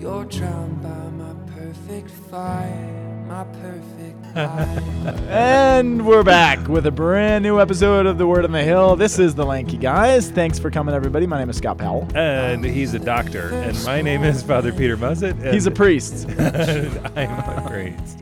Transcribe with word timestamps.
You're 0.00 0.24
drowned 0.24 0.82
by 0.82 0.88
my 1.10 1.34
perfect 1.54 2.10
fire, 2.10 3.24
my 3.28 3.44
perfect 3.44 4.24
life. 4.36 5.20
And 5.28 6.06
we're 6.06 6.22
back 6.22 6.66
with 6.68 6.86
a 6.86 6.90
brand 6.90 7.42
new 7.42 7.60
episode 7.60 8.06
of 8.06 8.16
The 8.16 8.26
Word 8.26 8.44
on 8.46 8.52
the 8.52 8.62
Hill. 8.62 8.96
This 8.96 9.18
is 9.18 9.34
the 9.34 9.44
Lanky 9.44 9.76
Guys. 9.76 10.30
Thanks 10.30 10.58
for 10.58 10.70
coming, 10.70 10.94
everybody. 10.94 11.26
My 11.26 11.38
name 11.38 11.50
is 11.50 11.58
Scott 11.58 11.76
Powell. 11.78 12.08
and 12.14 12.64
he's 12.64 12.94
a 12.94 12.98
doctor, 12.98 13.50
and 13.52 13.82
my 13.84 14.00
name 14.00 14.24
is 14.24 14.42
Father 14.42 14.72
Peter 14.72 14.96
Mussett. 14.96 15.32
And 15.32 15.52
He's 15.52 15.66
a 15.66 15.70
priest. 15.70 16.26
I'm 16.38 17.30
a 17.58 17.64
priest. 17.68 18.18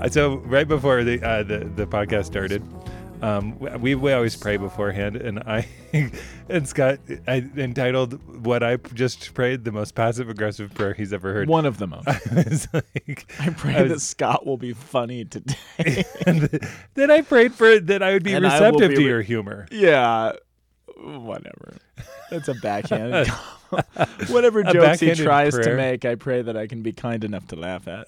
Uh, 0.00 0.08
So 0.08 0.36
right 0.46 0.66
before 0.66 1.04
the 1.04 1.22
uh, 1.22 1.42
the, 1.42 1.58
the 1.76 1.86
podcast 1.86 2.24
started, 2.24 2.62
um, 3.22 3.58
we 3.80 3.94
we 3.94 4.12
always 4.12 4.36
pray 4.36 4.56
beforehand, 4.56 5.16
and 5.16 5.38
I 5.40 5.66
and 6.48 6.68
Scott 6.68 6.98
I 7.26 7.48
entitled 7.56 8.44
what 8.44 8.62
I 8.62 8.76
just 8.76 9.32
prayed 9.34 9.64
the 9.64 9.72
most 9.72 9.94
passive 9.94 10.28
aggressive 10.28 10.74
prayer 10.74 10.92
he's 10.94 11.12
ever 11.12 11.32
heard. 11.32 11.48
One 11.48 11.64
of 11.66 11.78
them. 11.78 11.94
I 12.06 12.20
was 12.34 12.68
like, 12.72 13.32
I 13.38 13.50
pray 13.50 13.76
I 13.76 13.82
was- 13.82 13.92
that 13.92 14.00
Scott 14.00 14.44
will 14.46 14.56
be 14.56 14.72
funny 14.72 15.24
today. 15.24 16.04
and 16.26 16.68
then 16.94 17.10
I 17.10 17.20
prayed 17.22 17.54
for 17.54 17.78
that 17.78 18.02
I 18.02 18.12
would 18.12 18.24
be 18.24 18.34
And 18.34 18.44
receptive 18.44 18.90
be 18.90 18.96
to 18.96 19.00
re- 19.02 19.06
your 19.08 19.22
humor. 19.22 19.66
yeah. 19.70 20.32
Whatever. 20.98 21.78
That's 22.30 22.46
a 22.48 22.54
backhand. 22.54 23.26
Whatever 24.28 24.62
jokes 24.62 25.00
he 25.00 25.06
backhanded 25.08 25.24
tries 25.24 25.58
to 25.58 25.74
make, 25.74 26.04
I 26.04 26.14
pray 26.14 26.42
that 26.42 26.56
I 26.56 26.66
can 26.68 26.82
be 26.82 26.92
kind 26.92 27.24
enough 27.24 27.48
to 27.48 27.56
laugh 27.56 27.88
at. 27.88 28.06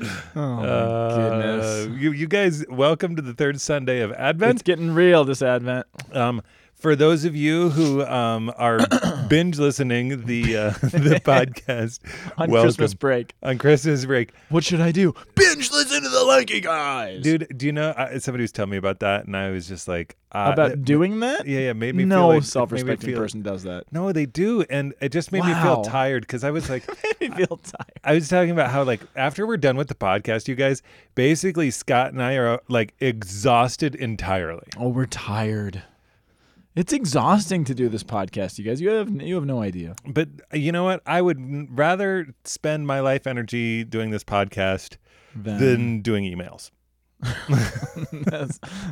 Oh, 0.00 0.06
my 0.34 0.66
Uh, 0.66 1.16
goodness. 1.16 2.00
you, 2.02 2.12
you 2.12 2.26
guys, 2.26 2.64
welcome 2.68 3.14
to 3.16 3.22
the 3.22 3.32
third 3.34 3.60
Sunday 3.60 4.00
of 4.00 4.12
Advent. 4.12 4.54
It's 4.54 4.62
getting 4.62 4.92
real 4.92 5.24
this 5.24 5.40
Advent. 5.42 5.86
Um, 6.12 6.42
for 6.84 6.94
those 6.94 7.24
of 7.24 7.34
you 7.34 7.70
who 7.70 8.02
um, 8.04 8.52
are 8.58 8.78
binge 9.30 9.58
listening 9.58 10.26
the 10.26 10.54
uh, 10.54 10.70
the 10.82 11.18
podcast 11.24 12.00
On 12.36 12.50
welcome. 12.50 12.66
Christmas 12.66 12.92
break. 12.92 13.32
on 13.42 13.56
Christmas 13.56 14.04
break, 14.04 14.32
What 14.50 14.64
should 14.64 14.82
I 14.82 14.92
do? 14.92 15.14
Binge 15.34 15.70
listen 15.70 16.02
to 16.02 16.08
the 16.10 16.24
Lanky 16.24 16.60
Guys. 16.60 17.22
dude. 17.22 17.48
Do 17.56 17.64
you 17.64 17.72
know 17.72 17.88
uh, 17.88 18.18
somebody 18.18 18.42
was 18.42 18.52
telling 18.52 18.70
me 18.72 18.76
about 18.76 19.00
that, 19.00 19.24
and 19.24 19.34
I 19.34 19.48
was 19.48 19.66
just 19.66 19.88
like, 19.88 20.18
uh, 20.32 20.50
About 20.52 20.82
doing 20.82 21.20
that? 21.20 21.46
Yeah, 21.46 21.60
yeah, 21.60 21.72
made 21.72 21.94
me 21.94 22.02
feel 22.02 22.08
no 22.08 22.28
like- 22.28 22.42
self-respecting 22.42 23.06
me 23.06 23.14
feel- 23.14 23.22
person 23.22 23.40
does 23.40 23.62
that. 23.62 23.84
No, 23.90 24.12
they 24.12 24.26
do, 24.26 24.62
and 24.68 24.92
it 25.00 25.10
just 25.10 25.32
made 25.32 25.42
me 25.46 25.54
feel 25.54 25.84
tired 25.84 26.24
because 26.24 26.44
I 26.44 26.50
was 26.50 26.68
like, 26.68 26.84
I 27.22 27.28
feel 27.30 27.56
tired. 27.62 27.98
I 28.04 28.12
was 28.12 28.28
talking 28.28 28.50
about 28.50 28.70
how 28.70 28.82
like 28.84 29.00
after 29.16 29.46
we're 29.46 29.56
done 29.56 29.78
with 29.78 29.88
the 29.88 29.94
podcast, 29.94 30.48
you 30.48 30.54
guys, 30.54 30.82
basically 31.14 31.70
Scott 31.70 32.12
and 32.12 32.22
I 32.22 32.34
are 32.34 32.60
like 32.68 32.92
exhausted 33.00 33.94
entirely. 33.94 34.66
Oh, 34.76 34.90
we're 34.90 35.06
tired. 35.06 35.82
It's 36.76 36.92
exhausting 36.92 37.62
to 37.66 37.74
do 37.74 37.88
this 37.88 38.02
podcast, 38.02 38.58
you 38.58 38.64
guys. 38.64 38.80
You 38.80 38.88
have 38.90 39.08
you 39.22 39.36
have 39.36 39.46
no 39.46 39.62
idea. 39.62 39.94
But 40.06 40.28
uh, 40.52 40.56
you 40.56 40.72
know 40.72 40.82
what? 40.82 41.02
I 41.06 41.22
would 41.22 41.68
rather 41.78 42.26
spend 42.44 42.86
my 42.86 42.98
life 42.98 43.28
energy 43.28 43.84
doing 43.84 44.10
this 44.10 44.24
podcast 44.24 44.96
Then 45.36 45.58
than 45.60 46.00
doing 46.02 46.24
emails. 46.24 46.72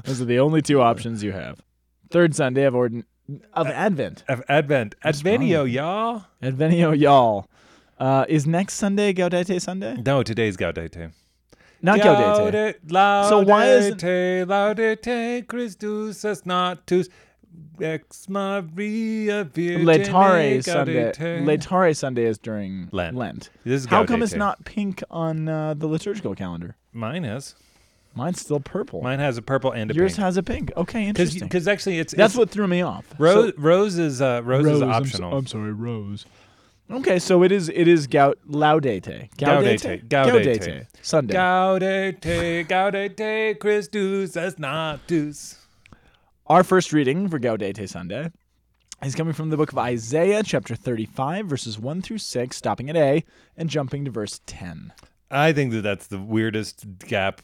Those 0.04 0.20
are 0.22 0.24
the 0.24 0.38
only 0.38 0.62
two 0.62 0.80
options 0.80 1.24
you 1.24 1.32
have. 1.32 1.60
Third 2.10 2.36
Sunday 2.36 2.64
of 2.64 2.74
Orden 2.76 3.04
of 3.52 3.66
Advent. 3.66 4.22
Of 4.28 4.42
Advent, 4.48 4.94
Adventio, 5.04 5.64
y'all. 5.64 6.24
Adventio, 6.40 6.92
y'all. 6.92 7.48
Uh, 7.98 8.24
is 8.28 8.46
next 8.46 8.74
Sunday 8.74 9.12
Gaudete 9.12 9.60
Sunday? 9.60 9.96
No, 10.06 10.22
today's 10.22 10.56
Gaudete. 10.56 11.12
Not 11.82 11.98
Gaudete. 11.98 12.76
Laudate, 12.86 13.28
So 13.28 13.40
why 13.40 13.66
isn't- 13.70 14.00
laudate 14.02 15.46
Christus 15.48 16.24
es 16.24 16.42
natus 16.42 17.08
ex 17.80 18.28
Maria 18.28 19.44
Virgine 19.44 19.84
Letare 19.84 20.62
Sunday. 20.64 21.12
Letare 21.12 21.96
Sunday 21.96 22.24
is 22.24 22.38
during 22.38 22.88
Lent. 22.92 23.16
Lent. 23.16 23.50
This 23.64 23.82
is 23.82 23.86
How 23.86 24.04
come 24.04 24.22
it's 24.22 24.34
not 24.34 24.64
pink 24.64 25.02
on 25.10 25.48
uh, 25.48 25.74
the 25.74 25.86
liturgical 25.86 26.34
calendar? 26.34 26.76
Mine 26.92 27.24
is. 27.24 27.54
Mine's 28.14 28.40
still 28.40 28.60
purple. 28.60 29.00
Mine 29.02 29.20
has 29.20 29.38
a 29.38 29.42
purple 29.42 29.72
and 29.72 29.90
a 29.90 29.94
Yours 29.94 30.12
pink. 30.12 30.24
has 30.24 30.36
a 30.36 30.42
pink. 30.42 30.70
Okay, 30.76 31.06
interesting. 31.06 31.44
Because 31.44 31.66
actually, 31.66 31.98
it's 31.98 32.12
That's 32.12 32.34
it's, 32.34 32.38
what 32.38 32.50
threw 32.50 32.68
me 32.68 32.82
off. 32.82 33.06
rose. 33.18 33.54
So- 33.54 33.60
rose 33.60 33.98
is 33.98 34.20
uh, 34.20 34.42
rose, 34.44 34.66
is 34.66 34.82
I'm 34.82 34.88
so- 34.88 34.90
optional. 34.90 35.38
I'm, 35.38 35.46
sorry, 35.46 35.72
Rose. 35.72 36.26
Okay, 36.90 37.18
so 37.18 37.42
it 37.42 37.50
is 37.52 37.70
it 37.70 37.88
is 37.88 38.06
Laudate. 38.06 39.30
Gaudete. 39.38 40.06
Gaudete. 40.08 40.86
Sunday. 41.00 41.34
Gaudete, 41.34 42.66
gaudete, 42.68 43.58
Christus 43.58 44.36
es 44.36 44.58
natus. 44.58 45.61
Our 46.52 46.64
first 46.64 46.92
reading 46.92 47.30
for 47.30 47.38
Gaudete 47.38 47.88
Sunday 47.88 48.30
is 49.02 49.14
coming 49.14 49.32
from 49.32 49.48
the 49.48 49.56
book 49.56 49.72
of 49.72 49.78
Isaiah, 49.78 50.42
chapter 50.42 50.76
35, 50.76 51.46
verses 51.46 51.78
1 51.78 52.02
through 52.02 52.18
6, 52.18 52.54
stopping 52.54 52.90
at 52.90 52.96
A 52.96 53.24
and 53.56 53.70
jumping 53.70 54.04
to 54.04 54.10
verse 54.10 54.38
10. 54.44 54.92
I 55.30 55.54
think 55.54 55.72
that 55.72 55.80
that's 55.80 56.08
the 56.08 56.18
weirdest 56.18 56.84
gap 56.98 57.40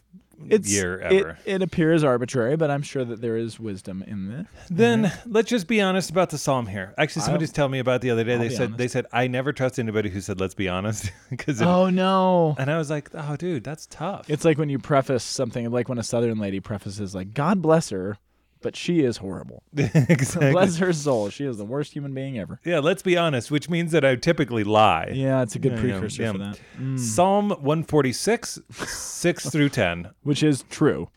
It's, 0.51 0.71
year 0.71 1.01
ever. 1.01 1.39
It, 1.47 1.63
appears 1.63 2.05
arbitrary, 2.05 2.59
but 2.59 2.71
I'm 2.71 2.83
sure 2.83 3.03
that 3.03 3.23
there 3.23 3.39
is 3.39 3.59
wisdom 3.59 4.05
in 4.07 4.29
this. 4.29 4.47
then 4.69 5.05
mm-hmm. 5.05 5.33
let's 5.33 5.49
just 5.49 5.69
be 5.69 5.81
honest 5.81 6.11
about 6.11 6.29
the 6.29 6.37
psalm 6.37 6.67
here. 6.67 6.93
Actually, 6.99 7.23
somebody 7.23 7.45
just 7.45 7.55
told 7.55 7.73
me 7.73 7.79
about 7.79 8.03
the 8.03 8.11
other 8.11 8.25
day. 8.25 8.35
I'll 8.35 8.41
they 8.41 8.51
said 8.51 8.61
honest. 8.61 8.77
they 8.77 8.89
said 8.89 9.07
I 9.11 9.27
never 9.27 9.55
trust 9.55 9.79
anybody 9.79 10.11
who 10.11 10.21
said 10.21 10.39
let's 10.39 10.53
be 10.53 10.69
honest 10.69 11.11
because 11.31 11.63
Oh, 11.63 11.89
no. 11.89 12.57
and 12.59 12.71
I 12.71 12.77
was 12.77 12.91
like, 12.91 13.09
oh, 13.15 13.37
dude, 13.37 13.65
that's 13.65 13.87
tough. 13.87 14.29
It's 14.29 14.45
like 14.45 14.59
when 14.59 14.69
you 14.69 14.79
preface 14.79 15.25
something, 15.25 15.71
like 15.71 15.89
when 15.89 15.97
a 15.97 16.03
Southern 16.03 16.39
lady 16.39 16.61
prefaces, 16.61 17.15
like, 17.15 17.33
God 17.33 17.63
bless 17.63 17.89
her, 17.89 18.19
but 18.61 18.77
she 18.77 19.01
is 19.01 19.19
horrible. 19.19 19.63
exactly. 19.77 20.51
Bless 20.53 20.77
her 20.79 20.93
soul. 20.93 21.31
She 21.31 21.45
is 21.45 21.57
the 21.59 21.65
worst 21.65 21.93
human 21.93 22.13
being 22.15 22.39
ever. 22.39 22.61
Yeah, 22.65 22.79
let's 22.81 23.03
be 23.03 23.17
honest, 23.17 23.51
which 23.51 23.69
means 23.69 23.93
that 23.93 24.05
I 24.05 24.17
typically 24.17 24.65
lie. 24.65 25.11
Yeah, 25.15 25.43
it's 25.43 25.55
a 25.55 25.59
good 25.59 25.73
Yeah, 25.73 25.81
precursor 25.81 26.23
yeah. 26.23 26.33
for 26.33 26.39
that. 26.39 26.61
Mm. 26.79 26.99
Psalm 26.99 27.51
146, 27.51 28.61
6 28.71 29.51
through 29.51 29.69
10. 29.69 30.11
Which 30.23 30.43
is 30.43 30.65
true. 30.71 31.09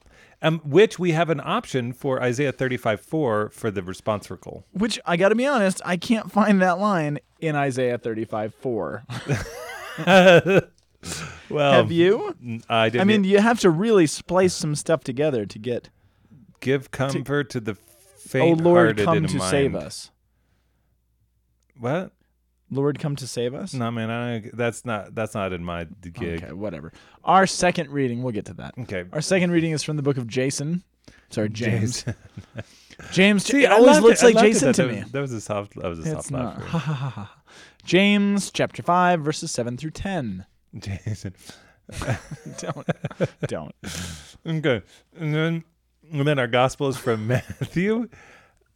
um, 0.41 0.59
which 0.63 0.97
we 0.99 1.11
have 1.11 1.29
an 1.29 1.39
option 1.43 1.93
for 1.93 2.21
Isaiah 2.21 2.51
35 2.51 3.01
4 3.01 3.49
for 3.49 3.69
the 3.71 3.81
responsical. 3.83 4.63
Which 4.73 4.99
I 5.05 5.17
got 5.17 5.29
to 5.29 5.35
be 5.35 5.45
honest, 5.45 5.81
I 5.85 5.97
can't 5.97 6.31
find 6.31 6.61
that 6.61 6.79
line 6.79 7.19
in 7.39 7.55
Isaiah 7.55 7.97
35 7.97 8.53
4. 8.55 9.03
well, 11.49 11.71
Have 11.73 11.91
you? 11.91 12.35
I 12.69 12.89
didn't. 12.89 13.01
I 13.01 13.03
mean, 13.03 13.23
you 13.23 13.39
have 13.39 13.59
to 13.61 13.69
really 13.69 14.07
splice 14.07 14.53
some 14.53 14.75
stuff 14.75 15.03
together 15.03 15.45
to 15.45 15.59
get, 15.59 15.89
give 16.61 16.91
comfort 16.91 17.49
to, 17.51 17.59
the 17.59 17.75
faint. 18.17 18.61
oh 18.61 18.63
Lord, 18.63 18.97
come 18.97 19.27
to 19.27 19.37
mind. 19.37 19.51
save 19.51 19.75
us. 19.75 20.11
What? 21.77 22.13
Lord, 22.73 22.99
come 22.99 23.17
to 23.17 23.27
save 23.27 23.53
us? 23.53 23.73
No, 23.73 23.91
man, 23.91 24.09
I, 24.09 24.49
that's 24.53 24.85
not 24.85 25.13
that's 25.13 25.33
not 25.33 25.51
in 25.51 25.63
my 25.63 25.87
gig. 26.01 26.43
Okay, 26.43 26.53
whatever. 26.53 26.93
Our 27.25 27.45
second 27.45 27.89
reading, 27.89 28.23
we'll 28.23 28.31
get 28.31 28.45
to 28.45 28.53
that. 28.55 28.75
Okay. 28.79 29.03
Our 29.11 29.21
second 29.21 29.51
reading 29.51 29.73
is 29.73 29.83
from 29.83 29.97
the 29.97 30.03
book 30.03 30.17
of 30.17 30.25
Jason. 30.25 30.83
Sorry, 31.29 31.49
James. 31.49 32.05
James, 33.11 33.45
See, 33.45 33.63
it 33.63 33.71
always 33.71 33.99
looks 33.99 34.21
it. 34.21 34.27
Like 34.33 34.35
it 34.35 34.47
Jason 34.47 34.73
to 34.73 34.83
that 34.83 34.93
me. 34.93 35.01
Was, 35.01 35.11
that 35.11 35.21
was 35.21 35.33
a 35.33 35.41
soft. 35.41 35.75
That 35.75 35.87
was 35.87 35.99
a 35.99 36.01
It's 36.03 36.27
soft 36.27 36.31
laugh. 36.31 37.29
James 37.83 38.51
chapter 38.51 38.83
5, 38.83 39.21
verses 39.21 39.51
7 39.51 39.75
through 39.75 39.91
10. 39.91 40.45
Jason. 40.77 41.33
Don't. 42.59 42.87
don't. 43.47 43.75
Okay, 44.45 44.81
and 45.17 45.33
then 45.35 45.63
and 46.11 46.27
then 46.27 46.39
our 46.39 46.47
gospel 46.47 46.87
is 46.87 46.97
from 46.97 47.27
Matthew, 47.27 48.07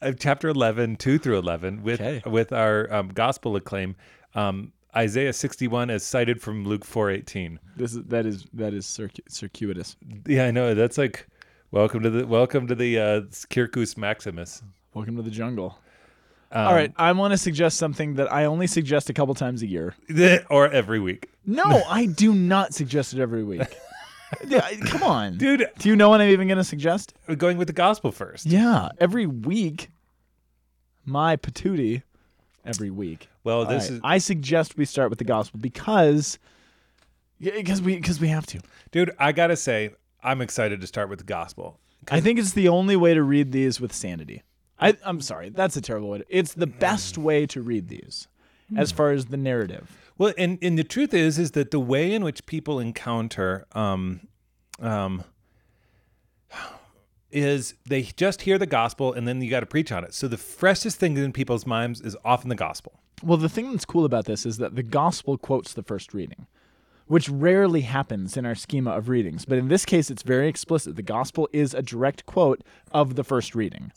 uh, 0.01 0.13
chapter 0.17 0.49
11, 0.49 0.95
2 0.97 1.17
through 1.19 1.37
eleven, 1.37 1.83
with 1.83 2.01
Okay. 2.01 2.21
with 2.29 2.51
our 2.53 2.91
um, 2.93 3.09
gospel 3.09 3.55
acclaim, 3.55 3.95
um, 4.33 4.71
Isaiah 4.95 5.33
sixty 5.33 5.67
one 5.67 5.89
as 5.89 6.03
cited 6.03 6.41
from 6.41 6.65
Luke 6.65 6.85
four 6.85 7.09
eighteen. 7.11 7.59
This 7.75 7.93
is 7.93 8.03
that 8.05 8.25
is 8.25 8.45
that 8.53 8.73
is 8.73 8.85
circu- 8.85 9.19
circuitous. 9.29 9.97
Yeah, 10.25 10.45
I 10.45 10.51
know 10.51 10.73
that's 10.73 10.97
like 10.97 11.27
welcome 11.71 12.01
to 12.03 12.09
the 12.09 12.25
welcome 12.27 12.67
to 12.67 12.75
the 12.75 12.99
uh, 12.99 13.21
Circus 13.31 13.97
Maximus. 13.97 14.63
Welcome 14.93 15.17
to 15.17 15.21
the 15.21 15.31
jungle. 15.31 15.77
Um, 16.51 16.67
All 16.67 16.73
right, 16.73 16.93
I 16.95 17.11
want 17.11 17.33
to 17.33 17.37
suggest 17.37 17.75
something 17.77 18.13
that 18.15 18.31
I 18.31 18.45
only 18.45 18.67
suggest 18.67 19.09
a 19.09 19.13
couple 19.13 19.33
times 19.35 19.61
a 19.61 19.67
year. 19.67 19.95
or 20.49 20.69
every 20.69 21.01
week, 21.01 21.29
No, 21.45 21.83
I 21.89 22.05
do 22.05 22.33
not 22.33 22.73
suggest 22.73 23.13
it 23.13 23.19
every 23.19 23.43
week. 23.43 23.61
Yeah, 24.45 24.69
Come 24.85 25.03
on. 25.03 25.37
dude. 25.37 25.69
Do 25.79 25.89
you 25.89 25.95
know 25.95 26.09
what 26.09 26.21
I'm 26.21 26.29
even 26.29 26.47
going 26.47 26.57
to 26.57 26.63
suggest? 26.63 27.13
We're 27.27 27.35
going 27.35 27.57
with 27.57 27.67
the 27.67 27.73
gospel 27.73 28.11
first. 28.11 28.45
Yeah, 28.45 28.89
every 28.99 29.25
week. 29.25 29.89
My 31.05 31.37
patootie 31.37 32.01
every 32.65 32.89
week. 32.89 33.29
Well, 33.43 33.65
this 33.65 33.83
right, 33.83 33.95
is 33.97 34.01
I 34.03 34.17
suggest 34.17 34.77
we 34.77 34.85
start 34.85 35.09
with 35.09 35.19
the 35.19 35.25
gospel 35.25 35.59
because 35.59 36.39
because 37.39 37.81
we 37.81 37.95
because 37.95 38.19
we 38.19 38.29
have 38.29 38.45
to. 38.47 38.61
dude. 38.91 39.11
I 39.19 39.31
gotta 39.31 39.55
say, 39.55 39.91
I'm 40.23 40.41
excited 40.41 40.81
to 40.81 40.87
start 40.87 41.09
with 41.09 41.19
the 41.19 41.25
gospel. 41.25 41.79
I 42.09 42.21
think 42.21 42.39
it's 42.39 42.53
the 42.53 42.67
only 42.67 42.95
way 42.95 43.13
to 43.13 43.23
read 43.23 43.51
these 43.51 43.79
with 43.79 43.93
sanity. 43.93 44.43
I, 44.79 44.97
I'm 45.03 45.21
sorry, 45.21 45.49
that's 45.49 45.77
a 45.77 45.81
terrible 45.81 46.09
way. 46.09 46.19
To, 46.19 46.25
it's 46.29 46.53
the 46.53 46.67
best 46.67 47.17
way 47.17 47.45
to 47.47 47.61
read 47.61 47.87
these, 47.87 48.27
as 48.75 48.91
hmm. 48.91 48.97
far 48.97 49.11
as 49.11 49.27
the 49.27 49.37
narrative. 49.37 50.04
Well, 50.17 50.33
and, 50.37 50.57
and 50.61 50.77
the 50.77 50.83
truth 50.83 51.13
is, 51.13 51.37
is 51.37 51.51
that 51.51 51.71
the 51.71 51.79
way 51.79 52.13
in 52.13 52.23
which 52.23 52.45
people 52.45 52.79
encounter, 52.79 53.65
um, 53.73 54.27
um, 54.79 55.23
is 57.31 57.75
they 57.85 58.01
just 58.03 58.43
hear 58.43 58.57
the 58.57 58.65
gospel 58.65 59.11
and 59.11 59.27
then 59.27 59.41
you 59.41 59.49
got 59.49 59.59
to 59.59 59.65
preach 59.65 59.91
on 59.91 60.03
it. 60.05 60.13
So 60.13 60.27
the 60.27 60.37
freshest 60.37 60.97
thing 60.97 61.17
in 61.17 61.33
people's 61.33 61.65
minds 61.65 61.99
is 61.99 62.15
often 62.23 62.49
the 62.49 62.55
gospel. 62.55 62.99
Well, 63.21 63.37
the 63.37 63.49
thing 63.49 63.71
that's 63.71 63.85
cool 63.85 64.05
about 64.05 64.25
this 64.25 64.45
is 64.45 64.57
that 64.57 64.75
the 64.75 64.83
gospel 64.83 65.37
quotes 65.37 65.73
the 65.73 65.83
first 65.83 66.13
reading, 66.13 66.47
which 67.07 67.27
rarely 67.27 67.81
happens 67.81 68.37
in 68.37 68.45
our 68.45 68.55
schema 68.55 68.91
of 68.91 69.09
readings. 69.09 69.43
But 69.45 69.57
in 69.57 69.67
this 69.67 69.85
case, 69.85 70.09
it's 70.09 70.23
very 70.23 70.47
explicit. 70.47 70.95
The 70.95 71.01
gospel 71.01 71.49
is 71.51 71.73
a 71.73 71.81
direct 71.81 72.25
quote 72.25 72.63
of 72.91 73.15
the 73.15 73.23
first 73.23 73.53
reading. 73.53 73.91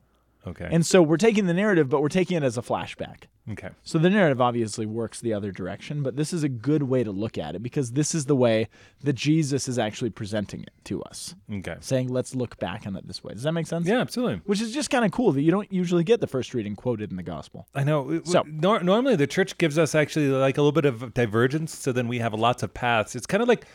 Okay. 0.46 0.68
And 0.70 0.86
so 0.86 1.02
we're 1.02 1.16
taking 1.18 1.46
the 1.46 1.52
narrative, 1.54 1.88
but 1.88 2.00
we're 2.00 2.08
taking 2.08 2.36
it 2.36 2.42
as 2.42 2.56
a 2.56 2.62
flashback. 2.62 3.24
okay. 3.52 3.68
So 3.82 3.98
the 3.98 4.08
narrative 4.08 4.40
obviously 4.40 4.86
works 4.86 5.20
the 5.20 5.34
other 5.34 5.50
direction, 5.52 6.02
but 6.02 6.16
this 6.16 6.32
is 6.32 6.42
a 6.42 6.48
good 6.48 6.84
way 6.84 7.04
to 7.04 7.10
look 7.10 7.36
at 7.36 7.54
it 7.54 7.62
because 7.62 7.92
this 7.92 8.14
is 8.14 8.24
the 8.26 8.36
way 8.36 8.68
that 9.02 9.12
Jesus 9.14 9.68
is 9.68 9.78
actually 9.78 10.10
presenting 10.10 10.62
it 10.62 10.70
to 10.84 11.02
us, 11.02 11.34
Okay. 11.52 11.76
saying, 11.80 12.08
let's 12.08 12.34
look 12.34 12.56
back 12.58 12.86
on 12.86 12.96
it 12.96 13.06
this 13.06 13.22
way. 13.22 13.34
Does 13.34 13.42
that 13.42 13.52
make 13.52 13.66
sense? 13.66 13.86
Yeah, 13.86 13.98
absolutely. 14.00 14.40
Which 14.46 14.60
is 14.62 14.72
just 14.72 14.88
kind 14.90 15.04
of 15.04 15.10
cool 15.10 15.32
that 15.32 15.42
you 15.42 15.50
don't 15.50 15.70
usually 15.72 16.04
get 16.04 16.20
the 16.20 16.26
first 16.26 16.54
reading 16.54 16.76
quoted 16.76 17.10
in 17.10 17.16
the 17.16 17.22
gospel. 17.22 17.66
I 17.74 17.84
know. 17.84 18.22
So- 18.24 18.44
nor- 18.46 18.80
normally 18.82 19.16
the 19.16 19.26
church 19.26 19.58
gives 19.58 19.76
us 19.76 19.94
actually 19.94 20.28
like 20.28 20.56
a 20.56 20.62
little 20.62 20.72
bit 20.72 20.84
of 20.86 21.12
divergence, 21.14 21.76
so 21.76 21.92
then 21.92 22.08
we 22.08 22.20
have 22.20 22.32
lots 22.32 22.62
of 22.62 22.72
paths. 22.72 23.14
It's 23.16 23.26
kind 23.26 23.42
of 23.42 23.48
like 23.48 23.66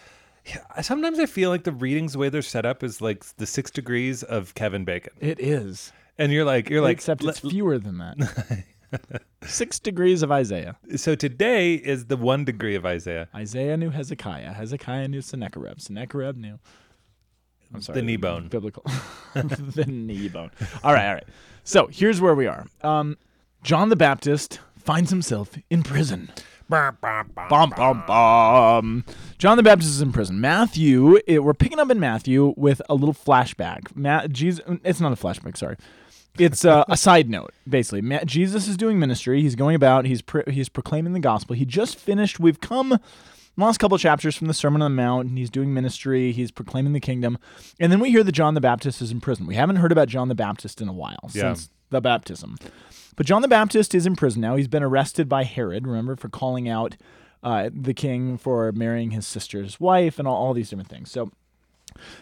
yeah, 0.46 0.82
sometimes 0.82 1.20
I 1.20 1.26
feel 1.26 1.50
like 1.50 1.64
the 1.64 1.72
readings 1.72 2.14
the 2.14 2.20
way 2.20 2.28
they're 2.30 2.42
set 2.42 2.66
up 2.66 2.84
is 2.84 3.00
like 3.02 3.24
the 3.38 3.46
six 3.46 3.72
degrees 3.72 4.24
of 4.24 4.54
Kevin 4.56 4.84
Bacon, 4.84 5.14
It 5.22 5.40
is. 5.40 5.94
And 6.18 6.32
you're 6.32 6.46
like 6.46 6.70
you're 6.70 6.82
like 6.82 6.98
Except 6.98 7.24
it's 7.24 7.40
fewer 7.40 7.78
than 7.78 7.98
that. 8.00 8.64
Six 9.44 9.80
degrees 9.80 10.22
of 10.22 10.32
Isaiah. 10.32 10.78
so 10.96 11.16
today 11.16 11.74
is 11.74 12.06
the 12.06 12.18
one 12.18 12.46
degree 12.46 12.76
of 12.76 12.86
Isaiah, 12.86 13.28
Isaiah 13.34 13.76
knew 13.76 13.90
Hezekiah. 13.90 14.54
Hezekiah 14.54 15.08
knew 15.08 15.22
Sennacherib. 15.22 15.82
Sennacherib 15.82 16.38
knew. 16.38 16.60
I'm 17.74 17.82
sorry. 17.82 18.00
the 18.00 18.06
knee 18.06 18.18
bone. 18.18 18.50
Biblical. 18.50 18.84
the 19.34 19.86
knee 19.88 20.30
bone. 20.30 20.52
All 20.84 20.94
right, 20.94 21.08
all 21.08 21.14
right. 21.16 21.26
So 21.64 21.88
here's 21.88 22.22
where 22.22 22.36
we 22.36 22.46
are. 22.46 22.68
Um, 22.82 23.18
John 23.64 23.90
the 23.90 23.96
Baptist 23.96 24.60
finds 24.78 25.10
himself 25.10 25.58
in 25.70 25.82
prison. 25.82 26.30
Bum, 26.70 26.98
bum, 27.76 28.04
bum. 28.08 29.06
John 29.38 29.58
the 29.58 29.64
Baptist 29.64 29.90
is 29.92 30.02
in 30.02 30.12
prison. 30.12 30.40
Matthew, 30.40 31.20
it, 31.28 31.44
we're 31.44 31.54
picking 31.54 31.80
up 31.80 31.90
in 31.92 32.00
Matthew 32.00 32.54
with 32.58 32.82
a 32.90 32.96
little 32.96 33.14
flashback. 33.14 33.96
Ma- 33.96 34.28
Jesus, 34.28 34.64
it's 34.84 35.00
not 35.02 35.12
a 35.12 35.16
flashback, 35.16 35.58
sorry. 35.58 35.78
It's 36.40 36.66
uh, 36.66 36.84
a 36.88 36.98
side 36.98 37.30
note, 37.30 37.52
basically. 37.70 38.02
Ma- 38.02 38.24
Jesus 38.26 38.68
is 38.68 38.76
doing 38.76 39.00
ministry. 39.00 39.42
He's 39.42 39.56
going 39.56 39.76
about. 39.76 40.06
He's 40.06 40.22
pro- 40.22 40.44
he's 40.48 40.68
proclaiming 40.70 41.14
the 41.14 41.20
gospel. 41.20 41.56
He 41.56 41.66
just 41.66 41.98
finished. 42.00 42.40
We've 42.40 42.60
come 42.60 43.00
last 43.56 43.78
couple 43.78 43.98
chapters 44.00 44.36
from 44.36 44.48
the 44.48 44.54
Sermon 44.54 44.82
on 44.82 44.92
the 44.96 44.96
Mount, 45.02 45.30
and 45.30 45.38
he's 45.38 45.52
doing 45.52 45.74
ministry. 45.74 46.32
He's 46.32 46.50
proclaiming 46.50 46.94
the 46.94 47.00
kingdom, 47.00 47.38
and 47.80 47.92
then 47.92 48.00
we 48.00 48.10
hear 48.10 48.24
that 48.24 48.32
John 48.32 48.56
the 48.56 48.62
Baptist 48.62 49.02
is 49.02 49.12
in 49.12 49.22
prison. 49.22 49.46
We 49.46 49.56
haven't 49.56 49.76
heard 49.76 49.92
about 49.92 50.08
John 50.08 50.28
the 50.28 50.36
Baptist 50.36 50.82
in 50.82 50.88
a 50.88 50.94
while 50.94 51.30
Yeah. 51.34 51.54
since 51.54 51.70
the 51.92 52.02
baptism. 52.02 52.58
But 53.16 53.28
John 53.28 53.44
the 53.44 53.48
Baptist 53.48 53.94
is 53.94 54.08
in 54.08 54.16
prison 54.16 54.42
now. 54.42 54.56
He's 54.56 54.68
been 54.68 54.82
arrested 54.82 55.30
by 55.30 55.44
Herod, 55.44 55.86
remember, 55.86 56.16
for 56.16 56.30
calling 56.30 56.68
out 56.68 56.98
uh, 57.44 57.70
the 57.72 57.94
king 57.94 58.40
for 58.40 58.72
marrying 58.72 59.12
his 59.12 59.28
sister's 59.28 59.80
wife 59.80 60.18
and 60.18 60.28
all, 60.28 60.36
all 60.36 60.54
these 60.56 60.72
different 60.72 60.90
things. 60.90 61.12
So, 61.12 61.32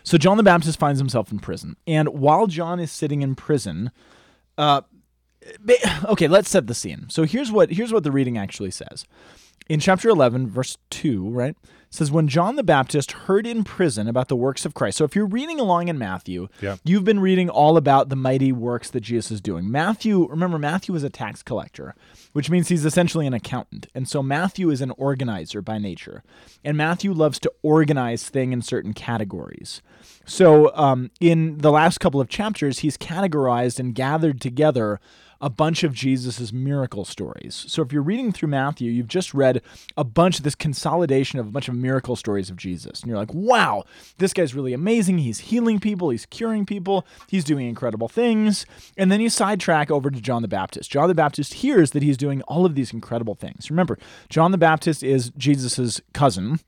so 0.04 0.18
John 0.18 0.38
the 0.38 0.44
Baptist 0.44 0.80
finds 0.80 1.00
himself 1.00 1.32
in 1.32 1.40
prison, 1.40 1.76
and 1.88 2.10
while 2.10 2.48
John 2.48 2.80
is 2.80 2.92
sitting 2.92 3.22
in 3.22 3.36
prison, 3.36 3.92
uh, 4.58 4.82
okay, 6.06 6.28
let's 6.28 6.50
set 6.50 6.68
the 6.68 6.74
scene. 6.74 7.08
So 7.10 7.24
here's 7.24 7.52
what 7.52 7.72
here's 7.72 7.94
what 7.94 8.04
the 8.04 8.12
reading 8.12 8.38
actually 8.38 8.72
says. 8.72 9.06
In 9.70 9.80
chapter 9.80 10.10
11, 10.10 10.48
verse 10.48 10.78
2, 10.90 11.30
right? 11.30 11.56
Says, 11.94 12.10
When 12.10 12.30
John 12.30 12.56
the 12.56 12.64
Baptist 12.64 13.12
heard 13.12 13.46
in 13.46 13.66
prison 13.66 14.08
about 14.08 14.30
the 14.30 14.36
works 14.36 14.66
of 14.66 14.74
Christ. 14.74 14.98
So 14.98 15.04
if 15.04 15.14
you're 15.14 15.26
reading 15.26 15.60
along 15.60 15.90
in 15.90 15.98
Matthew, 15.98 16.48
Yeah. 16.62 16.78
you've 16.86 17.04
been 17.04 17.20
reading 17.20 17.50
all 17.50 17.76
about 17.76 18.08
the 18.08 18.16
mighty 18.16 18.54
works 18.54 18.90
that 18.92 19.02
Jesus 19.02 19.30
is 19.30 19.42
doing. 19.42 19.70
Matthew, 19.70 20.26
remember, 20.30 20.58
Matthew 20.58 20.96
is 20.96 21.04
a 21.04 21.10
tax 21.10 21.44
collector, 21.44 21.94
which 22.32 22.50
means 22.50 22.70
he's 22.70 22.86
essentially 22.86 23.28
an 23.28 23.34
accountant. 23.34 23.88
And 23.94 24.08
so 24.08 24.24
Matthew 24.24 24.70
is 24.70 24.80
an 24.80 24.92
organizer 24.92 25.62
by 25.62 25.78
nature. 25.80 26.24
And 26.64 26.78
Matthew 26.78 27.12
loves 27.12 27.40
to 27.42 27.52
organize 27.62 28.30
things 28.30 28.54
in 28.54 28.62
certain 28.62 28.94
categories. 28.94 29.82
So 30.26 30.74
um, 30.76 31.12
in 31.20 31.58
the 31.58 31.72
last 31.72 32.00
couple 32.00 32.22
of 32.22 32.30
chapters, 32.30 32.80
he's 32.80 32.98
categorized 32.98 33.80
and 33.80 33.94
gathered 33.94 34.40
together 34.40 35.02
a 35.42 35.50
bunch 35.50 35.84
of 35.84 35.94
Jesus's 35.94 36.54
miracle 36.54 37.04
stories. 37.04 37.66
So 37.68 37.82
if 37.82 37.92
you're 37.92 38.04
reading 38.04 38.32
through 38.32 38.50
Matthew, 38.50 38.92
you've 38.92 39.08
just 39.08 39.34
read 39.34 39.62
a 39.98 40.04
bunch 40.04 40.38
of 40.38 40.44
this 40.44 40.56
consolidation 40.56 41.40
of 41.40 41.48
a 41.48 41.52
bunch 41.52 41.68
of 41.68 41.76
miracle 41.76 42.16
stories 42.16 42.50
of 42.50 42.58
Jesus. 42.58 43.02
And 43.02 43.10
you're 43.10 43.18
like, 43.18 43.34
wow, 43.34 43.84
this 44.20 44.34
guy's 44.34 44.54
really 44.54 44.74
amazing. 44.74 45.18
He's 45.18 45.40
healing 45.40 45.80
people, 45.80 46.12
he's 46.12 46.28
curing 46.28 46.66
people, 46.66 47.06
he's 47.28 47.44
doing 47.44 47.68
incredible 47.68 48.08
things. 48.08 48.66
And 48.98 49.12
then 49.12 49.20
you 49.20 49.30
sidetrack 49.30 49.90
over 49.90 50.12
to 50.12 50.22
John 50.22 50.44
the 50.44 50.48
Baptist. 50.48 50.92
John 50.92 51.08
the 51.08 51.16
Baptist 51.16 51.56
hears 51.56 51.92
that 51.92 52.04
he's 52.04 52.18
doing 52.18 52.42
all 52.44 52.66
of 52.66 52.76
these 52.76 52.94
incredible 52.94 53.36
things. 53.36 53.72
Remember, 53.72 53.98
John 54.30 54.52
the 54.52 54.58
Baptist 54.58 55.02
is 55.02 55.32
Jesus's 55.38 56.02
cousin. 56.14 56.60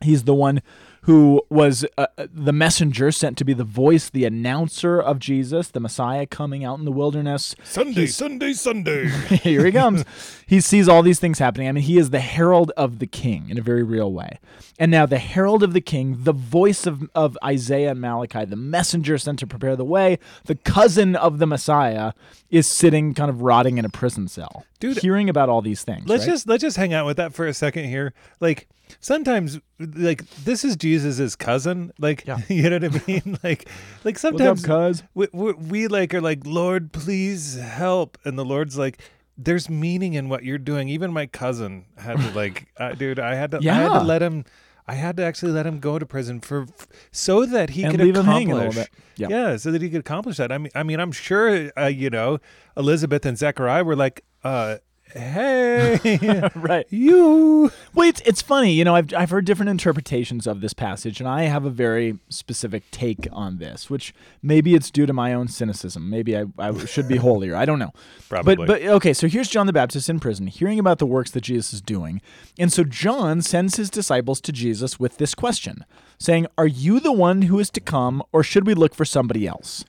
He's 0.00 0.24
the 0.24 0.34
one 0.34 0.62
who 1.02 1.42
was 1.50 1.84
uh, 1.98 2.06
the 2.16 2.52
messenger 2.52 3.10
sent 3.10 3.36
to 3.38 3.44
be 3.44 3.52
the 3.52 3.64
voice, 3.64 4.08
the 4.08 4.24
announcer 4.24 5.00
of 5.00 5.18
Jesus, 5.18 5.68
the 5.68 5.80
Messiah 5.80 6.26
coming 6.26 6.64
out 6.64 6.78
in 6.78 6.84
the 6.84 6.92
wilderness. 6.92 7.56
Sunday, 7.64 8.06
Sunday, 8.06 8.52
Sunday. 8.52 9.08
Here 9.42 9.64
he 9.64 9.72
comes. 9.72 10.04
he 10.46 10.60
sees 10.60 10.88
all 10.88 11.02
these 11.02 11.18
things 11.18 11.40
happening. 11.40 11.68
I 11.68 11.72
mean, 11.72 11.84
he 11.84 11.98
is 11.98 12.10
the 12.10 12.20
herald 12.20 12.70
of 12.76 13.00
the 13.00 13.06
king 13.06 13.50
in 13.50 13.58
a 13.58 13.62
very 13.62 13.82
real 13.82 14.12
way. 14.12 14.38
And 14.78 14.90
now, 14.90 15.04
the 15.06 15.18
herald 15.18 15.62
of 15.62 15.72
the 15.72 15.80
king, 15.80 16.22
the 16.22 16.32
voice 16.32 16.86
of, 16.86 17.08
of 17.14 17.36
Isaiah 17.44 17.90
and 17.90 18.00
Malachi, 18.00 18.44
the 18.44 18.56
messenger 18.56 19.18
sent 19.18 19.38
to 19.40 19.46
prepare 19.46 19.76
the 19.76 19.84
way, 19.84 20.18
the 20.44 20.54
cousin 20.54 21.14
of 21.16 21.38
the 21.38 21.46
Messiah, 21.46 22.12
is 22.50 22.66
sitting 22.66 23.12
kind 23.14 23.30
of 23.30 23.42
rotting 23.42 23.78
in 23.78 23.84
a 23.84 23.88
prison 23.88 24.28
cell, 24.28 24.64
Dude, 24.78 24.98
hearing 24.98 25.28
about 25.28 25.48
all 25.48 25.62
these 25.62 25.82
things. 25.82 26.06
let's 26.06 26.26
right? 26.26 26.32
just 26.32 26.48
let's 26.48 26.62
just 26.62 26.76
hang 26.76 26.92
out 26.92 27.06
with 27.06 27.16
that 27.16 27.32
for 27.32 27.46
a 27.46 27.54
second 27.54 27.86
here. 27.86 28.12
Like 28.40 28.68
sometimes, 29.00 29.58
like 29.78 30.28
this 30.44 30.64
is 30.64 30.76
Jesus's 30.92 31.36
cousin. 31.36 31.92
Like 31.98 32.24
Yeah. 32.26 32.38
you 32.48 32.68
know 32.70 32.78
what 32.78 33.02
I 33.02 33.06
mean? 33.06 33.38
like 33.44 33.68
like 34.04 34.18
sometimes 34.18 34.64
cuz? 34.64 35.02
we, 35.14 35.28
we, 35.32 35.52
we 35.52 35.86
like 35.88 36.12
are 36.14 36.20
like 36.20 36.40
Lord, 36.46 36.92
please 36.92 37.58
help, 37.58 38.18
and 38.24 38.38
the 38.38 38.44
Lord's 38.44 38.76
like. 38.78 39.00
There's 39.38 39.70
meaning 39.70 40.12
in 40.12 40.28
what 40.28 40.44
you're 40.44 40.58
doing. 40.58 40.90
Even 40.90 41.10
my 41.10 41.24
cousin 41.24 41.86
had 41.96 42.18
to 42.18 42.30
like, 42.32 42.66
uh, 42.76 42.92
dude. 42.92 43.18
I 43.18 43.34
had 43.34 43.50
to. 43.52 43.56
I 43.56 43.60
had 43.62 43.90
Yeah. 43.92 43.98
to 44.00 44.04
let 44.04 44.20
him. 44.22 44.44
I 44.86 44.92
had 44.94 45.16
to 45.16 45.24
actually 45.24 45.52
let 45.52 45.64
him 45.66 45.80
go 45.80 45.98
to 45.98 46.04
prison 46.04 46.40
for, 46.40 46.66
so 47.12 47.46
that 47.46 47.70
he 47.70 47.82
And 47.84 47.92
could 47.92 48.00
accomplish. 48.02 48.26
hanging 48.26 48.52
a 48.52 48.54
little 48.56 48.72
bit. 48.74 48.90
Yeah. 49.16 49.28
Yeah, 49.30 49.56
so 49.56 49.70
that 49.72 49.80
he 49.80 49.88
could 49.88 50.00
accomplish 50.00 50.36
that. 50.36 50.52
I 50.52 50.58
mean, 50.58 50.70
I 50.74 50.82
mean, 50.82 51.00
I'm 51.00 51.12
sure, 51.12 51.70
uh, 51.78 51.86
you 51.86 52.10
know, 52.10 52.38
Elizabeth 52.76 53.24
and 53.24 53.38
Zechariah 53.38 53.84
were 53.84 53.96
like, 53.96 54.22
uh, 54.44 54.76
"Hey, 55.12 56.48
right. 56.54 56.86
you." 56.90 57.70
Well, 57.94 58.08
it's, 58.08 58.20
it's 58.24 58.42
funny, 58.42 58.72
you 58.72 58.84
know, 58.84 58.94
I've, 58.94 59.12
I've 59.14 59.30
heard 59.30 59.44
different 59.44 59.70
interpretations 59.70 60.46
of 60.46 60.60
this 60.60 60.72
passage, 60.72 61.20
and 61.20 61.28
I 61.28 61.42
have 61.42 61.64
a 61.64 61.70
very 61.70 62.18
specific 62.28 62.90
take 62.90 63.28
on 63.32 63.58
this, 63.58 63.90
which 63.90 64.14
maybe 64.42 64.74
it's 64.74 64.90
due 64.90 65.06
to 65.06 65.12
my 65.12 65.32
own 65.32 65.48
cynicism. 65.48 66.08
Maybe 66.08 66.36
I, 66.36 66.44
I 66.58 66.76
should 66.86 67.08
be 67.08 67.16
holier. 67.16 67.54
I 67.54 67.64
don't 67.64 67.78
know. 67.78 67.92
Probably. 68.28 68.56
But, 68.56 68.66
but 68.66 68.82
okay, 68.82 69.12
so 69.12 69.28
here's 69.28 69.48
John 69.48 69.66
the 69.66 69.72
Baptist 69.72 70.08
in 70.08 70.20
prison, 70.20 70.46
hearing 70.46 70.78
about 70.78 70.98
the 70.98 71.06
works 71.06 71.30
that 71.32 71.42
Jesus 71.42 71.74
is 71.74 71.80
doing. 71.80 72.20
And 72.58 72.72
so 72.72 72.84
John 72.84 73.42
sends 73.42 73.76
his 73.76 73.90
disciples 73.90 74.40
to 74.42 74.52
Jesus 74.52 74.98
with 74.98 75.18
this 75.18 75.34
question, 75.34 75.84
saying, 76.18 76.46
Are 76.56 76.66
you 76.66 77.00
the 77.00 77.12
one 77.12 77.42
who 77.42 77.58
is 77.58 77.70
to 77.70 77.80
come, 77.80 78.22
or 78.32 78.42
should 78.42 78.66
we 78.66 78.74
look 78.74 78.94
for 78.94 79.04
somebody 79.04 79.46
else? 79.46 79.84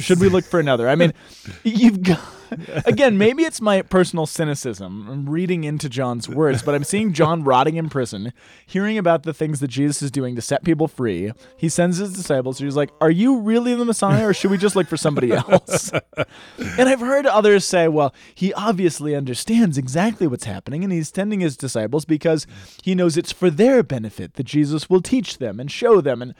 Should 0.00 0.20
we 0.20 0.28
look 0.28 0.44
for 0.44 0.58
another? 0.58 0.88
I 0.88 0.94
mean, 0.94 1.12
you've 1.62 2.02
got 2.02 2.20
again. 2.84 3.18
Maybe 3.18 3.44
it's 3.44 3.60
my 3.60 3.82
personal 3.82 4.26
cynicism. 4.26 5.08
I'm 5.08 5.28
reading 5.28 5.64
into 5.64 5.88
John's 5.88 6.28
words, 6.28 6.62
but 6.62 6.74
I'm 6.74 6.84
seeing 6.84 7.12
John 7.12 7.44
rotting 7.44 7.76
in 7.76 7.88
prison, 7.88 8.32
hearing 8.66 8.98
about 8.98 9.22
the 9.22 9.34
things 9.34 9.60
that 9.60 9.68
Jesus 9.68 10.02
is 10.02 10.10
doing 10.10 10.36
to 10.36 10.42
set 10.42 10.64
people 10.64 10.88
free. 10.88 11.32
He 11.56 11.68
sends 11.68 11.98
his 11.98 12.12
disciples. 12.12 12.58
He's 12.58 12.76
like, 12.76 12.90
"Are 13.00 13.10
you 13.10 13.40
really 13.40 13.74
the 13.74 13.84
Messiah, 13.84 14.28
or 14.28 14.34
should 14.34 14.50
we 14.50 14.58
just 14.58 14.76
look 14.76 14.88
for 14.88 14.96
somebody 14.96 15.32
else?" 15.32 15.92
and 16.58 16.88
I've 16.88 17.00
heard 17.00 17.26
others 17.26 17.64
say, 17.64 17.88
"Well, 17.88 18.14
he 18.34 18.52
obviously 18.54 19.14
understands 19.14 19.78
exactly 19.78 20.26
what's 20.26 20.44
happening, 20.44 20.84
and 20.84 20.92
he's 20.92 21.10
tending 21.10 21.40
his 21.40 21.56
disciples 21.56 22.04
because 22.04 22.46
he 22.82 22.94
knows 22.94 23.16
it's 23.16 23.32
for 23.32 23.50
their 23.50 23.82
benefit 23.82 24.34
that 24.34 24.44
Jesus 24.44 24.88
will 24.90 25.02
teach 25.02 25.38
them 25.38 25.60
and 25.60 25.70
show 25.70 26.00
them." 26.00 26.22
And 26.22 26.34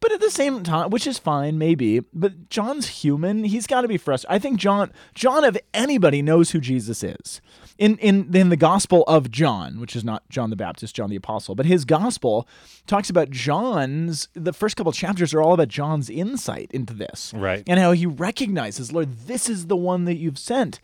but 0.00 0.12
at 0.12 0.20
the 0.20 0.30
same 0.30 0.62
time, 0.62 0.90
which 0.90 1.06
is 1.06 1.18
fine, 1.18 1.58
maybe, 1.58 2.00
but 2.12 2.48
John's 2.50 2.88
human. 2.88 3.44
He's 3.44 3.66
got 3.66 3.82
to 3.82 3.88
be 3.88 3.96
frustrated. 3.96 4.34
I 4.34 4.38
think 4.38 4.58
John, 4.58 4.92
John 5.14 5.44
of 5.48 5.58
anybody 5.74 6.22
knows 6.22 6.50
who 6.50 6.60
Jesus 6.60 7.02
is. 7.02 7.40
In, 7.78 7.96
in 7.98 8.34
in 8.34 8.48
the 8.48 8.56
Gospel 8.56 9.04
of 9.06 9.30
John, 9.30 9.78
which 9.78 9.94
is 9.94 10.02
not 10.02 10.28
John 10.28 10.50
the 10.50 10.56
Baptist, 10.56 10.96
John 10.96 11.10
the 11.10 11.16
Apostle, 11.16 11.54
but 11.54 11.64
his 11.64 11.84
Gospel 11.84 12.48
talks 12.88 13.08
about 13.08 13.30
John's. 13.30 14.28
The 14.34 14.52
first 14.52 14.76
couple 14.76 14.90
chapters 14.92 15.32
are 15.32 15.40
all 15.40 15.54
about 15.54 15.68
John's 15.68 16.10
insight 16.10 16.72
into 16.72 16.92
this, 16.92 17.32
Right. 17.36 17.62
And 17.68 17.78
how 17.78 17.92
he 17.92 18.04
recognizes, 18.04 18.92
Lord, 18.92 19.16
this 19.26 19.48
is 19.48 19.66
the 19.68 19.76
one 19.76 20.06
that 20.06 20.16
you've 20.16 20.38
sent. 20.38 20.80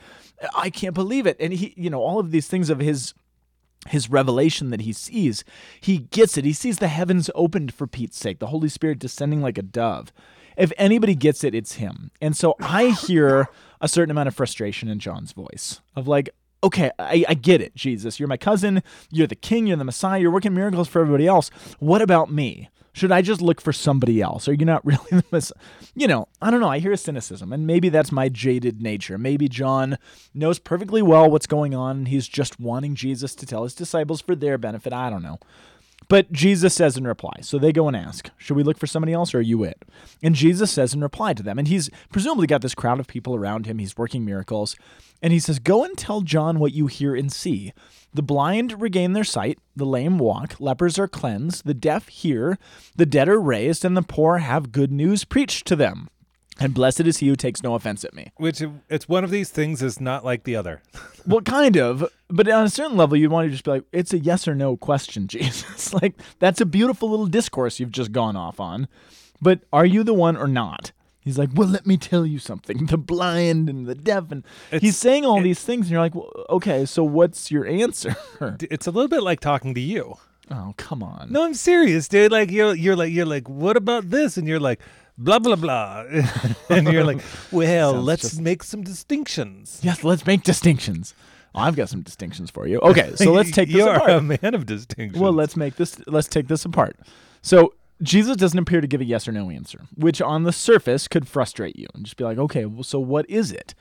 I 0.57 0.71
can't 0.71 0.95
believe 0.95 1.27
it, 1.27 1.37
and 1.41 1.53
he, 1.53 1.75
you 1.77 1.91
know, 1.91 2.01
all 2.01 2.21
of 2.21 2.31
these 2.31 2.47
things 2.47 2.71
of 2.71 2.79
his 2.79 3.13
his 3.89 4.09
revelation 4.09 4.71
that 4.71 4.83
he 4.83 4.93
sees, 4.93 5.45
he 5.81 5.99
gets 5.99 6.39
it. 6.39 6.45
He 6.45 6.53
sees 6.53 6.79
the 6.79 6.89
heavens 6.89 7.29
opened 7.35 7.75
for 7.75 7.87
Pete's 7.87 8.19
sake, 8.19 8.39
the 8.39 8.47
Holy 8.47 8.69
Spirit 8.69 8.99
descending 8.99 9.43
like 9.43 9.59
a 9.59 9.63
dove. 9.63 10.13
If 10.57 10.73
anybody 10.79 11.15
gets 11.15 11.43
it, 11.45 11.55
it's 11.55 11.75
him. 11.75 12.11
And 12.21 12.37
so 12.37 12.55
I 12.61 12.91
hear 12.91 13.49
a 13.85 13.89
certain 13.89 14.11
amount 14.11 14.29
of 14.29 14.35
frustration 14.35 14.89
in 14.89 14.99
John's 14.99 15.33
voice 15.33 15.83
of 15.95 16.09
like, 16.09 16.31
okay, 16.65 16.91
I, 16.99 17.27
I 17.29 17.35
get 17.35 17.61
it, 17.61 17.75
Jesus. 17.75 18.19
You're 18.19 18.29
my 18.29 18.39
cousin. 18.39 18.83
You're 19.11 19.27
the 19.27 19.35
king. 19.35 19.67
You're 19.67 19.77
the 19.77 19.85
Messiah. 19.85 20.19
You're 20.19 20.31
working 20.31 20.55
miracles 20.55 20.89
for 20.89 21.03
everybody 21.03 21.27
else. 21.27 21.51
What 21.81 22.01
about 22.01 22.33
me? 22.33 22.71
Should 22.95 23.13
I 23.13 23.21
just 23.21 23.43
look 23.43 23.61
for 23.61 23.75
somebody 23.75 24.23
else? 24.23 24.49
Are 24.49 24.55
you 24.55 24.65
not 24.65 24.87
really 24.87 25.05
the 25.11 25.25
Messiah? 25.31 25.61
You 25.95 26.07
know, 26.09 26.29
I 26.41 26.51
don't 26.51 26.61
know. 26.61 26.69
I 26.71 26.79
hear 26.79 26.93
a 26.93 26.97
cynicism, 26.97 27.53
and 27.53 27.67
maybe 27.67 27.91
that's 27.91 28.11
my 28.11 28.31
jaded 28.31 28.81
nature. 28.81 29.19
Maybe 29.19 29.51
John 29.51 29.99
knows 30.33 30.59
perfectly 30.59 31.03
well 31.03 31.31
what's 31.31 31.47
going 31.47 31.75
on, 31.75 31.99
and 31.99 32.09
he's 32.09 32.27
just 32.27 32.59
wanting 32.59 32.95
Jesus 32.95 33.35
to 33.35 33.45
tell 33.45 33.65
his 33.65 33.75
disciples 33.75 34.23
for 34.23 34.35
their 34.35 34.57
benefit. 34.57 34.95
I 34.95 35.11
don't 35.11 35.23
know. 35.23 35.41
But 36.09 36.33
Jesus 36.33 36.75
says 36.75 36.97
in 36.97 37.07
reply, 37.07 37.39
so 37.41 37.59
they 37.59 37.73
go 37.73 37.89
and 37.89 37.97
ask, 37.97 38.31
Should 38.37 38.57
we 38.57 38.63
look 38.63 38.79
for 38.79 38.87
somebody 38.87 39.13
else 39.13 39.35
or 39.35 39.39
are 39.39 39.43
you 39.43 39.65
it? 39.65 39.83
And 40.23 40.35
Jesus 40.35 40.71
says 40.71 40.95
in 40.95 41.01
reply 41.01 41.33
to 41.35 41.43
them, 41.43 41.59
and 41.59 41.69
he's 41.69 41.91
presumably 42.13 42.47
got 42.47 42.63
this 42.63 42.75
crowd 42.75 43.01
of 43.01 43.07
people 43.07 43.35
around 43.35 43.67
him, 43.67 43.79
he's 43.79 43.97
working 43.97 44.25
miracles, 44.25 44.77
and 45.23 45.33
he 45.33 45.39
says, 45.39 45.59
Go 45.59 45.85
and 45.85 45.97
tell 45.97 46.21
John 46.21 46.59
what 46.59 46.75
you 46.75 46.87
hear 46.87 47.15
and 47.15 47.33
see. 47.33 47.73
The 48.13 48.23
blind 48.23 48.81
regain 48.81 49.13
their 49.13 49.25
sight, 49.25 49.59
the 49.75 49.87
lame 49.87 50.19
walk, 50.19 50.61
lepers 50.61 50.99
are 50.99 51.09
cleansed, 51.09 51.65
the 51.65 51.75
deaf 51.75 52.09
hear, 52.09 52.59
the 52.95 53.07
dead 53.07 53.29
are 53.29 53.41
raised, 53.41 53.85
and 53.85 53.97
the 53.97 54.03
poor 54.03 54.39
have 54.39 54.71
good 54.71 54.93
news 54.93 55.25
preached 55.25 55.67
to 55.67 55.77
them. 55.77 56.09
And 56.61 56.73
blessed 56.73 57.01
is 57.01 57.19
he 57.19 57.29
who 57.29 57.35
takes 57.37 57.63
no 57.63 57.75
offense 57.75 58.05
at 58.05 58.15
me. 58.15 58.31
Which 58.37 58.63
it's 58.89 59.09
one 59.09 59.25
of 59.25 59.31
these 59.31 59.51
things 59.51 59.83
is 59.83 60.01
not 60.01 60.25
like 60.25 60.45
the 60.45 60.55
other. 60.55 60.83
well, 61.27 61.41
kind 61.41 61.77
of, 61.77 62.09
but 62.29 62.49
on 62.49 62.65
a 62.65 62.71
certain 62.71 62.97
level, 62.97 63.17
you'd 63.17 63.33
want 63.33 63.47
to 63.47 63.51
just 63.51 63.65
be 63.65 63.73
like, 63.73 63.85
it's 63.93 64.13
a 64.13 64.19
yes 64.19 64.47
or 64.47 64.55
no 64.55 64.77
question, 64.77 65.27
Jesus. 65.29 65.93
like, 65.93 66.15
that's 66.39 66.61
a 66.61 66.67
beautiful 66.67 67.11
little 67.11 67.27
discourse 67.27 67.81
you've 67.81 67.91
just 67.91 68.13
gone 68.13 68.37
off 68.37 68.61
on. 68.61 68.87
But 69.43 69.63
are 69.73 69.85
you 69.85 70.05
the 70.05 70.15
one 70.15 70.37
or 70.37 70.47
not? 70.47 70.93
He's 71.21 71.39
like, 71.39 71.49
well, 71.55 71.67
let 71.69 71.87
me 71.87 71.97
tell 71.97 72.25
you 72.27 72.39
something. 72.39 72.87
The 72.87 72.99
blind 72.99 73.69
and 73.69 73.87
the 73.87 73.95
deaf, 73.95 74.31
and 74.31 74.45
It's- 74.69 74.83
he's 74.83 74.97
saying 74.97 75.25
all 75.25 75.41
it- 75.41 75.43
these 75.45 75.61
things, 75.65 75.87
and 75.87 75.91
you're 75.93 76.01
like, 76.01 76.15
well, 76.15 76.31
okay, 76.51 76.85
so 76.85 77.03
what's 77.03 77.51
your 77.51 77.67
answer? 77.67 78.15
It's 78.61 78.87
a 78.87 78.91
little 78.93 79.09
bit 79.09 79.23
like 79.25 79.41
talking 79.41 79.75
to 79.75 79.81
you. 79.81 80.15
oh, 80.51 80.75
come 80.77 81.03
on. 81.03 81.33
No, 81.33 81.45
I'm 81.45 81.55
serious, 81.55 82.07
dude. 82.07 82.31
Like 82.31 82.51
you're 82.51 82.75
you're 82.75 82.95
like 82.95 83.11
you're 83.13 83.25
like, 83.27 83.49
what 83.49 83.77
about 83.79 84.11
this? 84.11 84.37
And 84.37 84.47
you're 84.47 84.61
like, 84.61 84.79
blah 85.19 85.39
blah 85.39 85.57
blah. 85.57 86.05
and 86.71 86.89
you're 86.89 87.05
like, 87.05 87.21
well, 87.53 87.93
Sounds 87.93 88.05
let's 88.05 88.23
just- 88.23 88.41
make 88.41 88.63
some 88.63 88.83
distinctions. 88.83 89.81
Yes, 89.83 90.05
let's 90.05 90.27
make 90.27 90.43
distinctions. 90.43 91.15
I've 91.57 91.77
got 91.77 91.89
some 91.89 92.03
distinctions 92.03 92.51
for 92.51 92.67
you. 92.67 92.81
Okay, 92.81 93.13
so 93.15 93.33
let's 93.33 93.53
take 93.53 93.69
this 93.69 93.77
You're 93.85 93.95
apart. 93.95 94.11
a 94.11 94.21
man 94.21 94.55
of 94.55 94.67
distinctions. 94.67 95.23
Well, 95.23 95.33
let's 95.33 95.57
make 95.57 95.77
this. 95.77 96.01
Let's 96.09 96.27
take 96.27 96.49
this 96.49 96.65
apart. 96.65 96.97
So 97.43 97.75
Jesus 98.03 98.37
doesn't 98.37 98.59
appear 98.59 98.81
to 98.81 98.89
give 98.89 99.01
a 99.01 99.05
yes 99.05 99.29
or 99.29 99.33
no 99.33 99.51
answer, 99.51 99.83
which 99.95 100.21
on 100.21 100.43
the 100.43 100.53
surface 100.53 101.07
could 101.07 101.29
frustrate 101.29 101.77
you 101.79 101.87
and 101.95 102.05
just 102.05 102.17
be 102.17 102.25
like, 102.25 102.39
okay, 102.39 102.65
well, 102.65 102.83
so 102.83 102.99
what 102.99 103.29
is 103.31 103.53
it? 103.53 103.75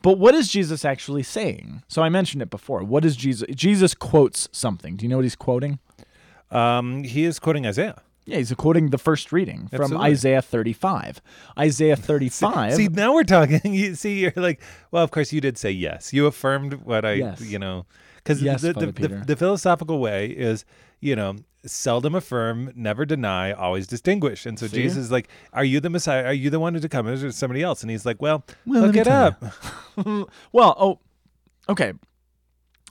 But 0.00 0.18
what 0.18 0.34
is 0.34 0.48
Jesus 0.48 0.84
actually 0.84 1.22
saying? 1.24 1.82
So 1.88 2.02
I 2.02 2.08
mentioned 2.08 2.40
it 2.42 2.50
before. 2.50 2.84
What 2.84 3.04
is 3.04 3.16
Jesus? 3.16 3.48
Jesus 3.54 3.94
quotes 3.94 4.48
something. 4.52 4.96
Do 4.96 5.04
you 5.04 5.08
know 5.08 5.16
what 5.16 5.24
he's 5.24 5.36
quoting? 5.36 5.80
Um, 6.52 7.02
he 7.04 7.24
is 7.24 7.38
quoting 7.38 7.66
Isaiah. 7.66 8.00
Yeah, 8.24 8.36
he's 8.38 8.52
quoting 8.54 8.90
the 8.90 8.98
first 8.98 9.32
reading 9.32 9.66
from 9.68 9.82
Absolutely. 9.82 10.06
Isaiah 10.10 10.42
35. 10.42 11.20
Isaiah 11.58 11.96
35. 12.10 12.74
See, 12.74 12.88
now 12.88 13.14
we're 13.14 13.24
talking. 13.24 13.60
You 13.74 13.94
see, 13.94 14.20
you're 14.20 14.32
like, 14.36 14.60
well, 14.90 15.02
of 15.02 15.10
course, 15.10 15.32
you 15.32 15.40
did 15.40 15.58
say 15.58 15.70
yes. 15.72 16.12
You 16.12 16.26
affirmed 16.26 16.74
what 16.84 17.04
I, 17.04 17.14
Yes. 17.14 17.40
you 17.40 17.58
know, 17.58 17.84
because 18.16 18.40
Yes, 18.42 18.62
the, 18.62 18.72
the, 18.74 18.92
the, 18.92 19.08
the 19.26 19.36
philosophical 19.36 19.98
way 19.98 20.26
is, 20.26 20.64
you 21.00 21.16
know, 21.16 21.36
seldom 21.66 22.14
affirm, 22.14 22.72
never 22.76 23.04
deny, 23.04 23.52
always 23.52 23.86
distinguish. 23.88 24.46
And 24.46 24.58
so 24.58 24.66
See? 24.68 24.76
Jesus 24.82 24.98
is 24.98 25.10
like, 25.10 25.28
are 25.52 25.64
you 25.64 25.80
the 25.80 25.90
Messiah? 25.90 26.24
Are 26.24 26.32
you 26.32 26.48
the 26.50 26.60
one 26.60 26.74
to 26.74 26.88
come? 26.88 27.08
Or 27.08 27.12
is 27.12 27.36
somebody 27.36 27.62
else? 27.62 27.82
And 27.82 27.90
he's 27.90 28.06
like, 28.06 28.22
well, 28.22 28.44
Well, 28.66 28.82
look 28.86 28.96
it 28.96 29.08
up. 29.08 29.42
well, 30.52 30.76
oh, 30.78 30.98
okay. 31.68 31.92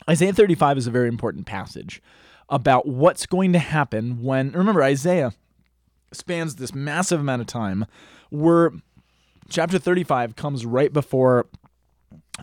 Isaiah 0.10 0.34
35 0.34 0.78
is 0.78 0.88
a 0.88 0.92
very 0.92 1.08
important 1.08 1.46
passage 1.46 2.02
about 2.52 2.86
what's 2.86 3.26
going 3.26 3.54
to 3.54 3.60
happen 3.60 4.22
when. 4.22 4.52
Remember, 4.52 4.84
Isaiah 4.84 5.34
spans 6.12 6.56
this 6.56 6.76
massive 6.76 7.20
amount 7.20 7.42
of 7.42 7.48
time 7.48 7.86
where 8.30 8.72
chapter 9.50 9.80
35 9.80 10.36
comes 10.36 10.66
right 10.66 10.94
before 10.94 11.48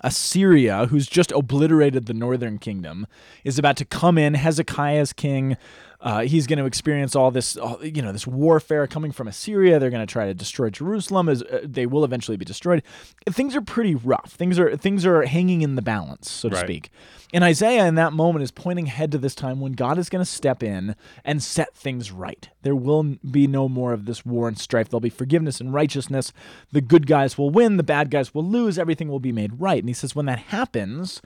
Assyria, 0.02 0.86
who's 0.86 1.06
just 1.06 1.32
obliterated 1.32 2.06
the 2.06 2.14
northern 2.14 2.58
kingdom, 2.58 3.06
is 3.44 3.58
about 3.58 3.76
to 3.76 3.84
come 3.84 4.18
in. 4.18 4.34
Hezekiah's 4.34 5.12
king. 5.12 5.56
Uh, 6.00 6.20
he's 6.20 6.46
going 6.46 6.60
to 6.60 6.64
experience 6.64 7.16
all 7.16 7.32
this, 7.32 7.56
all- 7.56 7.84
you 7.84 8.00
know, 8.02 8.12
this 8.12 8.24
warfare 8.26 8.86
coming 8.86 9.10
from 9.10 9.26
Assyria. 9.26 9.80
They're 9.80 9.90
going 9.90 10.06
to 10.06 10.10
try 10.12 10.26
to 10.26 10.34
destroy 10.34 10.70
Jerusalem. 10.70 11.28
As 11.28 11.42
uh, 11.42 11.60
they 11.64 11.86
will 11.86 12.04
eventually 12.04 12.36
be 12.36 12.44
destroyed. 12.44 12.84
Things 13.28 13.56
are 13.56 13.60
pretty 13.60 13.96
rough. 13.96 14.30
Things 14.32 14.58
are 14.60 14.76
things 14.76 15.04
are 15.04 15.22
hanging 15.26 15.62
in 15.62 15.74
the 15.74 15.82
balance, 15.82 16.30
so 16.30 16.48
to 16.50 16.54
Right. 16.54 16.64
speak. 16.64 16.90
And 17.34 17.42
Isaiah, 17.44 17.84
in 17.86 17.96
that 17.96 18.12
moment, 18.14 18.42
is 18.44 18.50
pointing 18.50 18.86
ahead 18.86 19.10
to 19.12 19.18
this 19.18 19.34
time 19.34 19.60
when 19.60 19.72
God 19.72 19.98
is 19.98 20.08
going 20.08 20.24
to 20.24 20.30
step 20.30 20.62
in 20.62 20.94
and 21.24 21.42
set 21.42 21.74
things 21.74 22.10
right. 22.10 22.48
There 22.62 22.76
will 22.76 23.16
be 23.30 23.46
no 23.46 23.68
more 23.68 23.92
of 23.92 24.06
this 24.06 24.24
war 24.24 24.48
and 24.48 24.56
strife. 24.58 24.88
There'll 24.88 25.00
be 25.00 25.10
forgiveness 25.10 25.60
and 25.60 25.74
righteousness. 25.74 26.32
The 26.72 26.80
good 26.80 27.06
guys 27.06 27.36
will 27.36 27.50
win. 27.50 27.76
The 27.76 27.82
bad 27.82 28.10
guys 28.10 28.32
will 28.32 28.44
lose. 28.46 28.78
Everything 28.78 29.08
will 29.08 29.20
be 29.20 29.32
made 29.32 29.60
right. 29.60 29.80
And 29.82 29.90
he 29.90 29.94
says, 29.94 30.14
when 30.16 30.24
that 30.26 30.38
happens, 30.38 31.20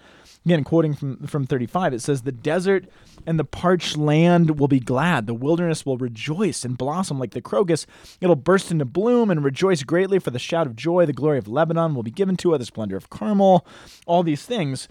again, 0.45 0.65
quoting 0.65 0.95
from, 0.95 1.27
from 1.27 1.47
35, 1.47 1.95
it 1.95 2.03
says, 2.03 2.23
The 2.23 2.33
desert 2.33 2.87
and 3.27 3.39
the 3.39 3.45
parched 3.45 3.97
land 3.97 4.59
will 4.59 4.69
be 4.69 4.81
glad. 4.81 5.27
The 5.27 5.35
wilderness 5.35 5.87
will 5.87 5.97
rejoice 5.97 6.65
and 6.65 6.77
blossom 6.77 7.19
like 7.19 7.33
the 7.33 7.41
crocus. 7.41 7.87
It'll 8.21 8.37
burst 8.37 8.71
into 8.71 8.85
bloom 8.85 9.31
and 9.31 9.45
rejoice 9.45 9.83
greatly 9.83 10.19
for 10.19 10.31
the 10.31 10.39
shout 10.39 10.67
of 10.67 10.77
joy. 10.77 11.07
The 11.07 11.13
glory 11.13 11.39
of 11.39 11.49
Lebanon 11.49 11.95
will 11.95 12.03
be 12.03 12.11
given 12.11 12.37
to 12.39 12.55
it, 12.55 12.59
the 12.59 12.65
splendor 12.65 12.97
of 12.97 13.11
Carmel, 13.11 13.67
all 14.07 14.23
these 14.23 14.45
things. 14.45 14.89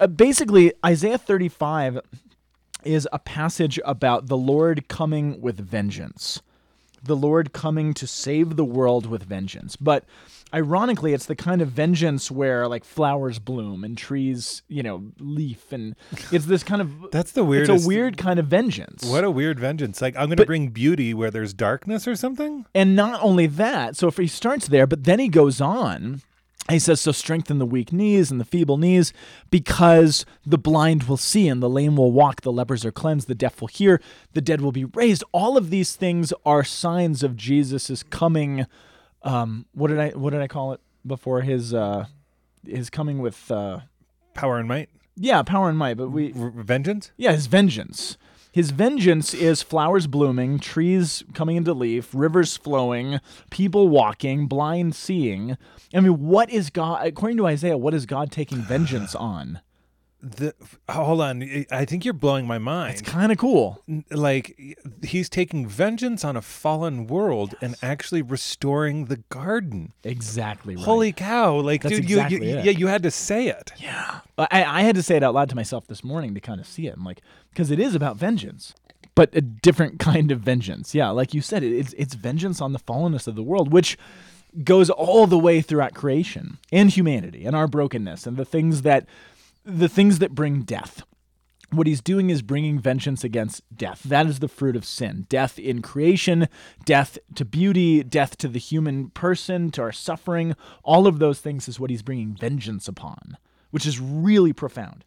Uh, 0.00 0.06
basically, 0.06 0.72
Isaiah 0.84 1.18
35 1.18 2.00
is 2.84 3.08
a 3.12 3.18
passage 3.18 3.80
about 3.84 4.26
the 4.26 4.36
Lord 4.36 4.88
coming 4.88 5.40
with 5.40 5.58
vengeance. 5.58 6.42
The 7.04 7.16
Lord 7.16 7.52
coming 7.52 7.94
to 7.94 8.06
save 8.06 8.56
the 8.56 8.64
world 8.64 9.06
with 9.06 9.24
vengeance. 9.24 9.76
But 9.76 10.04
ironically, 10.52 11.12
it's 11.12 11.26
the 11.26 11.36
kind 11.36 11.60
of 11.60 11.68
vengeance 11.68 12.30
where 12.30 12.66
like 12.68 12.84
flowers 12.84 13.38
bloom 13.38 13.84
and 13.84 13.96
trees, 13.96 14.62
you 14.68 14.82
know, 14.82 15.12
leaf 15.18 15.72
and 15.72 15.96
it's 16.32 16.46
this 16.46 16.62
kind 16.62 16.80
of 16.80 17.10
That's 17.10 17.32
the 17.32 17.44
weird. 17.44 17.68
it's 17.68 17.84
a 17.84 17.86
weird 17.86 18.16
kind 18.16 18.38
of 18.38 18.46
vengeance. 18.46 19.04
What 19.04 19.24
a 19.24 19.30
weird 19.30 19.58
vengeance. 19.60 20.00
Like, 20.00 20.16
I'm 20.16 20.26
going 20.26 20.36
to 20.38 20.46
bring 20.46 20.68
beauty 20.68 21.12
where 21.14 21.30
there's 21.30 21.52
darkness 21.54 22.06
or 22.08 22.16
something? 22.16 22.66
And 22.74 22.96
not 22.96 23.22
only 23.22 23.46
that, 23.46 23.96
so 23.96 24.08
if 24.08 24.16
he 24.16 24.26
starts 24.26 24.68
there, 24.68 24.86
but 24.86 25.04
then 25.04 25.18
he 25.18 25.28
goes 25.28 25.60
on. 25.60 26.22
He 26.70 26.78
says, 26.78 27.00
So 27.00 27.12
strengthen 27.12 27.58
the 27.58 27.66
weak 27.66 27.92
knees 27.92 28.30
and 28.30 28.40
the 28.40 28.44
feeble 28.44 28.78
knees, 28.78 29.12
because 29.50 30.24
the 30.46 30.56
blind 30.58 31.04
will 31.04 31.16
see 31.18 31.46
and 31.48 31.62
the 31.62 31.68
lame 31.68 31.96
will 31.96 32.10
walk, 32.12 32.40
the 32.40 32.52
lepers 32.52 32.84
are 32.84 32.92
cleansed, 32.92 33.28
the 33.28 33.34
deaf 33.34 33.60
will 33.60 33.68
hear, 33.68 34.00
the 34.32 34.40
dead 34.40 34.60
will 34.60 34.72
be 34.72 34.84
raised. 34.86 35.22
All 35.32 35.56
of 35.56 35.70
these 35.70 35.94
things 35.94 36.32
are 36.46 36.64
signs 36.64 37.22
of 37.22 37.36
Jesus' 37.36 38.02
coming. 38.04 38.66
Um, 39.22 39.66
what 39.72 39.88
did 39.88 39.98
I 39.98 40.10
what 40.10 40.30
did 40.30 40.40
I 40.40 40.48
call 40.48 40.72
it 40.72 40.80
before 41.06 41.42
his 41.42 41.72
uh 41.74 42.06
his 42.66 42.88
coming 42.90 43.18
with 43.18 43.50
uh 43.50 43.80
Power 44.34 44.58
and 44.58 44.66
might? 44.68 44.88
yeah, 45.16 45.42
power 45.42 45.68
and 45.68 45.78
might, 45.78 45.96
but 45.96 46.08
we 46.08 46.32
R- 46.32 46.50
vengeance? 46.50 47.12
yeah, 47.16 47.32
his 47.32 47.46
vengeance. 47.46 48.16
His 48.54 48.70
vengeance 48.70 49.34
is 49.34 49.64
flowers 49.64 50.06
blooming, 50.06 50.60
trees 50.60 51.24
coming 51.34 51.56
into 51.56 51.74
leaf, 51.74 52.10
rivers 52.14 52.56
flowing, 52.56 53.18
people 53.50 53.88
walking, 53.88 54.46
blind 54.46 54.94
seeing. 54.94 55.56
I 55.92 55.98
mean, 55.98 56.28
what 56.28 56.50
is 56.50 56.70
God, 56.70 57.04
according 57.04 57.36
to 57.38 57.48
Isaiah, 57.48 57.76
what 57.76 57.94
is 57.94 58.06
God 58.06 58.30
taking 58.30 58.58
vengeance 58.58 59.12
on? 59.16 59.58
The, 60.24 60.54
hold 60.88 61.20
on. 61.20 61.66
I 61.70 61.84
think 61.84 62.04
you're 62.04 62.14
blowing 62.14 62.46
my 62.46 62.56
mind. 62.56 62.94
It's 62.94 63.02
kind 63.02 63.30
of 63.30 63.36
cool. 63.36 63.82
Like 64.10 64.56
he's 65.02 65.28
taking 65.28 65.68
vengeance 65.68 66.24
on 66.24 66.34
a 66.34 66.40
fallen 66.40 67.06
world 67.06 67.54
and 67.60 67.74
actually 67.82 68.22
restoring 68.22 69.04
the 69.06 69.18
garden. 69.28 69.92
Exactly 70.02 70.76
right. 70.76 70.84
Holy 70.84 71.12
cow! 71.12 71.56
Like, 71.56 71.82
That's 71.82 71.96
dude, 71.96 72.04
exactly 72.04 72.48
you, 72.48 72.56
you, 72.56 72.62
yeah, 72.62 72.70
you 72.70 72.86
had 72.86 73.02
to 73.02 73.10
say 73.10 73.48
it. 73.48 73.72
Yeah. 73.76 74.20
I, 74.38 74.64
I 74.64 74.82
had 74.82 74.94
to 74.94 75.02
say 75.02 75.16
it 75.16 75.22
out 75.22 75.34
loud 75.34 75.50
to 75.50 75.56
myself 75.56 75.86
this 75.88 76.02
morning 76.02 76.32
to 76.34 76.40
kind 76.40 76.58
of 76.58 76.66
see 76.66 76.86
it. 76.86 76.94
I'm 76.96 77.04
like, 77.04 77.20
because 77.50 77.70
it 77.70 77.78
is 77.78 77.94
about 77.94 78.16
vengeance, 78.16 78.74
but 79.14 79.28
a 79.36 79.42
different 79.42 79.98
kind 79.98 80.30
of 80.30 80.40
vengeance. 80.40 80.94
Yeah, 80.94 81.10
like 81.10 81.34
you 81.34 81.42
said, 81.42 81.62
it's 81.62 81.92
it's 81.98 82.14
vengeance 82.14 82.62
on 82.62 82.72
the 82.72 82.80
fallenness 82.80 83.28
of 83.28 83.34
the 83.34 83.42
world, 83.42 83.72
which 83.72 83.98
goes 84.62 84.88
all 84.88 85.26
the 85.26 85.38
way 85.38 85.60
throughout 85.60 85.94
creation 85.94 86.58
and 86.72 86.90
humanity 86.90 87.44
and 87.44 87.56
our 87.56 87.66
brokenness 87.66 88.26
and 88.26 88.36
the 88.36 88.44
things 88.44 88.82
that 88.82 89.06
the 89.64 89.88
things 89.88 90.18
that 90.18 90.34
bring 90.34 90.62
death. 90.62 91.02
What 91.70 91.86
he's 91.86 92.02
doing 92.02 92.30
is 92.30 92.42
bringing 92.42 92.78
vengeance 92.78 93.24
against 93.24 93.62
death. 93.74 94.02
That 94.04 94.26
is 94.26 94.38
the 94.38 94.48
fruit 94.48 94.76
of 94.76 94.84
sin. 94.84 95.26
Death 95.28 95.58
in 95.58 95.82
creation, 95.82 96.48
death 96.84 97.18
to 97.34 97.44
beauty, 97.44 98.04
death 98.04 98.36
to 98.38 98.48
the 98.48 98.60
human 98.60 99.10
person, 99.10 99.70
to 99.72 99.82
our 99.82 99.92
suffering. 99.92 100.54
All 100.84 101.06
of 101.06 101.18
those 101.18 101.40
things 101.40 101.66
is 101.68 101.80
what 101.80 101.90
he's 101.90 102.02
bringing 102.02 102.36
vengeance 102.36 102.86
upon, 102.86 103.38
which 103.70 103.86
is 103.86 103.98
really 103.98 104.52
profound. 104.52 105.04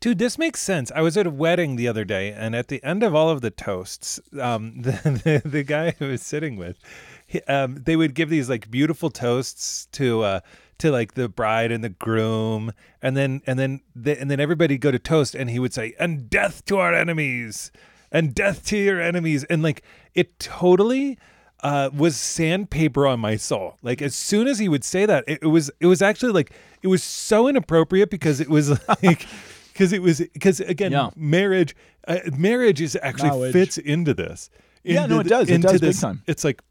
Dude, 0.00 0.18
this 0.18 0.38
makes 0.38 0.60
sense. 0.60 0.92
I 0.94 1.00
was 1.00 1.16
at 1.16 1.26
a 1.26 1.30
wedding 1.30 1.76
the 1.76 1.88
other 1.88 2.04
day, 2.04 2.32
and 2.32 2.54
at 2.54 2.68
the 2.68 2.82
end 2.84 3.02
of 3.02 3.14
all 3.14 3.30
of 3.30 3.40
the 3.40 3.50
toasts, 3.50 4.20
um, 4.40 4.82
the, 4.82 4.92
the, 5.42 5.48
the 5.48 5.62
guy 5.62 5.94
I 6.00 6.04
was 6.04 6.22
sitting 6.22 6.56
with, 6.56 6.78
he, 7.26 7.40
um, 7.42 7.82
they 7.82 7.96
would 7.96 8.14
give 8.14 8.28
these 8.30 8.48
like 8.48 8.70
beautiful 8.70 9.10
toasts 9.10 9.86
to 9.92 10.22
uh, 10.22 10.40
to 10.78 10.90
like 10.90 11.14
the 11.14 11.28
bride 11.28 11.72
and 11.72 11.82
the 11.82 11.88
groom, 11.88 12.72
and 13.02 13.16
then 13.16 13.42
and 13.46 13.58
then 13.58 13.80
the, 13.94 14.18
and 14.20 14.30
then 14.30 14.40
everybody 14.40 14.78
go 14.78 14.90
to 14.90 14.98
toast, 14.98 15.34
and 15.34 15.50
he 15.50 15.58
would 15.58 15.72
say, 15.74 15.94
"And 15.98 16.28
death 16.30 16.64
to 16.66 16.78
our 16.78 16.94
enemies, 16.94 17.70
and 18.12 18.34
death 18.34 18.64
to 18.66 18.76
your 18.76 19.00
enemies," 19.00 19.44
and 19.44 19.62
like 19.62 19.82
it 20.14 20.38
totally 20.38 21.18
uh, 21.62 21.90
was 21.96 22.16
sandpaper 22.16 23.06
on 23.06 23.20
my 23.20 23.36
soul. 23.36 23.76
Like 23.82 24.02
as 24.02 24.14
soon 24.14 24.46
as 24.48 24.58
he 24.58 24.68
would 24.68 24.84
say 24.84 25.06
that, 25.06 25.24
it, 25.26 25.40
it 25.42 25.46
was 25.46 25.70
it 25.80 25.86
was 25.86 26.02
actually 26.02 26.32
like 26.32 26.52
it 26.82 26.88
was 26.88 27.02
so 27.02 27.48
inappropriate 27.48 28.10
because 28.10 28.40
it 28.40 28.48
was 28.50 28.70
like 29.02 29.26
because 29.72 29.92
it 29.92 30.02
was 30.02 30.18
because 30.32 30.60
again 30.60 30.92
Yeah. 30.92 31.10
marriage 31.16 31.74
uh, 32.06 32.18
marriage 32.36 32.80
is 32.80 32.96
actually 33.02 33.30
Knowledge. 33.30 33.52
fits 33.52 33.78
into 33.78 34.14
this. 34.14 34.50
Yeah, 34.84 35.06
no, 35.06 35.18
it 35.18 35.26
does. 35.26 35.48
It 35.48 35.54
into 35.54 35.66
does 35.68 35.80
big 35.80 35.88
this- 35.88 36.00
time. 36.00 36.22
It's 36.26 36.44
like 36.44 36.62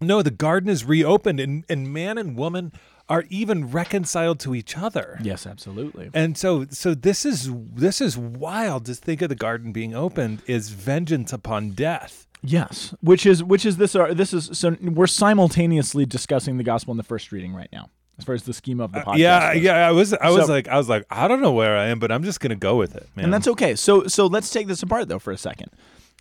no, 0.00 0.22
the 0.22 0.30
garden 0.30 0.68
is 0.70 0.84
reopened 0.84 1.40
and 1.40 1.64
and 1.68 1.92
man 1.92 2.18
and 2.18 2.36
woman 2.36 2.72
are 3.08 3.24
even 3.30 3.70
reconciled 3.70 4.40
to 4.40 4.54
each 4.54 4.76
other. 4.76 5.18
Yes, 5.22 5.46
absolutely. 5.46 6.10
And 6.12 6.36
so 6.36 6.66
so 6.70 6.94
this 6.94 7.24
is 7.24 7.50
this 7.74 8.00
is 8.00 8.18
wild 8.18 8.86
to 8.86 8.94
think 8.94 9.22
of 9.22 9.28
the 9.28 9.34
garden 9.36 9.72
being 9.72 9.94
opened 9.94 10.42
is 10.46 10.70
vengeance 10.70 11.32
upon 11.32 11.70
death. 11.70 12.26
Yes, 12.42 12.94
which 13.00 13.24
is 13.26 13.42
which 13.42 13.64
is 13.64 13.76
this 13.76 13.94
uh, 13.96 14.12
this 14.14 14.32
is 14.32 14.50
so 14.58 14.76
we're 14.82 15.06
simultaneously 15.06 16.04
discussing 16.06 16.58
the 16.58 16.64
gospel 16.64 16.92
in 16.92 16.96
the 16.96 17.02
first 17.02 17.32
reading 17.32 17.54
right 17.54 17.68
now, 17.72 17.88
as 18.18 18.24
far 18.24 18.34
as 18.34 18.42
the 18.42 18.52
schema 18.52 18.84
of 18.84 18.92
the 18.92 19.00
podcast. 19.00 19.14
Uh, 19.14 19.16
yeah, 19.16 19.54
goes. 19.54 19.62
yeah, 19.62 19.88
I 19.88 19.90
was 19.92 20.12
I 20.14 20.30
was 20.30 20.46
So- 20.46 20.52
like 20.52 20.68
I 20.68 20.76
was 20.76 20.88
like 20.88 21.04
I 21.10 21.28
don't 21.28 21.40
know 21.40 21.52
where 21.52 21.76
I 21.76 21.86
am, 21.86 21.98
but 21.98 22.12
I'm 22.12 22.22
just 22.22 22.40
going 22.40 22.50
to 22.50 22.56
go 22.56 22.76
with 22.76 22.94
it, 22.94 23.08
man. 23.16 23.24
and 23.26 23.34
that's 23.34 23.48
okay. 23.48 23.74
So 23.74 24.06
so 24.06 24.26
let's 24.26 24.50
take 24.50 24.66
this 24.66 24.82
apart 24.82 25.08
though 25.08 25.18
for 25.18 25.32
a 25.32 25.38
second. 25.38 25.70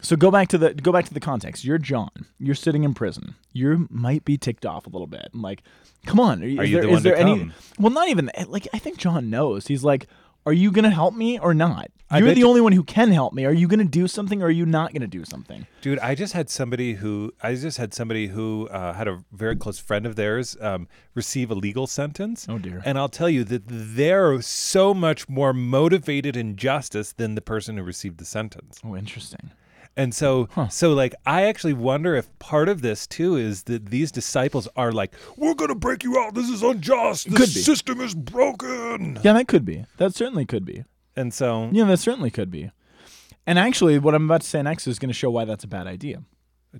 So 0.02 0.16
go 0.16 0.30
back 0.30 0.50
to 0.50 0.58
the 0.58 0.74
go 0.74 0.92
back 0.92 1.06
to 1.06 1.14
the 1.14 1.20
context. 1.20 1.64
You're 1.64 1.78
John. 1.78 2.10
You're 2.40 2.54
sitting 2.56 2.84
in 2.84 2.94
prison. 2.94 3.36
You 3.54 3.88
might 3.90 4.26
be 4.26 4.38
ticked 4.38 4.66
off 4.66 4.86
a 4.86 4.90
little 4.90 5.08
bit. 5.08 5.30
I'm 5.34 5.42
like, 5.42 5.64
come 6.06 6.20
on. 6.20 6.44
Are, 6.44 6.46
is 6.46 6.70
you 6.70 6.76
there, 6.82 6.84
the 6.84 6.90
is 6.90 6.94
one 6.94 7.04
to 7.04 7.18
any? 7.20 7.40
come? 7.40 7.54
Well, 7.80 7.92
not 7.94 8.10
even 8.10 8.30
like 8.48 8.68
I 8.74 8.78
think 8.80 8.98
John 8.98 9.30
knows. 9.30 9.68
He's 9.68 9.84
like, 9.84 10.08
are 10.46 10.54
you 10.54 10.72
gonna 10.72 10.92
help 10.92 11.16
me 11.16 11.40
or 11.40 11.54
not? 11.54 11.90
I 12.08 12.20
You're 12.20 12.28
bet 12.28 12.36
the 12.36 12.42
you- 12.42 12.48
only 12.48 12.62
one 12.62 12.74
who 12.74 12.84
can 12.84 13.12
help 13.12 13.34
me. 13.34 13.46
Are 13.46 13.54
you 13.54 13.68
gonna 13.68 13.84
do 13.84 14.08
something 14.08 14.44
or 14.44 14.48
are 14.48 14.52
you 14.52 14.66
not 14.68 14.94
gonna 14.94 15.08
do 15.08 15.26
something? 15.26 15.66
Dude, 15.82 15.98
I 16.00 16.14
just 16.14 16.34
had 16.34 16.52
somebody 16.52 16.94
who 16.94 17.32
I 17.42 17.56
just 17.56 17.78
had 17.80 17.94
somebody 17.96 18.28
who 18.28 18.68
uh, 18.68 18.94
had 18.94 19.08
a 19.08 19.24
very 19.32 19.56
close 19.56 19.80
friend 19.80 20.06
of 20.06 20.16
theirs 20.16 20.56
um, 20.62 20.88
receive 21.16 21.50
a 21.50 21.56
legal 21.56 21.88
sentence. 21.88 22.46
Oh, 22.48 22.60
dear. 22.60 22.84
And 22.86 23.00
I'll 23.00 23.10
tell 23.10 23.30
you 23.30 23.44
that 23.46 23.64
they're 23.66 24.40
so 24.42 24.94
much 24.94 25.28
more 25.28 25.52
motivated 25.52 26.38
in 26.38 26.58
justice 26.58 27.12
than 27.14 27.34
the 27.34 27.42
person 27.42 27.78
who 27.78 27.84
received 27.84 28.20
the 28.20 28.26
sentence. 28.26 28.80
Oh, 28.84 28.96
interesting. 28.96 29.50
And 29.98 30.14
so, 30.14 30.50
so 30.70 30.94
like, 30.94 31.16
I 31.26 31.44
actually 31.44 31.74
wonder 31.74 32.16
if 32.16 32.28
part 32.40 32.68
of 32.68 32.82
this 32.82 33.08
too 33.08 33.38
is 33.38 33.64
that 33.64 33.88
these 33.88 34.12
disciples 34.12 34.68
are 34.76 34.92
like, 34.92 35.14
"We're 35.38 35.54
gonna 35.54 35.76
break 35.76 36.04
you 36.04 36.20
out. 36.20 36.34
This 36.36 36.50
is 36.50 36.62
unjust. 36.64 37.32
The 37.32 37.48
system 37.48 38.02
is 38.02 38.14
broken." 38.14 39.20
Yeah, 39.24 39.34
that 39.34 39.48
could 39.48 39.64
be. 39.66 39.86
That 39.98 40.14
certainly 40.14 40.46
could 40.46 40.66
be. 40.66 40.84
And 41.16 41.34
so, 41.34 41.70
Yeah, 41.72 41.86
that 41.86 41.98
certainly 42.00 42.30
could 42.30 42.52
be. 42.52 42.72
And 43.48 43.58
actually, 43.60 44.00
what 44.00 44.16
I'm 44.16 44.26
about 44.26 44.42
to 44.42 44.48
say 44.48 44.62
next 44.62 44.88
is 44.88 45.00
going 45.00 45.10
to 45.10 45.14
show 45.14 45.30
why 45.30 45.46
that's 45.46 45.64
a 45.64 45.68
bad 45.68 45.88
idea. 45.88 46.24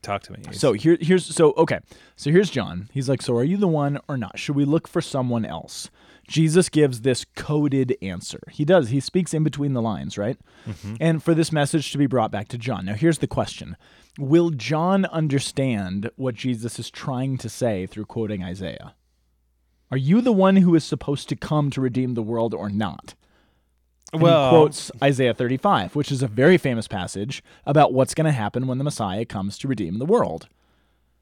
talk 0.02 0.24
to 0.24 0.34
me. 0.34 0.40
So 0.52 0.74
here, 0.74 0.98
here's 1.00 1.26
so 1.26 1.54
okay. 1.58 1.80
So 2.18 2.32
here's 2.32 2.50
John. 2.50 2.90
He's 2.92 3.08
like, 3.08 3.22
so 3.22 3.36
are 3.38 3.44
you 3.46 3.56
the 3.56 3.68
one 3.68 4.00
or 4.10 4.18
not? 4.18 4.38
Should 4.38 4.56
we 4.58 4.66
look 4.66 4.88
for 4.90 5.00
someone 5.00 5.46
else? 5.46 5.90
Jesus 6.28 6.70
gives 6.70 7.02
this 7.02 7.26
coded 7.36 7.96
answer. 8.02 8.40
He 8.52 8.66
does. 8.66 8.90
He 8.90 9.00
speaks 9.00 9.34
in 9.34 9.44
between 9.44 9.74
the 9.74 9.82
lines, 9.82 10.18
right? 10.18 10.38
Mm-hmm. 10.68 10.96
And 11.00 11.24
for 11.24 11.34
this 11.34 11.52
message 11.52 11.92
to 11.92 11.98
be 11.98 12.08
brought 12.08 12.32
back 12.32 12.48
to 12.50 12.58
John. 12.58 12.86
Now, 12.86 12.94
here's 12.96 13.20
the 13.20 13.28
question: 13.28 13.78
Will 14.18 14.50
John 14.50 15.06
understand 15.06 16.10
what 16.16 16.36
Jesus 16.36 16.80
is 16.80 16.90
trying 16.90 17.38
to 17.38 17.50
say 17.50 17.86
through 17.86 18.06
quoting 18.06 18.44
Isaiah? 18.44 18.96
Are 19.92 19.98
you 19.98 20.22
the 20.22 20.32
one 20.32 20.58
who 20.58 20.74
is 20.76 20.84
supposed 20.84 21.30
to 21.30 21.36
come 21.36 21.70
to 21.72 21.82
redeem 21.82 22.16
the 22.16 22.24
world 22.24 22.54
or 22.54 22.70
not? 22.70 23.14
And 24.12 24.22
Well- 24.22 24.50
he 24.50 24.56
quotes 24.56 24.92
Isaiah 25.04 25.34
35, 25.34 25.96
which 25.96 26.12
is 26.12 26.24
a 26.24 26.28
very 26.28 26.58
famous 26.58 26.88
passage 26.88 27.44
about 27.66 27.94
what's 27.94 28.14
going 28.14 28.26
to 28.26 28.32
happen 28.32 28.66
when 28.66 28.78
the 28.78 28.84
Messiah 28.84 29.26
comes 29.26 29.58
to 29.60 29.68
redeem 29.68 30.00
the 30.00 30.06
world. 30.06 30.48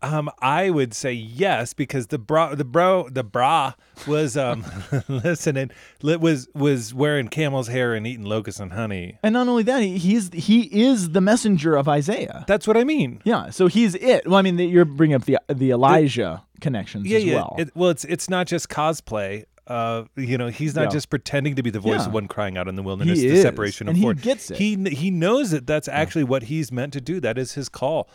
Um, 0.04 0.30
I 0.40 0.70
would 0.70 0.94
say 0.94 1.14
yes 1.14 1.74
because 1.74 2.08
the 2.08 2.20
bra, 2.20 2.54
the 2.56 2.66
bro, 2.66 3.08
the 3.10 3.24
bra 3.24 3.74
was 4.06 4.36
um, 4.38 4.66
listening, 5.08 5.72
li- 6.02 6.18
was 6.18 6.48
was 6.54 6.94
wearing 6.94 7.30
camel's 7.30 7.70
hair 7.70 7.94
and 7.94 8.06
eating 8.06 8.26
locusts 8.26 8.60
and 8.60 8.74
honey. 8.74 9.18
And 9.24 9.34
not 9.34 9.48
only 9.48 9.64
that, 9.64 9.82
he, 9.82 9.98
he's 9.98 10.30
he 10.34 10.62
is 10.84 11.12
the 11.12 11.22
messenger 11.22 11.76
of 11.76 11.88
Isaiah. 11.88 12.44
That's 12.48 12.68
what 12.68 12.76
I 12.78 12.84
mean. 12.84 13.22
Yeah, 13.24 13.50
so 13.50 13.68
he's 13.68 13.96
it. 13.96 14.28
Well, 14.28 14.36
I 14.38 14.42
mean, 14.42 14.60
you're 14.60 14.86
bringing 14.86 15.16
up 15.16 15.24
the 15.26 15.38
the 15.48 15.72
Elijah 15.72 16.44
connections 16.60 17.08
Yeah, 17.08 17.18
as 17.20 17.24
yeah. 17.26 17.36
well. 17.36 17.56
It, 17.58 17.76
well, 17.76 17.90
it's 17.90 18.04
it's 18.06 18.30
not 18.30 18.46
just 18.48 18.68
cosplay. 18.70 19.46
Uh, 19.66 20.04
you 20.18 20.38
know, 20.38 20.48
he's 20.50 20.76
not 20.76 20.84
Yeah. 20.84 20.90
just 20.90 21.10
pretending 21.10 21.56
to 21.56 21.64
be 21.64 21.70
the 21.70 21.80
voice 21.80 22.02
Yeah. 22.02 22.08
of 22.08 22.14
one 22.14 22.28
crying 22.28 22.58
out 22.58 22.68
in 22.68 22.76
the 22.76 22.84
wilderness, 22.84 23.20
He 23.22 23.30
the 23.30 23.36
is, 23.36 23.42
separation 23.42 23.88
of 23.88 23.92
and 23.92 23.98
he 23.98 24.04
four. 24.04 24.14
gets 24.14 24.52
it. 24.52 24.58
He 24.58 24.76
he 24.90 25.10
knows 25.10 25.52
that 25.52 25.66
that's 25.66 25.88
actually 25.88 26.26
what 26.26 26.44
he's 26.44 26.70
meant 26.74 26.92
to 26.94 27.00
do. 27.00 27.22
That 27.22 27.38
is 27.38 27.54
his 27.54 27.70
call. 27.70 28.10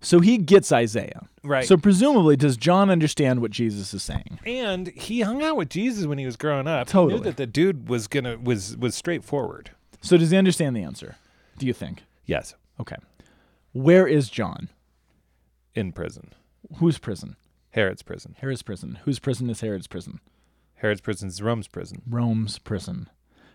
So 0.00 0.20
he 0.20 0.38
gets 0.38 0.72
Isaiah. 0.72 1.28
Right. 1.44 1.64
So 1.66 1.76
presumably, 1.76 2.36
does 2.36 2.56
John 2.56 2.90
understand 2.90 3.40
what 3.40 3.50
Jesus 3.50 3.92
is 3.94 4.02
saying? 4.02 4.38
And 4.44 4.88
he 4.88 5.20
hung 5.22 5.42
out 5.42 5.56
with 5.56 5.68
Jesus 5.68 6.06
when 6.06 6.18
he 6.18 6.26
was 6.26 6.36
growing 6.36 6.66
up. 6.66 6.88
He 6.88 6.92
Totally. 6.92 7.18
knew 7.20 7.24
that 7.24 7.36
the 7.36 7.46
dude 7.46 7.88
was 7.88 8.06
gonna 8.08 8.36
was 8.38 8.76
was 8.76 8.94
straightforward. 8.94 9.70
So 10.00 10.16
does 10.16 10.30
he 10.30 10.36
understand 10.36 10.74
the 10.76 10.82
answer? 10.82 11.16
Do 11.58 11.66
you 11.66 11.72
think? 11.72 12.02
Yes, 12.26 12.54
Okay. 12.80 12.96
Where 13.72 14.06
is 14.06 14.28
John? 14.28 14.68
in 15.74 15.92
prison, 15.92 16.34
Whose 16.76 16.98
prison? 16.98 17.36
Herod's 17.70 18.02
prison. 18.02 18.34
Herod's 18.38 18.62
prison. 18.62 18.98
Whose 19.04 19.18
prison 19.18 19.48
is 19.48 19.60
Herod's 19.62 19.86
prison? 19.86 20.20
Herod's 20.74 21.00
prison 21.00 21.28
is 21.28 21.40
Rome's 21.40 21.68
prison. 21.68 22.02
Rome's 22.08 22.58
prison. 22.58 23.08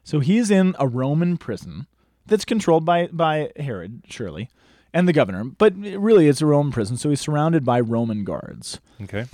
So 0.04 0.20
he's 0.20 0.50
in 0.50 0.76
a 0.80 0.88
Roman 0.88 1.38
prison 1.38 1.86
that's 2.26 2.46
controlled 2.46 2.86
by 2.86 3.08
by 3.08 3.52
Herod, 3.58 4.04
surely, 4.10 4.50
and 4.94 5.08
the 5.08 5.14
governor. 5.14 5.44
But 5.44 5.76
really, 5.78 6.28
it's 6.28 6.42
a 6.42 6.46
Roman 6.46 6.72
prison, 6.72 6.98
so 6.98 7.10
he's 7.10 7.22
surrounded 7.22 7.66
by 7.66 7.80
Roman 7.80 8.24
guards. 8.24 8.80
Okay. 9.02 9.26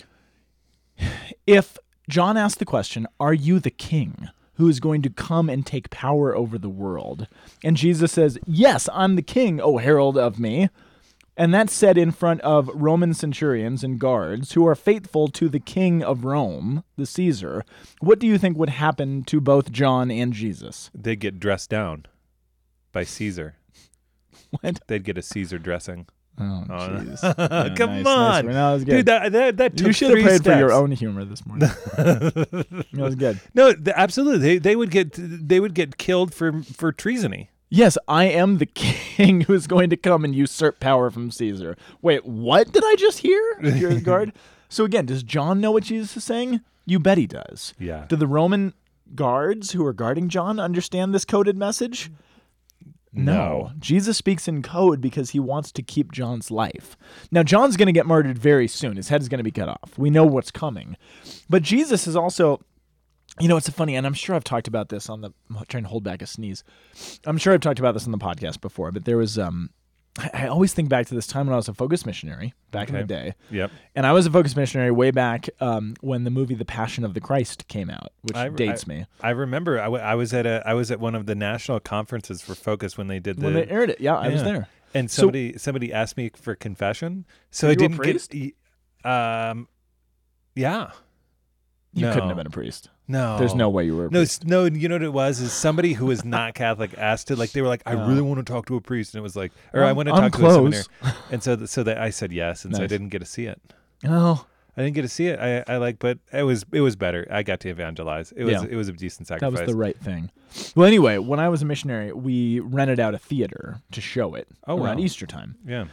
If 1.48 1.78
John 2.10 2.38
asked 2.38 2.60
the 2.60 2.66
question, 2.66 3.08
"Are 3.20 3.34
you 3.34 3.60
the 3.60 3.72
king 3.72 4.30
who 4.56 4.68
is 4.68 4.80
going 4.80 5.02
to 5.02 5.10
come 5.10 5.50
and 5.50 5.66
take 5.66 5.90
power 5.90 6.36
over 6.36 6.58
the 6.58 6.70
world?" 6.70 7.28
and 7.64 7.78
Jesus 7.78 8.12
says, 8.12 8.38
"Yes, 8.46 8.88
I'm 8.94 9.16
the 9.16 9.22
king, 9.22 9.60
O 9.60 9.78
herald 9.78 10.18
of 10.18 10.40
me." 10.40 10.70
And 11.36 11.52
that's 11.52 11.74
said 11.74 11.98
in 11.98 12.12
front 12.12 12.42
of 12.42 12.70
Roman 12.76 13.16
centurions 13.16 13.84
and 13.84 14.00
guards 14.00 14.52
who 14.52 14.68
are 14.68 14.76
faithful 14.76 15.30
to 15.30 15.50
the 15.50 15.60
king 15.60 16.04
of 16.04 16.26
Rome, 16.26 16.84
the 16.96 17.08
Caesar. 17.08 17.66
What 18.02 18.20
do 18.20 18.28
you 18.28 18.38
think 18.38 18.56
would 18.56 18.70
happen 18.70 19.24
to 19.24 19.42
both 19.42 19.72
John 19.72 20.12
and 20.12 20.32
Jesus? 20.32 20.92
They 20.94 21.16
get 21.16 21.40
dressed 21.40 21.72
down 21.72 22.06
by 22.92 23.04
Caesar. 23.04 23.56
What? 24.62 24.80
They'd 24.88 25.04
get 25.04 25.18
a 25.18 25.22
Caesar 25.22 25.58
dressing. 25.58 26.06
Oh, 26.40 26.64
Oh, 26.70 26.74
jeez. 26.74 27.76
Come 27.78 28.04
nice, 28.04 28.06
on, 28.08 28.46
nice. 28.46 28.46
No, 28.46 28.54
that 28.54 28.74
was 28.74 28.84
good. 28.84 28.92
dude. 28.92 29.06
That 29.06 29.32
that, 29.32 29.58
that 29.58 29.78
took 29.78 29.88
you 29.88 29.94
should 29.94 30.18
have 30.18 30.26
prayed 30.26 30.44
for 30.44 30.58
your 30.58 30.72
own 30.72 30.92
humor 30.92 31.26
this 31.26 31.46
morning. 31.46 31.70
that 31.98 32.88
was 32.94 33.16
good. 33.16 33.40
No, 33.54 33.74
absolutely. 33.96 34.40
They 34.40 34.58
they 34.58 34.76
would 34.76 34.90
get 34.92 35.12
they 35.16 35.60
would 35.60 35.74
get 35.76 35.98
killed 35.98 36.34
for 36.34 36.64
for 36.64 36.92
treasony. 36.92 37.48
Yes, 37.70 37.98
I 38.08 38.26
am 38.26 38.60
the 38.60 38.66
king 38.68 39.42
who's 39.42 39.66
going 39.68 39.90
to 39.90 39.98
come 39.98 40.24
and 40.24 40.36
usurp 40.36 40.80
power 40.80 41.10
from 41.10 41.32
Caesar. 41.32 41.76
Wait, 42.04 42.24
what 42.26 42.72
did 42.72 42.84
I 42.86 42.96
just 42.96 43.20
hear? 43.20 43.60
Your 43.62 44.00
guard. 44.00 44.32
So 44.70 44.86
again, 44.86 45.06
does 45.08 45.24
John 45.24 45.60
know 45.60 45.72
what 45.72 45.84
Jesus 45.84 46.16
is 46.18 46.24
saying? 46.24 46.62
You 46.86 47.00
bet 47.00 47.18
he 47.18 47.26
does. 47.28 47.74
Yeah. 47.80 48.06
Do 48.08 48.16
the 48.16 48.28
Roman 48.28 48.74
guards 49.16 49.72
who 49.72 49.86
are 49.86 49.94
guarding 49.94 50.30
John 50.30 50.60
understand 50.60 51.14
this 51.16 51.26
coded 51.26 51.58
message? 51.58 52.12
No. 53.14 53.72
Jesus 53.78 54.18
speaks 54.18 54.48
in 54.48 54.62
code 54.64 55.00
because 55.00 55.32
he 55.32 55.40
wants 55.40 55.72
to 55.74 55.84
keep 55.84 56.12
John's 56.12 56.50
life. 56.50 56.98
Now, 57.32 57.44
John's 57.44 57.78
going 57.78 57.88
to 57.88 57.92
get 57.94 58.08
murdered 58.08 58.38
very 58.38 58.68
soon. 58.68 58.98
His 58.98 59.10
head 59.10 59.22
is 59.22 59.30
going 59.30 59.38
to 59.38 59.44
be 59.44 59.52
cut 59.52 59.70
off. 59.70 59.98
We 59.98 60.10
know 60.10 60.26
what's 60.26 60.52
coming. 60.52 60.98
But 61.50 61.62
Jesus 61.62 62.08
is 62.08 62.16
also, 62.16 62.60
you 63.40 63.48
know, 63.48 63.58
it's 63.58 63.68
a 63.68 63.72
funny, 63.72 63.96
and 63.96 64.08
I'm 64.08 64.14
sure 64.16 64.36
I've 64.36 64.44
talked 64.44 64.68
about 64.68 64.90
this 64.90 65.10
on 65.10 65.22
the, 65.22 65.32
I'm 65.50 65.64
trying 65.68 65.84
to 65.84 65.90
hold 65.90 66.04
back 66.04 66.22
a 66.22 66.28
sneeze. 66.28 66.64
I'm 67.26 67.38
sure 67.38 67.54
I've 67.54 67.62
talked 67.62 67.80
about 67.80 67.94
this 67.94 68.06
on 68.06 68.12
the 68.12 68.18
podcast 68.18 68.62
before, 68.62 68.92
but 68.92 69.06
there 69.06 69.18
was, 69.18 69.38
um, 69.38 69.70
I, 70.20 70.30
I 70.34 70.48
always 70.48 70.74
think 70.74 70.90
back 70.90 71.08
to 71.08 71.16
this 71.16 71.26
time 71.26 71.48
when 71.48 71.54
I 71.54 71.58
was 71.58 71.68
a 71.68 71.74
focus 71.74 72.06
missionary 72.06 72.54
back 72.72 72.90
in 72.90 72.96
the 72.96 73.04
day. 73.04 73.34
Yep. 73.50 73.72
And 73.96 74.06
I 74.06 74.12
was 74.12 74.26
a 74.28 74.32
focus 74.32 74.56
missionary 74.56 74.92
way 74.92 75.10
back 75.12 75.50
um, 75.60 75.96
when 76.02 76.24
the 76.24 76.30
movie 76.30 76.54
The 76.56 76.66
Passion 76.66 77.04
of 77.04 77.14
the 77.16 77.20
Christ 77.20 77.68
came 77.68 77.90
out, 77.90 78.12
which 78.22 78.36
I- 78.38 78.50
dates 78.50 78.86
I- 78.88 78.94
me. 78.94 79.06
I 79.22 79.32
remember 79.32 79.80
I, 79.80 79.86
w- 79.86 80.04
I 80.04 80.14
was 80.16 80.34
at 80.34 80.46
a 80.46 80.62
I 80.66 80.74
was 80.76 80.92
at 80.92 81.00
one 81.00 81.16
of 81.16 81.26
the 81.26 81.34
national 81.36 81.80
conferences 81.80 82.42
for 82.42 82.54
Focus 82.54 82.98
when 82.98 83.08
they 83.08 83.20
did 83.20 83.38
the 83.40 83.46
when 83.46 83.54
they 83.56 83.68
aired 83.68 83.90
it, 83.90 84.00
yeah, 84.02 84.16
I 84.16 84.30
was 84.30 84.44
there. 84.44 84.68
and 84.94 85.10
So- 85.10 85.22
somebody 85.24 85.58
somebody 85.58 85.92
asked 85.92 86.16
me 86.18 86.30
for 86.36 86.54
confession, 86.56 87.26
so 87.50 87.70
I 87.70 87.76
didn't 87.76 87.98
get. 88.02 88.54
Um, 89.06 89.68
yeah. 90.56 90.92
You 91.96 92.08
No. 92.08 92.14
couldn't 92.14 92.30
have 92.30 92.38
been 92.38 92.48
a 92.48 92.52
priest. 92.52 92.90
No. 93.08 93.38
There's 93.38 93.54
no 93.54 93.70
way 93.70 93.86
you 93.86 93.96
were 93.96 94.08
a 94.08 94.10
No, 94.10 94.20
priest. 94.20 94.46
no. 94.46 94.66
You 94.66 94.90
know 94.90 94.96
what 94.96 95.04
it 95.04 95.14
was? 95.14 95.40
Is 95.40 95.54
somebody 95.54 95.94
who 95.94 96.08
was 96.08 96.26
not 96.26 96.54
Catholic 96.56 96.98
asked 96.98 97.28
to 97.28 97.36
like 97.36 97.52
they 97.52 97.62
were 97.62 97.68
like, 97.68 97.84
I 97.86 97.94
really 97.94 98.22
want 98.22 98.46
to 98.46 98.52
talk 98.52 98.66
to 98.68 98.76
a 98.76 98.82
priest, 98.82 99.14
and 99.14 99.20
it 99.20 99.24
was 99.24 99.36
like, 99.36 99.52
or 99.74 99.84
I 99.84 99.88
I'm- 99.88 99.96
want 99.96 100.10
to 100.10 100.14
talk 100.16 100.32
to 100.34 100.48
a 100.48 100.52
seminary, 100.54 100.84
and 101.32 101.44
so 101.44 101.66
so 101.66 101.84
that 101.84 102.00
I 102.00 102.10
said 102.10 102.32
yes, 102.32 102.66
and 102.66 102.76
so 102.76 102.84
I 102.84 102.88
didn't 102.88 103.10
get 103.10 103.20
to 103.20 103.26
see 103.26 103.46
it. 103.46 103.62
Oh, 104.08 104.46
I 104.76 104.82
didn't 104.82 104.96
get 104.96 105.04
to 105.04 105.08
see 105.08 105.28
it. 105.28 105.40
I, 105.40 105.64
I 105.72 105.78
like, 105.78 106.00
but 106.00 106.18
it 106.32 106.42
was 106.44 106.66
it 106.72 106.82
was 106.82 106.96
better. 106.96 107.28
I 107.30 107.44
got 107.44 107.60
to 107.60 107.70
evangelize. 107.70 108.32
It 108.36 108.44
was 108.44 108.54
Yeah. 108.54 108.68
it 108.72 108.76
was 108.76 108.88
a 108.90 108.94
decent 108.94 109.28
sacrifice. 109.28 109.60
That 109.60 109.66
was 109.68 109.72
the 109.72 109.78
right 109.80 109.98
thing. 110.00 110.32
Well, 110.76 110.88
anyway, 110.88 111.20
when 111.20 111.40
I 111.40 111.50
was 111.50 111.62
a 111.62 111.66
missionary, 111.66 112.12
we 112.12 112.60
rented 112.60 113.00
out 113.00 113.14
a 113.14 113.20
theater 113.20 113.82
to 113.92 114.02
show 114.02 114.34
it 114.34 114.48
Oh, 114.68 114.78
around 114.84 114.98
wow. 114.98 115.04
Easter 115.04 115.28
time. 115.28 115.56
yeah. 115.66 115.86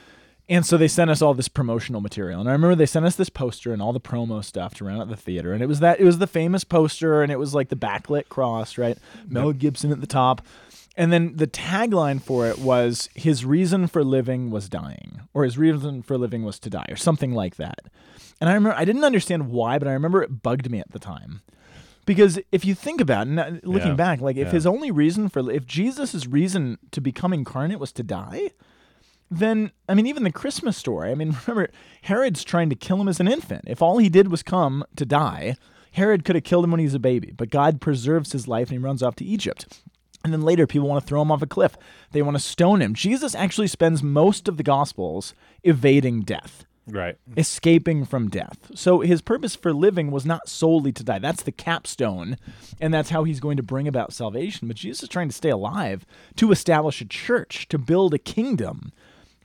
And 0.50 0.66
so 0.66 0.76
they 0.76 0.88
sent 0.88 1.10
us 1.10 1.22
all 1.22 1.32
this 1.32 1.48
promotional 1.48 2.00
material. 2.00 2.40
And 2.40 2.48
I 2.48 2.52
remember 2.52 2.74
they 2.74 2.84
sent 2.84 3.06
us 3.06 3.14
this 3.14 3.30
poster 3.30 3.72
and 3.72 3.80
all 3.80 3.92
the 3.92 4.00
promo 4.00 4.44
stuff 4.44 4.74
to 4.74 4.84
run 4.84 5.00
at 5.00 5.08
the 5.08 5.16
theater. 5.16 5.52
And 5.52 5.62
it 5.62 5.66
was 5.66 5.78
that 5.80 6.00
it 6.00 6.04
was 6.04 6.18
the 6.18 6.26
famous 6.26 6.64
poster 6.64 7.22
and 7.22 7.30
it 7.30 7.38
was 7.38 7.54
like 7.54 7.68
the 7.68 7.76
backlit 7.76 8.28
cross, 8.28 8.76
right? 8.76 8.98
Mel 9.28 9.52
Gibson 9.52 9.92
at 9.92 10.00
the 10.00 10.08
top. 10.08 10.42
And 10.96 11.12
then 11.12 11.36
the 11.36 11.46
tagline 11.46 12.20
for 12.20 12.48
it 12.48 12.58
was 12.58 13.08
his 13.14 13.44
reason 13.44 13.86
for 13.86 14.02
living 14.02 14.50
was 14.50 14.68
dying, 14.68 15.20
or 15.32 15.44
his 15.44 15.56
reason 15.56 16.02
for 16.02 16.18
living 16.18 16.42
was 16.42 16.58
to 16.58 16.68
die, 16.68 16.84
or 16.90 16.96
something 16.96 17.32
like 17.32 17.56
that. 17.56 17.78
And 18.40 18.50
I 18.50 18.54
remember 18.54 18.76
I 18.76 18.84
didn't 18.84 19.04
understand 19.04 19.50
why, 19.50 19.78
but 19.78 19.86
I 19.86 19.92
remember 19.92 20.20
it 20.20 20.42
bugged 20.42 20.68
me 20.68 20.80
at 20.80 20.90
the 20.90 20.98
time. 20.98 21.42
Because 22.06 22.40
if 22.50 22.64
you 22.64 22.74
think 22.74 23.00
about 23.00 23.28
it, 23.28 23.38
and 23.38 23.60
looking 23.64 23.90
Yeah. 23.90 23.94
back, 23.94 24.20
like 24.20 24.36
if 24.36 24.48
Yeah. 24.48 24.52
his 24.52 24.66
only 24.66 24.90
reason 24.90 25.28
for 25.28 25.48
if 25.50 25.64
Jesus' 25.64 26.26
reason 26.26 26.78
to 26.90 27.00
become 27.00 27.32
incarnate 27.32 27.78
was 27.78 27.92
to 27.92 28.02
die, 28.02 28.50
then 29.30 29.70
I 29.88 29.94
mean, 29.94 30.06
even 30.06 30.24
the 30.24 30.32
Christmas 30.32 30.76
story. 30.76 31.10
I 31.10 31.14
mean, 31.14 31.36
remember 31.46 31.70
Herod's 32.02 32.44
trying 32.44 32.70
to 32.70 32.76
kill 32.76 33.00
him 33.00 33.08
as 33.08 33.20
an 33.20 33.28
infant. 33.28 33.64
If 33.66 33.80
all 33.82 33.98
he 33.98 34.08
did 34.08 34.30
was 34.30 34.42
come 34.42 34.84
to 34.96 35.06
die, 35.06 35.56
Herod 35.92 36.24
could 36.24 36.36
have 36.36 36.44
killed 36.44 36.64
him 36.64 36.70
when 36.70 36.80
he 36.80 36.86
was 36.86 36.94
a 36.94 36.98
baby. 37.00 37.32
But 37.36 37.50
God 37.50 37.80
preserves 37.80 38.32
his 38.32 38.48
life 38.48 38.68
and 38.68 38.78
he 38.78 38.84
runs 38.84 39.02
off 39.02 39.16
to 39.16 39.24
Egypt. 39.24 39.82
And 40.22 40.32
then 40.32 40.42
later, 40.42 40.66
people 40.66 40.88
want 40.88 41.02
to 41.02 41.08
throw 41.08 41.22
him 41.22 41.32
off 41.32 41.42
a 41.42 41.46
cliff. 41.46 41.76
They 42.12 42.22
want 42.22 42.36
to 42.36 42.42
stone 42.42 42.82
him. 42.82 42.94
Jesus 42.94 43.34
actually 43.34 43.68
spends 43.68 44.02
most 44.02 44.48
of 44.48 44.56
the 44.58 44.62
Gospels 44.62 45.34
evading 45.62 46.22
death 46.22 46.66
Right. 46.86 47.16
escaping 47.36 48.04
from 48.04 48.28
death. 48.28 48.70
So 48.74 49.00
his 49.00 49.22
purpose 49.22 49.56
for 49.56 49.72
living 49.72 50.10
was 50.10 50.26
not 50.26 50.48
solely 50.48 50.92
to 50.92 51.04
die. 51.04 51.20
That's 51.20 51.42
the 51.42 51.52
capstone, 51.52 52.36
and 52.80 52.92
that's 52.92 53.10
how 53.10 53.24
he's 53.24 53.40
going 53.40 53.56
to 53.56 53.62
bring 53.62 53.88
about 53.88 54.12
salvation. 54.12 54.68
But 54.68 54.76
Jesus 54.76 55.04
is 55.04 55.08
trying 55.08 55.28
to 55.28 55.34
stay 55.34 55.50
alive 55.50 56.04
to 56.36 56.52
establish 56.52 57.00
a 57.00 57.06
church, 57.06 57.66
to 57.68 57.78
build 57.78 58.12
a 58.12 58.18
kingdom 58.18 58.92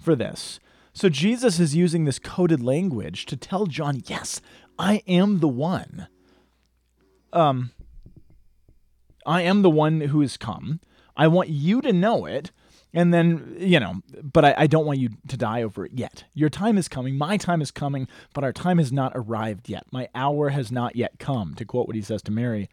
for 0.06 0.16
this. 0.16 0.60
So 0.94 1.10
Jesus 1.10 1.60
is 1.60 1.76
using 1.76 2.06
this 2.06 2.20
coded 2.20 2.64
language 2.64 3.26
to 3.26 3.36
tell 3.36 3.66
John, 3.66 4.02
"Yes, 4.06 4.40
I 4.80 5.04
am 5.08 5.40
the 5.40 5.50
one. 5.50 6.08
Um 7.34 7.72
I 9.26 9.42
am 9.42 9.62
the 9.62 9.70
one 9.70 10.02
who 10.02 10.22
has 10.22 10.38
come. 10.38 10.80
I 11.18 11.28
want 11.28 11.50
you 11.50 11.82
to 11.82 11.92
know 11.92 12.26
it. 12.26 12.52
And 12.94 13.14
then, 13.14 13.58
you 13.60 13.80
know, 13.80 14.02
but 14.24 14.46
I, 14.46 14.54
I 14.60 14.68
don't 14.68 14.86
want 14.86 15.00
you 15.00 15.10
to 15.28 15.36
die 15.36 15.64
over 15.64 15.86
it 15.86 15.92
yet. 15.94 16.24
Your 16.34 16.50
time 16.50 16.78
is 16.78 16.88
coming. 16.88 17.18
My 17.18 17.36
time 17.36 17.62
is 17.62 17.70
coming, 17.70 18.08
but 18.34 18.46
our 18.46 18.54
time 18.54 18.78
has 18.78 18.92
not 18.94 19.12
arrived 19.16 19.68
yet. 19.68 19.84
My 19.92 20.08
hour 20.16 20.50
has 20.50 20.72
not 20.72 20.96
yet 20.96 21.20
come, 21.20 21.56
to 21.56 21.66
quote 21.66 21.88
what 21.88 21.98
he 21.98 22.02
says 22.02 22.22
to 22.22 22.32
Mary 22.32 22.70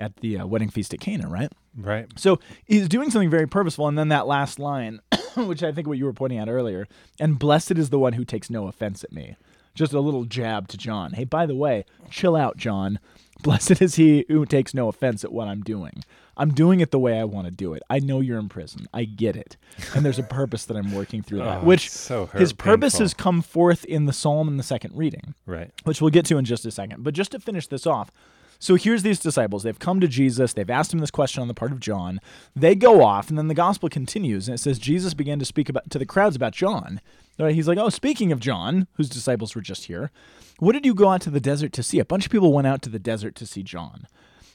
at 0.00 0.16
the 0.18 0.38
uh, 0.38 0.46
wedding 0.46 0.70
feast 0.70 0.94
at 0.94 1.00
Cana, 1.00 1.28
right? 1.28 1.52
Right. 1.76 2.06
So 2.16 2.40
he's 2.64 2.88
doing 2.88 3.10
something 3.10 3.30
very 3.30 3.46
purposeful. 3.46 3.86
And 3.88 3.98
then 3.98 4.08
that 4.08 4.26
last 4.26 4.58
line, 4.58 5.00
which 5.36 5.62
I 5.62 5.72
think 5.72 5.86
what 5.86 5.98
you 5.98 6.04
were 6.06 6.12
pointing 6.12 6.38
out 6.38 6.48
earlier, 6.48 6.86
and 7.20 7.38
blessed 7.38 7.72
is 7.72 7.90
the 7.90 7.98
one 7.98 8.14
who 8.14 8.24
takes 8.24 8.48
no 8.50 8.66
offense 8.68 9.04
at 9.04 9.12
me. 9.12 9.36
Just 9.74 9.92
a 9.92 10.00
little 10.00 10.24
jab 10.24 10.68
to 10.68 10.78
John. 10.78 11.12
Hey, 11.12 11.24
by 11.24 11.44
the 11.44 11.54
way, 11.54 11.84
chill 12.10 12.34
out, 12.34 12.56
John. 12.56 12.98
Blessed 13.42 13.82
is 13.82 13.96
he 13.96 14.24
who 14.28 14.46
takes 14.46 14.72
no 14.72 14.88
offense 14.88 15.22
at 15.22 15.30
what 15.30 15.46
I'm 15.46 15.60
doing. 15.60 16.02
I'm 16.38 16.54
doing 16.54 16.80
it 16.80 16.90
the 16.90 16.98
way 16.98 17.18
I 17.20 17.24
want 17.24 17.46
to 17.46 17.50
do 17.50 17.74
it. 17.74 17.82
I 17.90 17.98
know 17.98 18.20
you're 18.20 18.38
in 18.38 18.48
prison. 18.48 18.86
I 18.94 19.04
get 19.04 19.36
it. 19.36 19.58
And 19.94 20.02
there's 20.06 20.18
a 20.18 20.22
purpose 20.22 20.64
that 20.64 20.76
I'm 20.78 20.94
working 20.94 21.22
through 21.22 21.38
that, 21.40 21.58
Oh, 21.62 21.64
which 21.66 21.90
so 21.90 22.24
hurt- 22.26 22.40
his 22.40 22.54
purpose 22.54 22.94
painful. 22.94 23.04
has 23.04 23.12
come 23.14 23.42
forth 23.42 23.84
in 23.84 24.06
the 24.06 24.14
psalm 24.14 24.48
in 24.48 24.56
the 24.56 24.62
second 24.62 24.96
reading 24.96 25.34
Right. 25.44 25.70
which 25.84 26.00
we'll 26.00 26.08
get 26.10 26.24
to 26.26 26.38
in 26.38 26.46
just 26.46 26.64
a 26.64 26.70
second. 26.70 27.04
But 27.04 27.12
just 27.12 27.32
to 27.32 27.38
finish 27.38 27.66
this 27.66 27.86
off, 27.86 28.10
so 28.58 28.74
here's 28.74 29.02
these 29.02 29.18
disciples. 29.18 29.62
They've 29.62 29.78
come 29.78 30.00
to 30.00 30.08
Jesus. 30.08 30.52
They've 30.52 30.68
asked 30.68 30.92
him 30.92 31.00
this 31.00 31.10
question 31.10 31.42
on 31.42 31.48
the 31.48 31.54
part 31.54 31.72
of 31.72 31.80
John. 31.80 32.20
They 32.54 32.74
go 32.74 33.02
off, 33.02 33.28
and 33.28 33.38
then 33.38 33.48
the 33.48 33.54
gospel 33.54 33.88
continues, 33.88 34.48
and 34.48 34.54
it 34.54 34.58
says 34.58 34.78
Jesus 34.78 35.14
began 35.14 35.38
to 35.38 35.44
speak 35.44 35.68
about 35.68 35.90
to 35.90 35.98
the 35.98 36.06
crowds 36.06 36.36
about 36.36 36.52
John. 36.52 37.00
Right? 37.38 37.54
He's 37.54 37.68
like, 37.68 37.78
"Oh, 37.78 37.90
speaking 37.90 38.32
of 38.32 38.40
John, 38.40 38.86
whose 38.94 39.10
disciples 39.10 39.54
were 39.54 39.60
just 39.60 39.84
here, 39.84 40.10
what 40.58 40.72
did 40.72 40.86
you 40.86 40.94
go 40.94 41.10
out 41.10 41.20
to 41.22 41.30
the 41.30 41.40
desert 41.40 41.72
to 41.74 41.82
see? 41.82 41.98
A 41.98 42.04
bunch 42.04 42.24
of 42.24 42.32
people 42.32 42.52
went 42.52 42.66
out 42.66 42.80
to 42.82 42.90
the 42.90 42.98
desert 42.98 43.34
to 43.36 43.46
see 43.46 43.62
John." 43.62 44.06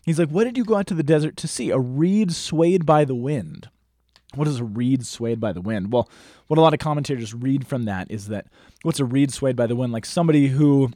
He's 0.04 0.18
like, 0.18 0.30
"What 0.30 0.46
did 0.46 0.58
you 0.58 0.66
go 0.66 0.78
out 0.78 0.88
to 0.88 0.96
the 0.96 1.04
desert 1.04 1.38
to 1.38 1.48
see? 1.48 1.70
A 1.70 1.78
reed 1.78 2.34
swayed 2.34 2.86
by 2.86 3.06
the 3.06 3.16
wind." 3.16 3.70
What 4.34 4.48
is 4.48 4.60
a 4.60 4.64
reed 4.64 5.06
swayed 5.06 5.40
by 5.40 5.52
the 5.52 5.62
wind? 5.62 5.92
Well, 5.92 6.10
what 6.48 6.58
a 6.58 6.62
lot 6.62 6.74
of 6.74 6.80
commentators 6.80 7.34
read 7.34 7.68
from 7.68 7.84
that 7.84 8.10
is 8.10 8.28
that 8.28 8.48
what's 8.84 9.00
a 9.00 9.06
reed 9.06 9.34
swayed 9.34 9.56
by 9.56 9.68
the 9.68 9.76
wind? 9.76 9.92
Like 9.92 10.06
somebody 10.06 10.48
who 10.48 10.92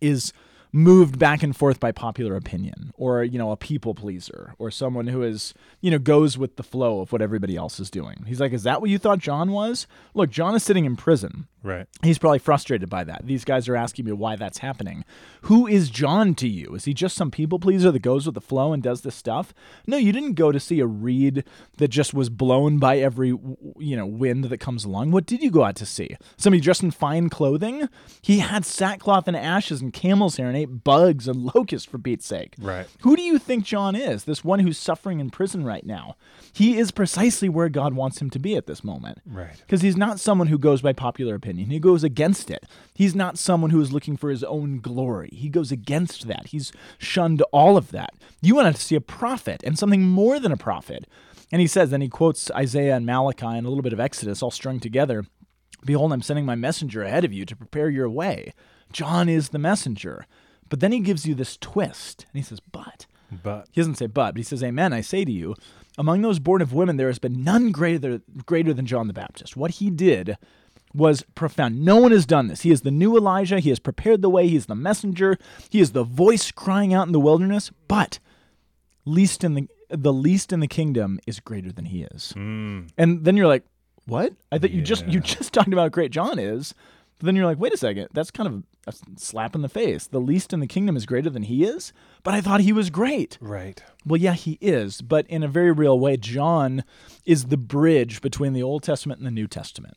is 0.00 0.32
moved 0.74 1.20
back 1.20 1.44
and 1.44 1.54
forth 1.56 1.78
by 1.78 1.92
popular 1.92 2.34
opinion 2.34 2.92
or 2.96 3.22
you 3.22 3.38
know 3.38 3.52
a 3.52 3.56
people 3.56 3.94
pleaser 3.94 4.54
or 4.58 4.72
someone 4.72 5.06
who 5.06 5.22
is 5.22 5.54
you 5.80 5.88
know 5.88 6.00
goes 6.00 6.36
with 6.36 6.56
the 6.56 6.64
flow 6.64 7.00
of 7.00 7.12
what 7.12 7.22
everybody 7.22 7.54
else 7.56 7.78
is 7.78 7.90
doing. 7.90 8.24
He's 8.26 8.40
like 8.40 8.52
is 8.52 8.64
that 8.64 8.80
what 8.80 8.90
you 8.90 8.98
thought 8.98 9.20
john 9.20 9.52
was? 9.52 9.86
Look 10.14 10.30
john 10.30 10.56
is 10.56 10.64
sitting 10.64 10.84
in 10.84 10.96
prison 10.96 11.46
Right. 11.64 11.86
He's 12.02 12.18
probably 12.18 12.38
frustrated 12.38 12.90
by 12.90 13.04
that. 13.04 13.26
These 13.26 13.44
guys 13.46 13.68
are 13.70 13.76
asking 13.76 14.04
me 14.04 14.12
why 14.12 14.36
that's 14.36 14.58
happening. 14.58 15.02
Who 15.42 15.66
is 15.66 15.88
John 15.88 16.34
to 16.34 16.46
you? 16.46 16.74
Is 16.74 16.84
he 16.84 16.92
just 16.92 17.16
some 17.16 17.30
people 17.30 17.58
pleaser 17.58 17.90
that 17.90 18.02
goes 18.02 18.26
with 18.26 18.34
the 18.34 18.42
flow 18.42 18.74
and 18.74 18.82
does 18.82 19.00
this 19.00 19.14
stuff? 19.14 19.54
No, 19.86 19.96
you 19.96 20.12
didn't 20.12 20.34
go 20.34 20.52
to 20.52 20.60
see 20.60 20.80
a 20.80 20.86
reed 20.86 21.42
that 21.78 21.88
just 21.88 22.12
was 22.12 22.28
blown 22.28 22.78
by 22.78 22.98
every 22.98 23.28
you 23.28 23.96
know 23.96 24.04
wind 24.04 24.44
that 24.44 24.58
comes 24.58 24.84
along. 24.84 25.10
What 25.10 25.24
did 25.24 25.42
you 25.42 25.50
go 25.50 25.64
out 25.64 25.76
to 25.76 25.86
see? 25.86 26.18
Somebody 26.36 26.60
dressed 26.60 26.82
in 26.82 26.90
fine 26.90 27.30
clothing? 27.30 27.88
He 28.20 28.40
had 28.40 28.66
sackcloth 28.66 29.26
and 29.26 29.36
ashes 29.36 29.80
and 29.80 29.90
camel's 29.90 30.36
hair 30.36 30.48
and 30.48 30.56
ate 30.58 30.84
bugs 30.84 31.26
and 31.26 31.46
locusts 31.54 31.88
for 31.88 31.98
Pete's 31.98 32.26
sake. 32.26 32.56
Right. 32.58 32.86
Who 33.00 33.16
do 33.16 33.22
you 33.22 33.38
think 33.38 33.64
John 33.64 33.96
is? 33.96 34.24
This 34.24 34.44
one 34.44 34.58
who's 34.58 34.76
suffering 34.76 35.18
in 35.18 35.30
prison 35.30 35.64
right 35.64 35.86
now. 35.86 36.16
He 36.52 36.76
is 36.76 36.90
precisely 36.90 37.48
where 37.48 37.70
God 37.70 37.94
wants 37.94 38.20
him 38.20 38.28
to 38.30 38.38
be 38.38 38.54
at 38.54 38.66
this 38.66 38.84
moment. 38.84 39.18
Right. 39.26 39.56
Because 39.56 39.80
he's 39.80 39.96
not 39.96 40.20
someone 40.20 40.48
who 40.48 40.58
goes 40.58 40.82
by 40.82 40.92
popular 40.92 41.34
opinion. 41.34 41.53
And 41.58 41.72
he 41.72 41.78
goes 41.78 42.04
against 42.04 42.50
it. 42.50 42.64
He's 42.94 43.14
not 43.14 43.38
someone 43.38 43.70
who 43.70 43.80
is 43.80 43.92
looking 43.92 44.16
for 44.16 44.30
his 44.30 44.44
own 44.44 44.80
glory. 44.80 45.30
He 45.32 45.48
goes 45.48 45.72
against 45.72 46.26
that. 46.28 46.48
He's 46.48 46.72
shunned 46.98 47.42
all 47.52 47.76
of 47.76 47.90
that. 47.90 48.14
You 48.42 48.54
want 48.54 48.74
to 48.74 48.80
see 48.80 48.94
a 48.94 49.00
prophet 49.00 49.62
and 49.64 49.78
something 49.78 50.02
more 50.02 50.38
than 50.38 50.52
a 50.52 50.56
prophet. 50.56 51.06
And 51.52 51.60
he 51.60 51.66
says, 51.66 51.90
then 51.90 52.00
he 52.00 52.08
quotes 52.08 52.50
Isaiah 52.52 52.96
and 52.96 53.06
Malachi 53.06 53.46
and 53.46 53.66
a 53.66 53.68
little 53.68 53.82
bit 53.82 53.92
of 53.92 54.00
Exodus 54.00 54.42
all 54.42 54.50
strung 54.50 54.80
together. 54.80 55.24
Behold, 55.84 56.12
I'm 56.12 56.22
sending 56.22 56.46
my 56.46 56.54
messenger 56.54 57.02
ahead 57.02 57.24
of 57.24 57.32
you 57.32 57.44
to 57.44 57.56
prepare 57.56 57.90
your 57.90 58.08
way. 58.08 58.52
John 58.92 59.28
is 59.28 59.50
the 59.50 59.58
messenger. 59.58 60.26
But 60.70 60.80
then 60.80 60.92
he 60.92 61.00
gives 61.00 61.26
you 61.26 61.34
this 61.34 61.56
twist. 61.58 62.26
And 62.32 62.42
he 62.42 62.42
says, 62.42 62.60
but. 62.60 63.06
But 63.42 63.68
He 63.72 63.80
doesn't 63.80 63.96
say 63.96 64.06
but, 64.06 64.32
but 64.32 64.36
he 64.36 64.42
says, 64.42 64.62
Amen, 64.62 64.92
I 64.92 65.00
say 65.00 65.24
to 65.24 65.32
you, 65.32 65.54
among 65.96 66.22
those 66.22 66.38
born 66.38 66.62
of 66.62 66.72
women, 66.72 66.96
there 66.96 67.08
has 67.08 67.18
been 67.18 67.42
none 67.42 67.72
greater, 67.72 68.20
greater 68.46 68.72
than 68.72 68.86
John 68.86 69.06
the 69.06 69.12
Baptist. 69.12 69.56
What 69.56 69.72
he 69.72 69.90
did 69.90 70.36
was 70.94 71.22
profound. 71.34 71.84
No 71.84 71.96
one 71.96 72.12
has 72.12 72.24
done 72.26 72.46
this. 72.46 72.62
He 72.62 72.70
is 72.70 72.82
the 72.82 72.90
new 72.90 73.16
Elijah. 73.16 73.58
He 73.60 73.70
has 73.70 73.78
prepared 73.78 74.22
the 74.22 74.30
way. 74.30 74.46
He 74.48 74.56
is 74.56 74.66
the 74.66 74.74
messenger. 74.76 75.36
He 75.70 75.80
is 75.80 75.92
the 75.92 76.04
voice 76.04 76.50
crying 76.52 76.94
out 76.94 77.06
in 77.06 77.12
the 77.12 77.20
wilderness. 77.20 77.70
But 77.88 78.18
least 79.04 79.44
in 79.44 79.54
the 79.54 79.68
the 79.90 80.12
least 80.12 80.52
in 80.52 80.60
the 80.60 80.66
kingdom 80.66 81.20
is 81.26 81.40
greater 81.40 81.70
than 81.70 81.84
he 81.86 82.02
is. 82.04 82.32
mm, 82.36 82.88
And 82.96 83.24
then 83.24 83.36
you're 83.36 83.46
like, 83.46 83.64
what? 84.06 84.32
I 84.50 84.58
thought 84.58 84.70
you 84.70 84.82
just 84.82 85.06
you 85.06 85.20
just 85.20 85.52
talked 85.52 85.68
about 85.68 85.82
how 85.82 85.88
great 85.88 86.10
John 86.10 86.38
is. 86.38 86.74
But 87.18 87.26
then 87.26 87.36
you're 87.36 87.46
like, 87.46 87.58
wait 87.60 87.72
a 87.72 87.76
second, 87.76 88.08
that's 88.12 88.32
kind 88.32 88.48
of 88.48 88.62
a 88.88 88.94
slap 89.16 89.54
in 89.54 89.62
the 89.62 89.68
face. 89.68 90.08
The 90.08 90.20
least 90.20 90.52
in 90.52 90.58
the 90.58 90.66
kingdom 90.66 90.96
is 90.96 91.06
greater 91.06 91.30
than 91.30 91.44
he 91.44 91.62
is. 91.64 91.92
But 92.24 92.34
I 92.34 92.40
thought 92.40 92.60
he 92.60 92.72
was 92.72 92.90
great. 92.90 93.38
right. 93.40 93.80
Well, 94.04 94.20
yeah, 94.20 94.32
he 94.34 94.58
is, 94.60 95.00
but 95.00 95.26
in 95.28 95.42
a 95.44 95.48
very 95.48 95.70
real 95.70 95.98
way, 95.98 96.16
John 96.16 96.82
is 97.24 97.46
the 97.46 97.56
bridge 97.56 98.20
between 98.20 98.52
the 98.52 98.64
Old 98.64 98.82
Testament 98.82 99.18
and 99.20 99.26
the 99.26 99.30
New 99.30 99.46
Testament. 99.46 99.96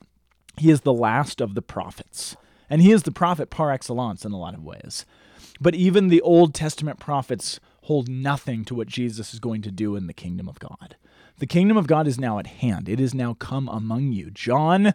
He 0.58 0.72
is 0.72 0.82
the 0.82 0.94
last 0.94 1.42
of 1.42 1.56
the 1.56 1.62
prophets, 1.62 2.36
and 2.70 2.82
he 2.82 2.92
is 2.92 3.04
the 3.04 3.12
prophet 3.12 3.50
par 3.50 3.72
excellence 3.72 4.26
in 4.26 4.32
a 4.32 4.40
lot 4.40 4.54
of 4.54 4.64
ways. 4.64 5.06
But 5.60 5.76
even 5.76 6.08
the 6.08 6.22
Old 6.22 6.54
Testament 6.54 7.00
prophets 7.00 7.60
hold 7.84 8.10
nothing 8.10 8.66
to 8.66 8.76
what 8.76 8.88
Jesus 8.88 9.34
is 9.34 9.40
going 9.40 9.62
to 9.62 9.72
do 9.72 9.96
in 9.96 10.08
the 10.08 10.14
kingdom 10.14 10.50
of 10.50 10.60
God. 10.60 10.96
The 11.40 11.48
kingdom 11.48 11.78
of 11.78 11.88
God 11.88 12.08
is 12.08 12.20
now 12.20 12.40
at 12.40 12.48
hand, 12.48 12.90
it 12.90 13.00
is 13.00 13.14
now 13.14 13.34
come 13.36 13.70
among 13.70 14.12
you. 14.12 14.32
John 14.32 14.94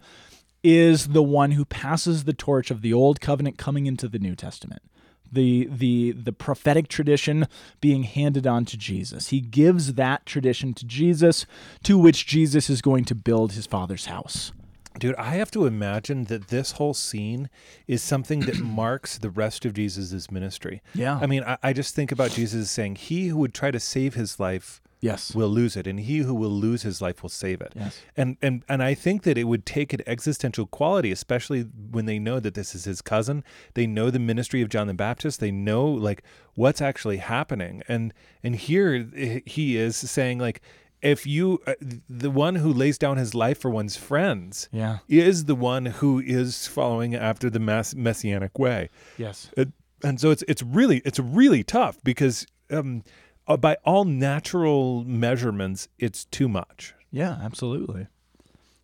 is 0.62 1.09
the 1.09 1.22
one 1.22 1.53
who 1.53 1.64
passes 1.64 2.25
the 2.25 2.33
torch 2.33 2.70
of 2.70 2.83
the 2.83 2.92
old 2.92 3.20
covenant 3.20 3.59
coming 3.59 3.87
into 3.87 4.09
the 4.09 4.18
New 4.18 4.35
Testament. 4.35 4.83
The, 5.31 5.66
the 5.70 6.12
the 6.12 6.33
prophetic 6.33 6.88
tradition 6.88 7.48
being 7.81 8.03
handed 8.03 8.46
on 8.46 8.66
to 8.66 8.77
Jesus. 8.77 9.29
He 9.29 9.40
gives 9.40 9.94
that 9.94 10.27
tradition 10.27 10.75
to 10.75 10.85
Jesus, 10.85 11.46
to 11.85 11.96
which 11.96 12.27
Jesus 12.27 12.68
is 12.68 12.83
going 12.83 13.07
to 13.07 13.14
build 13.14 13.53
his 13.53 13.66
father's 13.66 14.07
house. 14.07 14.53
Dude, 14.99 15.15
I 15.17 15.35
have 15.35 15.51
to 15.53 15.67
imagine 15.67 16.25
that 16.25 16.49
this 16.49 16.73
whole 16.73 16.95
scene 16.95 17.49
is 17.87 18.03
something 18.03 18.41
that 18.41 18.59
marks 18.61 19.19
the 19.19 19.31
rest 19.31 19.65
of 19.65 19.75
Jesus' 19.75 20.31
ministry. 20.31 20.83
Yeah. 20.95 21.19
I 21.21 21.27
mean, 21.27 21.43
I, 21.45 21.59
I 21.63 21.73
just 21.73 21.95
think 21.95 22.13
about 22.13 22.31
Jesus 22.33 22.71
saying, 22.71 22.97
He 22.97 23.29
who 23.29 23.37
would 23.39 23.55
try 23.55 23.71
to 23.71 23.81
save 23.81 24.15
his 24.15 24.39
life 24.39 24.81
Yes. 25.01 25.35
will 25.35 25.49
lose 25.49 25.77
it, 25.77 25.89
and 25.89 25.99
he 25.99 26.19
who 26.19 26.33
will 26.33 26.49
lose 26.49 26.83
his 26.83 27.03
life 27.03 27.25
will 27.25 27.29
save 27.29 27.61
it. 27.61 27.73
Yes. 27.75 28.01
And 28.17 28.37
and 28.41 28.63
and 28.69 28.85
I 28.85 28.95
think 28.95 29.25
that 29.25 29.37
it 29.37 29.45
would 29.45 29.67
take 29.67 29.93
an 29.93 29.99
existential 30.07 30.65
quality, 30.65 31.11
especially 31.11 31.63
when 31.63 32.07
they 32.07 32.21
know 32.21 32.39
that 32.39 32.55
this 32.55 32.73
is 32.73 32.85
his 32.85 33.03
cousin. 33.03 33.43
They 33.75 33.89
know 33.89 34.11
the 34.11 34.21
ministry 34.21 34.63
of 34.63 34.69
John 34.69 34.87
the 34.87 34.95
Baptist. 34.95 35.41
They 35.41 35.51
know 35.51 35.85
like 35.87 36.23
what's 36.55 36.81
actually 36.81 37.17
happening. 37.17 37.83
And 37.89 38.15
and 38.45 38.55
here 38.55 39.09
eh, 39.17 39.41
he 39.45 39.77
is 39.77 39.97
saying 39.97 40.39
like 40.39 40.63
if 41.03 41.27
you 41.27 41.61
uh, 41.67 41.75
the 42.09 42.31
one 42.31 42.55
who 42.57 42.73
lays 42.73 42.99
down 42.99 43.17
his 43.17 43.35
life 43.35 43.59
for 43.61 43.71
one's 43.71 43.97
friends 43.97 44.69
Yeah. 44.73 44.99
is 45.09 45.45
the 45.47 45.55
one 45.55 45.87
who 45.87 46.21
is 46.21 46.67
following 46.67 47.15
after 47.15 47.51
the 47.51 47.59
mass 47.59 47.95
messianic 47.95 48.59
way. 48.59 48.88
Yes. 49.19 49.51
It, 49.57 49.69
and 50.05 50.21
so 50.21 50.31
it's 50.31 50.43
it's 50.49 50.62
really 50.62 51.03
it's 51.05 51.19
really 51.19 51.62
tough 51.62 51.99
because 52.05 52.47
um, 52.71 53.03
uh, 53.47 53.57
by 53.57 53.77
all 53.85 54.05
natural 54.05 55.05
measurements, 55.05 55.88
it's 55.99 56.25
too 56.27 56.49
much. 56.49 56.95
Yeah, 57.11 57.38
absolutely. 57.43 58.07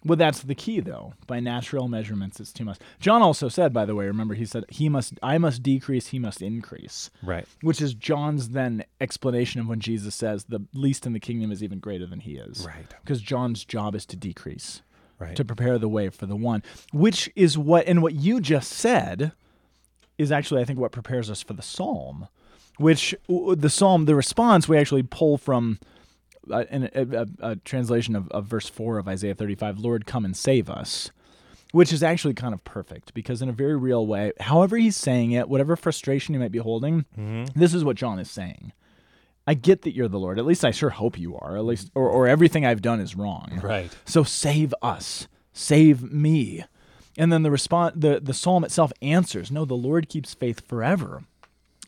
Well, 0.04 0.16
that's 0.16 0.40
the 0.42 0.54
key, 0.54 0.78
though. 0.80 1.14
By 1.26 1.40
natural 1.40 1.88
measurements, 1.88 2.38
it's 2.38 2.52
too 2.52 2.64
much. 2.64 2.78
John 3.00 3.20
also 3.20 3.48
said, 3.48 3.72
by 3.72 3.84
the 3.84 3.96
way, 3.96 4.06
remember 4.06 4.34
he 4.34 4.44
said 4.46 4.64
he 4.68 4.88
must, 4.88 5.14
I 5.24 5.38
must 5.38 5.62
decrease, 5.62 6.08
he 6.08 6.20
must 6.20 6.40
increase, 6.40 7.10
Right. 7.22 7.46
which 7.62 7.82
is 7.82 7.94
John's 7.94 8.50
then 8.50 8.84
explanation 9.00 9.60
of 9.60 9.66
when 9.66 9.80
Jesus 9.80 10.14
says 10.14 10.44
the 10.44 10.60
least 10.72 11.04
in 11.04 11.14
the 11.14 11.20
kingdom 11.20 11.50
is 11.50 11.64
even 11.64 11.80
greater 11.80 12.06
than 12.06 12.20
he 12.20 12.36
is. 12.36 12.64
Right. 12.64 12.86
Because 13.02 13.20
John's 13.20 13.64
job 13.64 13.96
is 13.96 14.06
to 14.06 14.16
decrease, 14.16 14.82
Right. 15.18 15.34
to 15.34 15.44
prepare 15.44 15.78
the 15.78 15.88
way 15.88 16.10
for 16.10 16.26
the 16.26 16.36
one, 16.36 16.62
which 16.92 17.28
is 17.34 17.58
what, 17.58 17.86
and 17.88 18.00
what 18.00 18.14
you 18.14 18.40
just 18.40 18.70
said 18.70 19.32
is 20.16 20.30
actually, 20.30 20.60
I 20.62 20.64
think, 20.64 20.78
what 20.78 20.92
prepares 20.92 21.28
us 21.28 21.42
for 21.42 21.54
the 21.54 21.62
psalm, 21.62 22.28
which 22.76 23.16
the 23.28 23.68
psalm, 23.70 24.04
the 24.04 24.14
response 24.14 24.68
we 24.68 24.78
actually 24.78 25.02
pull 25.02 25.38
from 25.38 25.80
a, 26.50 26.90
a, 26.94 27.26
a 27.40 27.56
translation 27.56 28.16
of, 28.16 28.28
of 28.30 28.46
verse 28.46 28.68
4 28.68 28.98
of 28.98 29.08
Isaiah 29.08 29.34
35 29.34 29.78
Lord, 29.78 30.06
come 30.06 30.24
and 30.24 30.36
save 30.36 30.68
us. 30.68 31.10
Which 31.72 31.92
is 31.92 32.02
actually 32.02 32.32
kind 32.32 32.54
of 32.54 32.64
perfect 32.64 33.12
because, 33.12 33.42
in 33.42 33.50
a 33.50 33.52
very 33.52 33.76
real 33.76 34.06
way, 34.06 34.32
however 34.40 34.78
he's 34.78 34.96
saying 34.96 35.32
it, 35.32 35.50
whatever 35.50 35.76
frustration 35.76 36.34
he 36.34 36.38
might 36.38 36.50
be 36.50 36.58
holding, 36.58 37.04
mm-hmm. 37.18 37.44
this 37.54 37.74
is 37.74 37.84
what 37.84 37.96
John 37.96 38.18
is 38.18 38.30
saying. 38.30 38.72
I 39.46 39.52
get 39.52 39.82
that 39.82 39.94
you're 39.94 40.08
the 40.08 40.18
Lord. 40.18 40.38
At 40.38 40.46
least 40.46 40.64
I 40.64 40.70
sure 40.70 40.90
hope 40.90 41.18
you 41.18 41.36
are. 41.36 41.58
At 41.58 41.64
least, 41.64 41.90
or, 41.94 42.08
or 42.08 42.26
everything 42.26 42.64
I've 42.64 42.80
done 42.80 43.00
is 43.00 43.16
wrong. 43.16 43.60
Right. 43.62 43.90
So 44.06 44.22
save 44.22 44.74
us, 44.80 45.28
save 45.52 46.10
me. 46.10 46.64
And 47.18 47.32
then 47.32 47.42
the 47.42 47.50
response, 47.50 47.94
the, 47.96 48.20
the 48.20 48.34
psalm 48.34 48.62
itself 48.62 48.92
answers, 49.02 49.50
no, 49.50 49.64
the 49.64 49.74
Lord 49.74 50.08
keeps 50.08 50.32
faith 50.32 50.66
forever. 50.66 51.24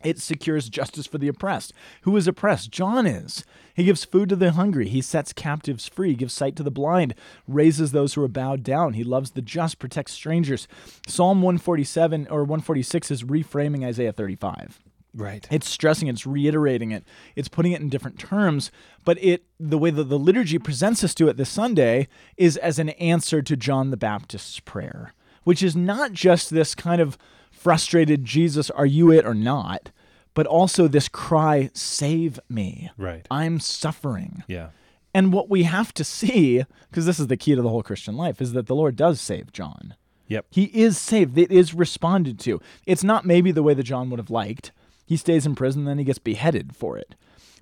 It 0.03 0.19
secures 0.19 0.69
justice 0.69 1.07
for 1.07 1.19
the 1.19 1.29
oppressed. 1.29 1.73
Who 2.03 2.17
is 2.17 2.27
oppressed? 2.27 2.71
John 2.71 3.07
is. 3.07 3.45
He 3.75 3.85
gives 3.85 4.05
food 4.05 4.29
to 4.31 4.37
the 4.37 4.53
hungry. 4.53 4.89
He 4.89 5.01
sets 5.01 5.33
captives 5.33 5.89
free, 5.89 6.15
gives 6.15 6.33
sight 6.33 6.57
to 6.57 6.63
the 6.63 6.71
blind, 6.71 7.15
raises 7.47 7.93
those 7.93 8.15
who 8.15 8.23
are 8.23 8.29
bowed 8.29 8.63
down. 8.63 8.95
He 8.95 9.05
loves 9.05 9.33
the 9.33 9.43
just, 9.43 9.79
protects 9.79 10.13
strangers. 10.13 10.67
Psalm 11.07 11.43
147 11.43 12.29
or 12.29 12.41
146 12.41 13.11
is 13.11 13.25
reframing 13.25 13.85
Isaiah 13.85 14.13
35. 14.13 14.81
Right. 15.15 15.47
It's 15.51 15.69
stressing 15.69 16.09
it's 16.09 16.27
reiterating 16.27 16.93
it, 16.93 17.05
it's 17.35 17.49
putting 17.49 17.73
it 17.73 17.81
in 17.81 17.89
different 17.89 18.19
terms, 18.19 18.71
but 19.05 19.23
it 19.23 19.45
the 19.59 19.79
way 19.79 19.91
that 19.91 20.05
the 20.05 20.19
liturgy 20.19 20.59
presents 20.59 21.03
us 21.03 21.15
to 21.17 21.29
it 21.29 21.37
this 21.37 21.51
Sunday 21.51 22.07
is 22.37 22.57
as 22.57 22.79
an 22.79 22.91
answer 22.91 23.43
to 23.43 23.57
John 23.57 23.91
the 23.91 23.97
Baptist's 23.97 24.61
prayer, 24.61 25.13
which 25.43 25.63
is 25.63 25.75
not 25.75 26.13
just 26.13 26.51
this 26.51 26.77
kind 26.77 27.01
of 27.01 27.19
frustrated 27.61 28.25
Jesus, 28.25 28.71
are 28.71 28.87
you 28.87 29.13
it 29.13 29.27
or 29.27 29.35
not, 29.35 29.91
but 30.33 30.47
also 30.47 30.89
this 30.89 31.09
cry, 31.09 31.69
save 31.75 32.41
me. 32.49 32.91
Right. 32.97 33.27
I'm 33.31 33.61
suffering. 33.61 34.43
Yeah. 34.49 34.71
And 35.13 35.31
what 35.31 35.51
we 35.51 35.65
have 35.65 35.93
to 35.95 36.05
see, 36.05 36.65
because 36.89 37.05
this 37.05 37.21
is 37.21 37.27
the 37.27 37.37
key 37.37 37.55
to 37.55 37.61
the 37.61 37.69
whole 37.69 37.83
Christian 37.83 38.17
life, 38.17 38.41
is 38.41 38.53
that 38.53 38.67
the 38.67 38.75
Lord 38.75 38.97
does 38.97 39.21
save 39.21 39.53
John. 39.53 39.95
Yep. 40.29 40.47
He 40.51 40.65
is 40.65 40.97
saved. 40.97 41.37
It 41.37 41.53
is 41.53 41.75
responded 41.75 42.39
to. 42.41 42.63
It's 42.87 43.05
not 43.05 43.27
maybe 43.27 43.51
the 43.51 43.63
way 43.63 43.75
that 43.75 43.83
John 43.83 44.09
would 44.09 44.21
have 44.21 44.31
liked. 44.31 44.73
He 45.05 45.19
stays 45.19 45.45
in 45.45 45.55
prison, 45.55 45.85
then 45.85 45.99
he 45.99 46.05
gets 46.05 46.21
beheaded 46.21 46.75
for 46.75 46.97
it. 46.97 47.15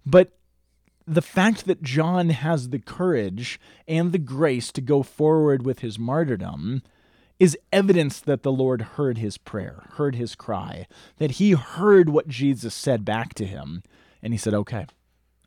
But 0.06 0.38
the 1.06 1.22
fact 1.22 1.64
that 1.64 1.82
John 1.82 2.28
has 2.28 2.68
the 2.68 2.78
courage 2.78 3.58
and 3.88 4.12
the 4.12 4.18
grace 4.18 4.70
to 4.72 4.80
go 4.80 5.02
forward 5.02 5.64
with 5.64 5.80
his 5.80 5.98
martyrdom 5.98 6.82
is 7.38 7.56
evidence 7.72 8.20
that 8.20 8.42
the 8.42 8.52
Lord 8.52 8.82
heard 8.82 9.18
his 9.18 9.38
prayer, 9.38 9.84
heard 9.94 10.16
his 10.16 10.34
cry, 10.34 10.86
that 11.18 11.32
he 11.32 11.52
heard 11.52 12.08
what 12.08 12.28
Jesus 12.28 12.74
said 12.74 13.04
back 13.04 13.34
to 13.34 13.46
him. 13.46 13.82
And 14.22 14.32
he 14.32 14.38
said, 14.38 14.54
Okay, 14.54 14.86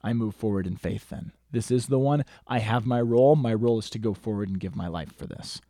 I 0.03 0.13
move 0.13 0.35
forward 0.35 0.65
in 0.65 0.77
faith 0.77 1.09
then. 1.09 1.31
This 1.51 1.69
is 1.69 1.87
the 1.87 1.99
one. 1.99 2.23
I 2.47 2.59
have 2.59 2.85
my 2.85 3.01
role. 3.01 3.35
My 3.35 3.53
role 3.53 3.79
is 3.79 3.89
to 3.91 3.99
go 3.99 4.13
forward 4.13 4.47
and 4.47 4.59
give 4.59 4.75
my 4.75 4.87
life 4.87 5.13
for 5.15 5.25
this 5.25 5.61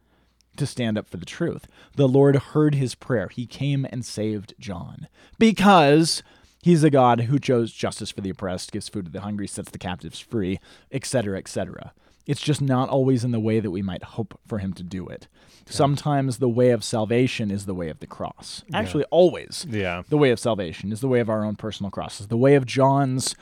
to 0.57 0.65
stand 0.65 0.97
up 0.97 1.07
for 1.07 1.17
the 1.17 1.25
truth. 1.25 1.67
The 1.95 2.07
Lord 2.07 2.35
heard 2.35 2.75
his 2.75 2.95
prayer. 2.95 3.29
He 3.29 3.45
came 3.45 3.85
and 3.89 4.05
saved 4.05 4.53
John 4.59 5.07
because 5.39 6.23
he's 6.61 6.83
a 6.83 6.89
God 6.89 7.21
who 7.21 7.39
chose 7.39 7.71
justice 7.71 8.11
for 8.11 8.21
the 8.21 8.31
oppressed, 8.31 8.71
gives 8.71 8.89
food 8.89 9.05
to 9.05 9.11
the 9.11 9.21
hungry, 9.21 9.47
sets 9.47 9.71
the 9.71 9.77
captives 9.77 10.19
free, 10.19 10.59
etc., 10.91 11.37
etc. 11.37 11.93
It's 12.27 12.41
just 12.41 12.61
not 12.61 12.89
always 12.89 13.23
in 13.23 13.31
the 13.31 13.39
way 13.39 13.59
that 13.59 13.71
we 13.71 13.81
might 13.81 14.03
hope 14.03 14.39
for 14.47 14.59
him 14.59 14.73
to 14.73 14.83
do 14.83 15.07
it. 15.07 15.27
Sometimes 15.67 16.37
the 16.37 16.49
way 16.49 16.69
of 16.71 16.83
salvation 16.83 17.49
is 17.51 17.65
the 17.65 17.73
way 17.73 17.89
of 17.89 17.99
the 17.99 18.07
cross. 18.07 18.63
Actually, 18.73 19.05
always. 19.05 19.65
Yeah. 19.69 20.03
The 20.09 20.17
way 20.17 20.31
of 20.31 20.39
salvation 20.39 20.91
is 20.91 20.99
the 21.01 21.07
way 21.07 21.19
of 21.19 21.29
our 21.29 21.43
own 21.45 21.55
personal 21.55 21.89
crosses. 21.91 22.27
The 22.27 22.37
way 22.37 22.55
of 22.55 22.65
John's 22.65 23.35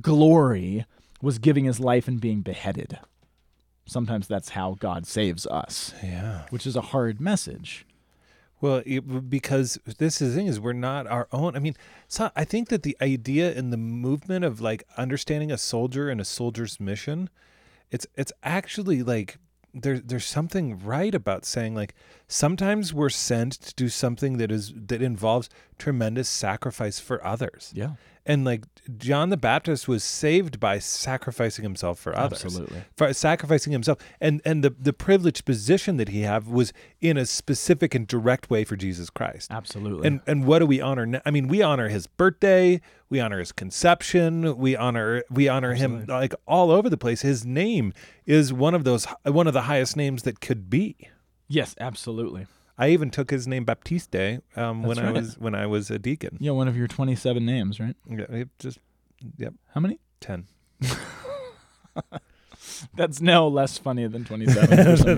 glory 0.00 0.84
was 1.20 1.38
giving 1.38 1.64
his 1.64 1.80
life 1.80 2.08
and 2.08 2.20
being 2.20 2.40
beheaded. 2.42 2.98
Sometimes 3.86 4.26
that's 4.28 4.50
how 4.50 4.76
God 4.78 5.06
saves 5.06 5.46
us, 5.46 5.92
Yeah. 6.02 6.42
which 6.50 6.66
is 6.66 6.76
a 6.76 6.80
hard 6.80 7.20
message. 7.20 7.86
Well, 8.60 8.82
it, 8.86 9.28
because 9.28 9.78
this 9.98 10.20
is 10.22 10.30
the 10.34 10.36
thing 10.38 10.46
is 10.46 10.60
we're 10.60 10.72
not 10.72 11.06
our 11.08 11.26
own. 11.32 11.56
I 11.56 11.58
mean, 11.58 11.74
so 12.06 12.30
I 12.36 12.44
think 12.44 12.68
that 12.68 12.84
the 12.84 12.96
idea 13.00 13.52
in 13.52 13.70
the 13.70 13.76
movement 13.76 14.44
of 14.44 14.60
like 14.60 14.84
understanding 14.96 15.50
a 15.50 15.58
soldier 15.58 16.08
and 16.08 16.20
a 16.20 16.24
soldier's 16.24 16.78
mission, 16.78 17.28
it's 17.92 18.06
it's 18.16 18.32
actually 18.42 19.02
like 19.04 19.38
there 19.72 20.00
there's 20.00 20.24
something 20.24 20.78
right 20.84 21.14
about 21.14 21.44
saying 21.44 21.74
like 21.74 21.94
sometimes 22.32 22.94
we're 22.94 23.10
sent 23.10 23.52
to 23.52 23.74
do 23.74 23.88
something 23.88 24.38
that 24.38 24.50
is 24.50 24.72
that 24.74 25.02
involves 25.02 25.48
tremendous 25.78 26.28
sacrifice 26.28 26.98
for 26.98 27.24
others. 27.24 27.72
Yeah. 27.74 27.92
And 28.24 28.44
like 28.44 28.64
John 28.98 29.30
the 29.30 29.36
Baptist 29.36 29.88
was 29.88 30.04
saved 30.04 30.60
by 30.60 30.78
sacrificing 30.78 31.64
himself 31.64 31.98
for 31.98 32.16
others. 32.16 32.44
Absolutely. 32.44 32.84
For 32.96 33.12
sacrificing 33.12 33.72
himself. 33.72 33.98
And 34.20 34.40
and 34.44 34.62
the, 34.62 34.70
the 34.70 34.92
privileged 34.92 35.44
position 35.44 35.96
that 35.96 36.08
he 36.08 36.22
had 36.22 36.46
was 36.46 36.72
in 37.00 37.16
a 37.16 37.26
specific 37.26 37.94
and 37.94 38.06
direct 38.06 38.48
way 38.48 38.64
for 38.64 38.76
Jesus 38.76 39.10
Christ. 39.10 39.50
Absolutely. 39.50 40.06
And 40.06 40.20
and 40.26 40.46
what 40.46 40.60
do 40.60 40.66
we 40.66 40.80
honor 40.80 41.04
now? 41.04 41.20
I 41.26 41.30
mean, 41.30 41.48
we 41.48 41.62
honor 41.62 41.88
his 41.88 42.06
birthday, 42.06 42.80
we 43.10 43.18
honor 43.20 43.40
his 43.40 43.52
conception, 43.52 44.56
we 44.56 44.76
honor 44.76 45.24
we 45.30 45.48
honor 45.48 45.74
him 45.74 46.06
like 46.06 46.34
all 46.46 46.70
over 46.70 46.88
the 46.88 46.98
place. 46.98 47.22
His 47.22 47.44
name 47.44 47.92
is 48.24 48.52
one 48.52 48.74
of 48.74 48.84
those 48.84 49.06
one 49.24 49.48
of 49.48 49.52
the 49.52 49.62
highest 49.62 49.96
names 49.96 50.22
that 50.22 50.40
could 50.40 50.70
be. 50.70 51.08
Yes, 51.52 51.74
absolutely. 51.80 52.46
I 52.78 52.88
even 52.88 53.10
took 53.10 53.30
his 53.30 53.46
name 53.46 53.64
Baptiste 53.64 54.14
um, 54.56 54.82
when 54.82 54.96
That's 54.96 54.98
I 55.00 55.04
right. 55.04 55.12
was 55.14 55.38
when 55.38 55.54
I 55.54 55.66
was 55.66 55.90
a 55.90 55.98
deacon. 55.98 56.38
Yeah, 56.40 56.52
one 56.52 56.68
of 56.68 56.76
your 56.76 56.88
27 56.88 57.44
names, 57.44 57.78
right? 57.78 57.94
Yeah, 58.08 58.24
it 58.30 58.48
just 58.58 58.78
yep, 59.36 59.54
How 59.74 59.80
many? 59.80 59.98
ten. 60.20 60.46
That's 62.96 63.20
no 63.20 63.48
less 63.48 63.76
funny 63.78 64.06
than 64.06 64.24
27. 64.24 64.84
for 64.84 64.96
some 64.96 65.16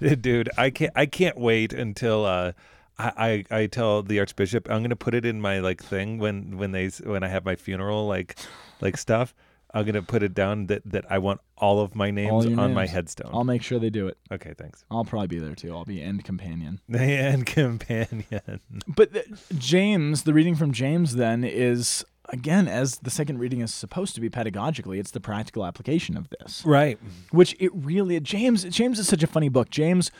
reason. 0.00 0.20
dude 0.22 0.48
i 0.56 0.70
can't 0.70 0.92
i 0.96 1.06
can't 1.06 1.36
wait 1.38 1.72
until 1.72 2.24
uh 2.24 2.52
I, 3.00 3.44
I 3.50 3.58
I 3.62 3.66
tell 3.66 4.02
the 4.02 4.18
archbishop 4.18 4.68
I'm 4.70 4.82
gonna 4.82 4.96
put 4.96 5.14
it 5.14 5.24
in 5.24 5.40
my 5.40 5.60
like 5.60 5.82
thing 5.82 6.18
when 6.18 6.56
when 6.58 6.72
they 6.72 6.86
s- 6.86 7.00
when 7.00 7.22
I 7.22 7.28
have 7.28 7.44
my 7.44 7.54
funeral 7.54 8.08
like 8.08 8.36
like 8.80 8.96
stuff 8.96 9.34
I'm 9.74 9.84
gonna 9.84 10.02
put 10.02 10.22
it 10.22 10.32
down 10.34 10.66
that 10.68 10.82
that 10.86 11.04
I 11.10 11.18
want 11.18 11.40
all 11.56 11.80
of 11.80 11.94
my 11.94 12.10
names 12.10 12.46
on 12.46 12.54
my 12.56 12.82
names. 12.82 12.90
headstone. 12.90 13.30
I'll 13.34 13.44
make 13.44 13.62
sure 13.62 13.78
they 13.78 13.90
do 13.90 14.08
it. 14.08 14.16
okay, 14.32 14.54
thanks. 14.56 14.84
I'll 14.90 15.04
probably 15.04 15.28
be 15.28 15.38
there 15.38 15.54
too. 15.54 15.74
I'll 15.74 15.84
be 15.84 16.02
end 16.02 16.24
companion. 16.24 16.80
And 16.92 17.44
companion. 17.44 18.60
But 18.86 19.12
th- 19.12 19.26
James, 19.58 20.22
the 20.22 20.32
reading 20.32 20.54
from 20.56 20.72
James 20.72 21.16
then 21.16 21.44
is 21.44 22.04
again 22.30 22.68
as 22.68 22.98
the 22.98 23.10
second 23.10 23.38
reading 23.38 23.60
is 23.60 23.72
supposed 23.72 24.14
to 24.14 24.20
be 24.20 24.28
pedagogically, 24.30 24.98
it's 24.98 25.10
the 25.10 25.20
practical 25.20 25.64
application 25.66 26.16
of 26.16 26.28
this. 26.30 26.62
Right. 26.64 26.98
Which 27.30 27.54
it 27.60 27.70
really 27.74 28.18
James 28.20 28.64
James 28.64 28.98
is 28.98 29.06
such 29.08 29.22
a 29.22 29.26
funny 29.26 29.48
book. 29.48 29.70
James 29.70 30.10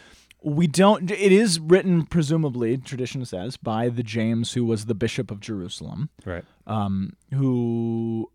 we 0.40 0.68
don't 0.68 1.10
it 1.10 1.32
is 1.32 1.58
written 1.58 2.06
presumably 2.06 2.76
tradition 2.78 3.24
says 3.24 3.56
by 3.56 3.88
the 3.88 4.04
James 4.04 4.52
who 4.52 4.64
was 4.64 4.84
the 4.86 4.94
bishop 4.94 5.32
of 5.32 5.40
Jerusalem 5.40 6.10
Right. 6.24 6.44
um, 6.66 7.14
who 7.34 8.30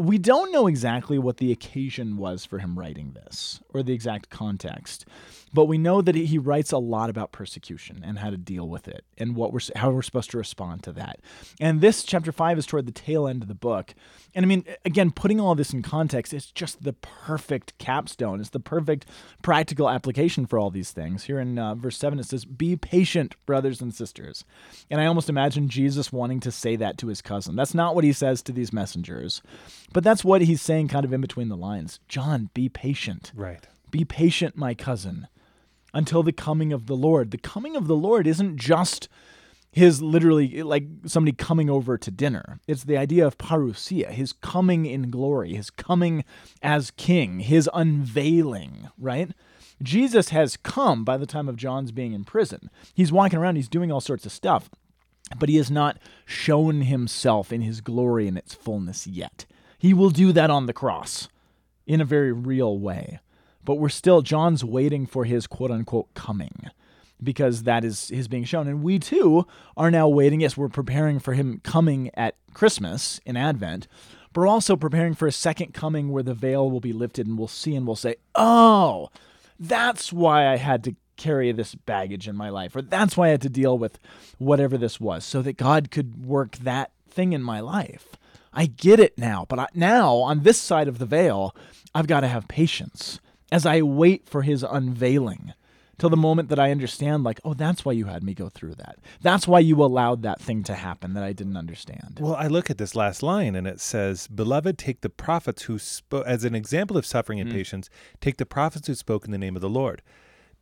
we 0.00 0.16
don't 0.16 0.50
know 0.50 0.66
exactly 0.66 1.18
what 1.18 1.36
the 1.36 1.52
occasion 1.52 2.16
was 2.16 2.46
for 2.46 2.58
him 2.58 2.78
writing 2.78 3.12
this 3.12 3.60
or 3.74 3.82
the 3.82 3.92
exact 3.92 4.30
context, 4.30 5.04
but 5.52 5.66
we 5.66 5.78
know 5.78 6.00
that 6.00 6.14
he 6.14 6.38
writes 6.38 6.72
a 6.72 6.78
lot 6.78 7.10
about 7.10 7.32
persecution 7.32 8.02
and 8.04 8.18
how 8.18 8.30
to 8.30 8.36
deal 8.36 8.68
with 8.68 8.86
it 8.86 9.04
and 9.18 9.34
what 9.34 9.52
we're 9.52 9.60
how 9.76 9.90
we're 9.90 10.02
supposed 10.02 10.30
to 10.30 10.38
respond 10.38 10.82
to 10.84 10.92
that. 10.92 11.20
And 11.60 11.80
this 11.80 12.02
chapter 12.02 12.32
5 12.32 12.58
is 12.58 12.66
toward 12.66 12.86
the 12.86 12.92
tail 12.92 13.26
end 13.26 13.42
of 13.42 13.48
the 13.48 13.54
book. 13.54 13.94
And 14.34 14.44
I 14.44 14.48
mean, 14.48 14.64
again, 14.84 15.10
putting 15.10 15.40
all 15.40 15.54
this 15.56 15.72
in 15.72 15.82
context, 15.82 16.32
it's 16.32 16.52
just 16.52 16.84
the 16.84 16.92
perfect 16.92 17.76
capstone. 17.78 18.40
It's 18.40 18.50
the 18.50 18.60
perfect 18.60 19.06
practical 19.42 19.88
application 19.88 20.46
for 20.46 20.58
all 20.58 20.70
these 20.70 20.92
things. 20.92 21.24
Here 21.24 21.40
in 21.40 21.58
uh, 21.58 21.74
verse 21.74 21.96
7 21.96 22.18
it 22.18 22.26
says, 22.26 22.44
"Be 22.44 22.76
patient, 22.76 23.34
brothers 23.46 23.80
and 23.80 23.92
sisters." 23.92 24.44
And 24.88 25.00
I 25.00 25.06
almost 25.06 25.28
imagine 25.28 25.68
Jesus 25.68 26.12
wanting 26.12 26.40
to 26.40 26.52
say 26.52 26.76
that 26.76 26.96
to 26.98 27.08
his 27.08 27.22
cousin. 27.22 27.56
That's 27.56 27.74
not 27.74 27.94
what 27.94 28.04
he 28.04 28.12
says 28.12 28.42
to 28.42 28.52
these 28.52 28.72
messengers. 28.72 29.42
But 29.92 30.04
that's 30.04 30.24
what 30.24 30.42
he's 30.42 30.62
saying 30.62 30.88
kind 30.88 31.04
of 31.04 31.12
in 31.12 31.20
between 31.20 31.48
the 31.48 31.56
lines. 31.56 31.98
John, 32.08 32.50
be 32.54 32.68
patient. 32.68 33.32
Right. 33.34 33.66
Be 33.90 34.04
patient, 34.04 34.56
my 34.56 34.74
cousin, 34.74 35.26
until 35.92 36.22
the 36.22 36.32
coming 36.32 36.72
of 36.72 36.86
the 36.86 36.96
Lord. 36.96 37.30
The 37.30 37.38
coming 37.38 37.76
of 37.76 37.86
the 37.86 37.96
Lord 37.96 38.26
isn't 38.26 38.56
just 38.56 39.08
his 39.72 40.02
literally 40.02 40.62
like 40.62 40.84
somebody 41.06 41.32
coming 41.32 41.70
over 41.70 41.96
to 41.96 42.10
dinner. 42.10 42.60
It's 42.66 42.84
the 42.84 42.96
idea 42.96 43.26
of 43.26 43.38
parousia, 43.38 44.10
his 44.10 44.32
coming 44.32 44.86
in 44.86 45.10
glory, 45.10 45.54
his 45.54 45.70
coming 45.70 46.24
as 46.62 46.90
king, 46.90 47.40
his 47.40 47.70
unveiling, 47.72 48.88
right? 48.98 49.30
Jesus 49.82 50.30
has 50.30 50.56
come 50.56 51.04
by 51.04 51.16
the 51.16 51.26
time 51.26 51.48
of 51.48 51.56
John's 51.56 51.92
being 51.92 52.12
in 52.12 52.24
prison. 52.24 52.68
He's 52.94 53.12
walking 53.12 53.38
around, 53.38 53.56
he's 53.56 53.68
doing 53.68 53.90
all 53.90 54.00
sorts 54.00 54.26
of 54.26 54.32
stuff, 54.32 54.68
but 55.38 55.48
he 55.48 55.56
has 55.56 55.70
not 55.70 55.98
shown 56.26 56.82
himself 56.82 57.52
in 57.52 57.62
his 57.62 57.80
glory 57.80 58.26
in 58.26 58.36
its 58.36 58.54
fullness 58.54 59.06
yet. 59.06 59.46
He 59.78 59.94
will 59.94 60.10
do 60.10 60.32
that 60.32 60.50
on 60.50 60.66
the 60.66 60.72
cross 60.72 61.28
in 61.86 62.00
a 62.00 62.04
very 62.04 62.32
real 62.32 62.78
way. 62.78 63.20
But 63.64 63.76
we're 63.76 63.88
still, 63.88 64.22
John's 64.22 64.64
waiting 64.64 65.06
for 65.06 65.24
his 65.24 65.46
quote 65.46 65.70
unquote 65.70 66.12
coming 66.14 66.70
because 67.22 67.64
that 67.64 67.84
is 67.84 68.08
his 68.08 68.28
being 68.28 68.44
shown. 68.44 68.66
And 68.66 68.82
we 68.82 68.98
too 68.98 69.46
are 69.76 69.90
now 69.90 70.08
waiting. 70.08 70.40
Yes, 70.40 70.56
we're 70.56 70.68
preparing 70.68 71.18
for 71.18 71.34
him 71.34 71.60
coming 71.62 72.10
at 72.14 72.36
Christmas 72.54 73.20
in 73.26 73.36
Advent, 73.36 73.86
but 74.32 74.40
we're 74.40 74.46
also 74.46 74.76
preparing 74.76 75.14
for 75.14 75.26
a 75.26 75.32
second 75.32 75.74
coming 75.74 76.10
where 76.10 76.22
the 76.22 76.34
veil 76.34 76.70
will 76.70 76.80
be 76.80 76.92
lifted 76.92 77.26
and 77.26 77.38
we'll 77.38 77.48
see 77.48 77.74
and 77.74 77.86
we'll 77.86 77.96
say, 77.96 78.16
oh, 78.34 79.10
that's 79.58 80.12
why 80.12 80.48
I 80.48 80.56
had 80.56 80.82
to 80.84 80.96
carry 81.16 81.52
this 81.52 81.74
baggage 81.74 82.26
in 82.26 82.34
my 82.34 82.48
life, 82.48 82.74
or 82.74 82.80
that's 82.80 83.14
why 83.14 83.26
I 83.26 83.30
had 83.30 83.42
to 83.42 83.50
deal 83.50 83.76
with 83.76 83.98
whatever 84.38 84.78
this 84.78 84.98
was, 84.98 85.22
so 85.22 85.42
that 85.42 85.58
God 85.58 85.90
could 85.90 86.24
work 86.24 86.56
that 86.56 86.92
thing 87.10 87.34
in 87.34 87.42
my 87.42 87.60
life. 87.60 88.16
I 88.54 88.66
get 88.66 88.98
it 88.98 89.18
now, 89.18 89.44
but 89.46 89.58
I, 89.58 89.66
now 89.74 90.16
on 90.16 90.44
this 90.44 90.58
side 90.58 90.88
of 90.88 90.98
the 90.98 91.04
veil, 91.04 91.54
I've 91.94 92.06
got 92.06 92.20
to 92.20 92.28
have 92.28 92.48
patience 92.48 93.20
as 93.52 93.66
I 93.66 93.82
wait 93.82 94.28
for 94.28 94.42
his 94.42 94.62
unveiling 94.62 95.54
till 96.00 96.10
the 96.10 96.16
moment 96.16 96.48
that 96.48 96.58
I 96.58 96.70
understand, 96.70 97.24
like, 97.24 97.40
oh, 97.44 97.52
that's 97.52 97.84
why 97.84 97.92
you 97.92 98.06
had 98.06 98.24
me 98.24 98.32
go 98.32 98.48
through 98.48 98.74
that. 98.76 98.98
That's 99.20 99.46
why 99.46 99.60
you 99.60 99.84
allowed 99.84 100.22
that 100.22 100.40
thing 100.40 100.62
to 100.64 100.74
happen 100.74 101.12
that 101.12 101.22
I 101.22 101.32
didn't 101.32 101.58
understand. 101.58 102.18
Well, 102.20 102.34
I 102.34 102.46
look 102.46 102.70
at 102.70 102.78
this 102.78 102.96
last 102.96 103.22
line 103.22 103.54
and 103.54 103.66
it 103.66 103.80
says, 103.80 104.26
Beloved, 104.26 104.78
take 104.78 105.02
the 105.02 105.10
prophets 105.10 105.64
who 105.64 105.78
spoke, 105.78 106.26
as 106.26 106.44
an 106.44 106.54
example 106.54 106.96
of 106.96 107.04
suffering 107.04 107.38
and 107.38 107.50
mm. 107.50 107.54
patience, 107.54 107.90
take 108.20 108.38
the 108.38 108.46
prophets 108.46 108.86
who 108.86 108.94
spoke 108.94 109.26
in 109.26 109.30
the 109.30 109.38
name 109.38 109.56
of 109.56 109.62
the 109.62 109.68
Lord. 109.68 110.00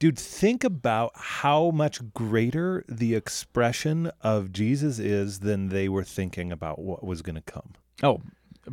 Dude, 0.01 0.19
think 0.19 0.63
about 0.65 1.13
how 1.15 1.71
much 1.71 2.13
greater 2.15 2.85
the 2.89 3.15
expression 3.15 4.11
of 4.21 4.53
Jesus 4.53 4.99
is 4.99 5.41
than 5.41 5.69
they 5.69 5.89
were 5.89 6.05
thinking 6.05 6.53
about 6.53 6.81
what 6.81 7.05
was 7.05 7.23
going 7.23 7.35
to 7.35 7.41
come. 7.41 7.75
Oh, 8.03 8.21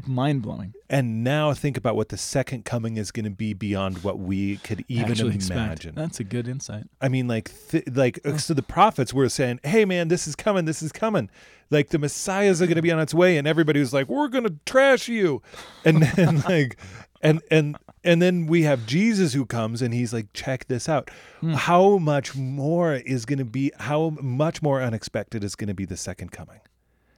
mind 0.05 0.41
blowing. 0.41 0.73
And 0.89 1.23
now 1.23 1.53
think 1.53 1.77
about 1.77 1.95
what 1.95 2.09
the 2.09 2.17
second 2.17 2.65
coming 2.65 2.97
is 2.97 3.11
going 3.11 3.23
to 3.25 3.29
be 3.31 3.53
beyond 3.53 4.03
what 4.03 4.19
we 4.19 4.57
could 4.57 4.85
even 4.87 5.11
Actually 5.11 5.35
expect. 5.35 5.57
imagine. 5.57 5.95
That's 5.95 6.19
a 6.19 6.23
good 6.23 6.47
insight. 6.47 6.83
I 7.01 7.09
mean, 7.09 7.27
like, 7.27 7.51
th- 7.69 7.85
like, 7.93 8.19
uh, 8.25 8.37
so 8.37 8.53
the 8.53 8.61
prophets 8.63 9.13
were 9.13 9.29
saying, 9.29 9.59
"Hey, 9.63 9.85
man, 9.85 10.07
this 10.07 10.27
is 10.27 10.35
coming. 10.35 10.65
This 10.65 10.81
is 10.81 10.91
coming. 10.91 11.29
Like, 11.71 11.89
the 11.89 11.97
Messiah's 11.99 12.61
are 12.61 12.67
going 12.67 12.75
to 12.75 12.81
be 12.81 12.91
on 12.91 12.99
its 12.99 13.13
way," 13.13 13.37
and 13.37 13.47
everybody 13.47 13.79
was 13.79 13.93
like, 13.93 14.07
"We're 14.07 14.27
going 14.27 14.43
to 14.45 14.55
trash 14.65 15.07
you," 15.07 15.41
and 15.83 16.03
then 16.03 16.41
like, 16.49 16.77
and 17.21 17.41
and 17.49 17.77
and 18.03 18.21
then 18.21 18.45
we 18.45 18.61
have 18.63 18.85
Jesus 18.85 19.33
who 19.33 19.45
comes 19.47 19.81
and 19.81 19.93
he's 19.93 20.13
like, 20.13 20.27
"Check 20.33 20.67
this 20.67 20.87
out. 20.87 21.09
How 21.55 21.97
much 21.97 22.35
more 22.35 22.93
is 22.93 23.25
going 23.25 23.39
to 23.39 23.45
be? 23.45 23.71
How 23.79 24.11
much 24.21 24.61
more 24.61 24.81
unexpected 24.81 25.43
is 25.43 25.55
going 25.55 25.69
to 25.69 25.73
be 25.73 25.85
the 25.85 25.97
second 25.97 26.31
coming?" 26.31 26.59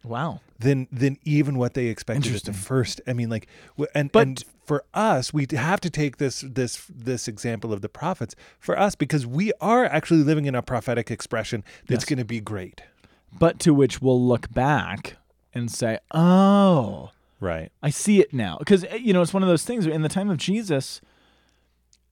Wow. 0.08 0.40
than 0.60 0.88
than 0.92 1.18
even 1.24 1.58
what 1.58 1.74
they 1.74 1.88
expected 1.88 2.36
at 2.36 2.44
the 2.44 2.54
first. 2.54 3.02
I 3.08 3.14
mean, 3.14 3.30
like, 3.30 3.48
and 3.94 4.12
But- 4.12 4.28
and 4.28 4.44
for 4.66 4.84
us, 4.94 5.34
we 5.34 5.46
have 5.52 5.80
to 5.82 5.90
take 5.90 6.18
this 6.18 6.42
this 6.48 6.86
this 6.90 7.28
example 7.28 7.72
of 7.74 7.82
the 7.82 7.90
prophets 7.90 8.36
for 8.60 8.78
us 8.78 8.96
because 8.96 9.26
we 9.26 9.52
are 9.62 9.86
actually 9.86 10.24
living 10.24 10.46
in 10.46 10.56
a 10.56 10.62
prophetic 10.62 11.10
expression 11.12 11.64
that's 11.88 12.04
Yes. 12.04 12.10
going 12.10 12.20
to 12.20 12.26
be 12.26 12.40
great, 12.42 12.82
But 13.40 13.60
to 13.60 13.74
which 13.74 14.02
we'll 14.02 14.22
look 14.26 14.52
back 14.54 15.18
and 15.54 15.70
say, 15.72 16.00
oh, 16.12 17.12
right? 17.40 17.72
I 17.84 17.90
see 17.90 18.20
it 18.20 18.34
now. 18.34 18.58
Because, 18.58 18.84
eh, 18.86 18.96
you 18.96 19.14
know, 19.14 19.22
it's 19.22 19.34
one 19.34 19.44
of 19.44 19.50
those 19.50 19.64
things 19.64 19.86
in 19.86 20.02
the 20.02 20.10
time 20.10 20.30
of 20.30 20.38
Jesus, 20.38 21.02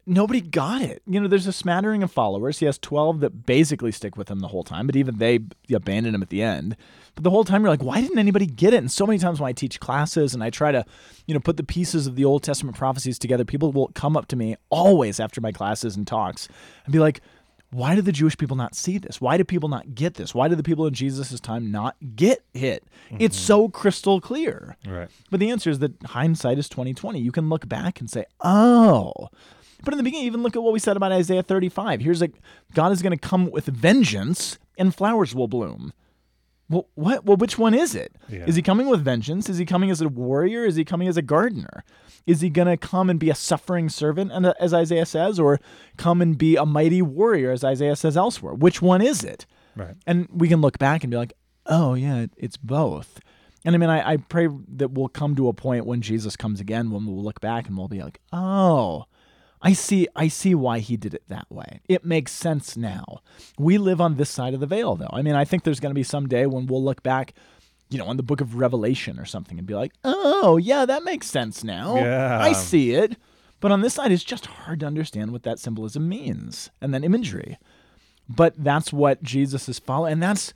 nobody 0.08 0.42
got 0.42 0.82
it. 0.82 1.02
You 1.08 1.20
know, 1.20 1.28
there's 1.28 1.48
a 1.48 1.54
smattering 1.54 2.04
of 2.04 2.12
followers. 2.12 2.60
He 2.60 2.66
has 2.66 2.78
12 2.78 3.22
that 3.22 3.46
basically 3.46 3.92
stick 3.92 4.16
with 4.18 4.30
him 4.30 4.40
the 4.40 4.50
whole 4.50 4.64
time, 4.64 4.86
but 4.86 4.96
even 4.96 5.18
they 5.18 5.40
abandon 5.74 6.14
him 6.14 6.22
at 6.22 6.30
the 6.30 6.42
end. 6.42 6.76
But 7.16 7.24
the 7.24 7.30
whole 7.30 7.44
time 7.44 7.62
you're 7.62 7.70
like, 7.70 7.84
why 7.84 8.02
didn't 8.02 8.20
anybody 8.20 8.46
get 8.46 8.74
it? 8.74 8.78
And 8.78 8.92
so 8.92 9.08
many 9.08 9.20
times 9.20 9.40
when 9.40 9.50
I 9.50 9.54
teach 9.54 9.80
classes 9.80 10.34
and 10.34 10.44
I 10.44 10.50
try 10.50 10.72
to, 10.72 10.86
you 11.26 11.34
know, 11.34 11.40
put 11.40 11.58
the 11.58 11.64
pieces 11.64 12.08
of 12.08 12.16
the 12.16 12.26
Old 12.26 12.44
Testament 12.44 12.78
prophecies 12.78 13.18
together, 13.18 13.46
people 13.46 13.72
will 13.72 13.88
come 13.90 14.16
up 14.16 14.28
to 14.28 14.36
me 14.36 14.56
always 14.70 15.20
after 15.20 15.42
my 15.42 15.52
classes 15.52 15.96
and 15.96 16.06
talks 16.06 16.48
and 16.86 16.94
be 16.94 17.00
like, 17.00 17.22
why 17.72 17.96
did 17.96 18.06
the 18.06 18.12
Jewish 18.12 18.38
people 18.38 18.56
not 18.56 18.76
see 18.76 18.98
this? 18.98 19.20
Why 19.20 19.38
do 19.38 19.44
people 19.44 19.70
not 19.70 19.96
get 19.96 20.14
this? 20.14 20.34
Why 20.34 20.48
did 20.48 20.58
the 20.58 20.64
people 20.64 20.86
in 20.86 20.94
Jesus' 20.94 21.40
time 21.40 21.72
not 21.72 21.96
get 22.16 22.44
it? 22.54 22.84
It's 23.20 23.36
mm-hmm. 23.36 23.46
so 23.46 23.70
crystal 23.70 24.22
clear. 24.22 24.78
Right. 24.88 25.10
But 25.30 25.40
the 25.40 25.50
answer 25.50 25.70
is 25.70 25.80
that 25.80 25.92
hindsight 26.04 26.58
is 26.58 26.70
2020. 26.70 27.20
You 27.20 27.32
can 27.32 27.50
look 27.50 27.68
back 27.68 28.00
and 28.00 28.10
say, 28.10 28.26
"Oh." 28.40 29.30
But 29.86 29.94
in 29.94 29.98
the 29.98 30.04
beginning, 30.04 30.26
even 30.28 30.44
look 30.44 30.56
at 30.56 30.64
what 30.64 30.74
we 30.74 30.80
said 30.80 30.98
about 30.98 31.12
Isaiah 31.12 31.44
35. 31.44 32.02
Here's 32.02 32.20
like 32.22 32.34
God 32.74 32.92
is 32.92 33.02
going 33.02 33.18
to 33.18 33.28
come 33.28 33.50
with 33.50 33.66
vengeance 33.66 34.58
and 34.78 34.94
flowers 34.94 35.34
will 35.34 35.48
bloom. 35.48 35.94
Well, 36.70 36.88
what? 36.96 37.26
Well, 37.26 37.38
which 37.38 37.58
one 37.60 37.74
is 37.76 37.94
it? 37.96 38.16
Is 38.28 38.34
Yeah. 38.34 38.52
he 38.52 38.62
coming 38.64 38.88
with 38.90 39.02
vengeance? 39.02 39.50
Is 39.50 39.58
he 39.60 39.66
coming 39.66 39.92
as 39.92 40.02
a 40.02 40.10
warrior? 40.10 40.66
Is 40.66 40.76
he 40.76 40.84
coming 40.84 41.08
as 41.08 41.16
a 41.16 41.22
gardener? 41.22 41.84
Is 42.26 42.42
he 42.42 42.50
going 42.50 42.68
to 42.68 42.76
come 42.76 43.12
and 43.12 43.20
be 43.20 43.30
a 43.30 43.36
suffering 43.36 43.88
servant, 43.88 44.32
and 44.32 44.48
as 44.60 44.74
Isaiah 44.74 45.06
says, 45.06 45.40
or 45.40 45.60
come 45.96 46.24
and 46.24 46.36
be 46.36 46.56
a 46.56 46.66
mighty 46.66 47.04
warrior, 47.04 47.52
as 47.52 47.64
Isaiah 47.64 47.96
says 47.96 48.18
elsewhere? 48.18 48.56
Which 48.56 48.82
one 48.82 49.00
is 49.04 49.24
it? 49.24 49.46
Right. 49.76 49.94
And 50.08 50.28
we 50.34 50.48
can 50.48 50.60
look 50.60 50.80
back 50.80 51.04
and 51.04 51.12
be 51.12 51.18
like, 51.18 51.34
oh, 51.68 51.94
yeah, 51.94 52.26
it's 52.36 52.58
both. 52.58 53.20
And 53.64 53.76
I 53.76 53.78
mean, 53.78 53.92
I, 53.92 54.14
I 54.14 54.18
pray 54.18 54.48
that 54.76 54.92
we'll 54.92 55.08
come 55.08 55.36
to 55.36 55.48
a 55.50 55.54
point 55.54 55.86
when 55.86 56.02
Jesus 56.02 56.36
comes 56.36 56.60
again, 56.60 56.90
when 56.90 57.06
we'll 57.06 57.22
look 57.24 57.42
back 57.42 57.68
and 57.68 57.78
we'll 57.78 57.88
be 57.88 58.02
like, 58.02 58.20
oh, 58.34 59.06
I 59.66 59.74
see, 59.74 60.08
I 60.16 60.28
see 60.28 60.56
why 60.56 60.80
he 60.80 60.96
did 60.96 61.14
it 61.14 61.24
that 61.28 61.52
way. 61.52 61.82
It 61.90 62.06
makes 62.06 62.32
sense 62.32 62.78
now. 62.78 63.22
We 63.58 63.78
live 63.78 64.00
on 64.00 64.16
this 64.16 64.30
side 64.30 64.54
of 64.54 64.60
the 64.60 64.68
veil, 64.68 64.96
though. 64.96 65.10
I 65.12 65.22
mean, 65.22 65.36
I 65.36 65.44
think 65.44 65.64
there's 65.64 65.80
going 65.80 65.92
to 65.92 65.96
be 65.96 66.04
some 66.04 66.28
day 66.28 66.46
when 66.46 66.68
we'll 66.68 66.84
look 66.84 67.02
back, 67.04 67.34
you 67.90 67.98
know, 67.98 68.06
on 68.06 68.18
the 68.18 68.24
book 68.24 68.42
of 68.42 68.56
Revelation 68.56 69.20
or 69.20 69.26
something 69.26 69.58
and 69.58 69.68
be 69.68 69.74
like, 69.74 69.92
oh, 70.04 70.58
yeah, 70.58 70.86
that 70.86 71.04
makes 71.04 71.28
sense 71.28 71.64
now. 71.64 71.96
Yeah. 71.98 72.40
I 72.40 72.54
see 72.54 72.92
it. 72.92 73.18
But 73.60 73.72
on 73.72 73.82
this 73.82 73.96
side, 73.96 74.12
it's 74.12 74.24
just 74.24 74.46
hard 74.46 74.80
to 74.82 74.86
understand 74.86 75.32
what 75.32 75.44
that 75.44 75.60
symbolism 75.60 76.08
means 76.08 76.70
and 76.82 76.94
then 76.94 77.04
imagery 77.04 77.58
but 78.28 78.54
that's 78.58 78.92
what 78.92 79.22
Jesus 79.22 79.70
is 79.70 79.80
following 79.80 80.14
and 80.14 80.24
that's 80.24 80.54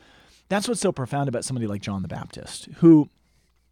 that's 0.47 0.67
what's 0.67 0.81
so 0.81 0.91
profound 0.91 1.29
about 1.29 1.45
somebody 1.45 1.67
like 1.67 1.81
John 1.81 2.01
the 2.01 2.07
Baptist 2.07 2.65
who 2.77 3.09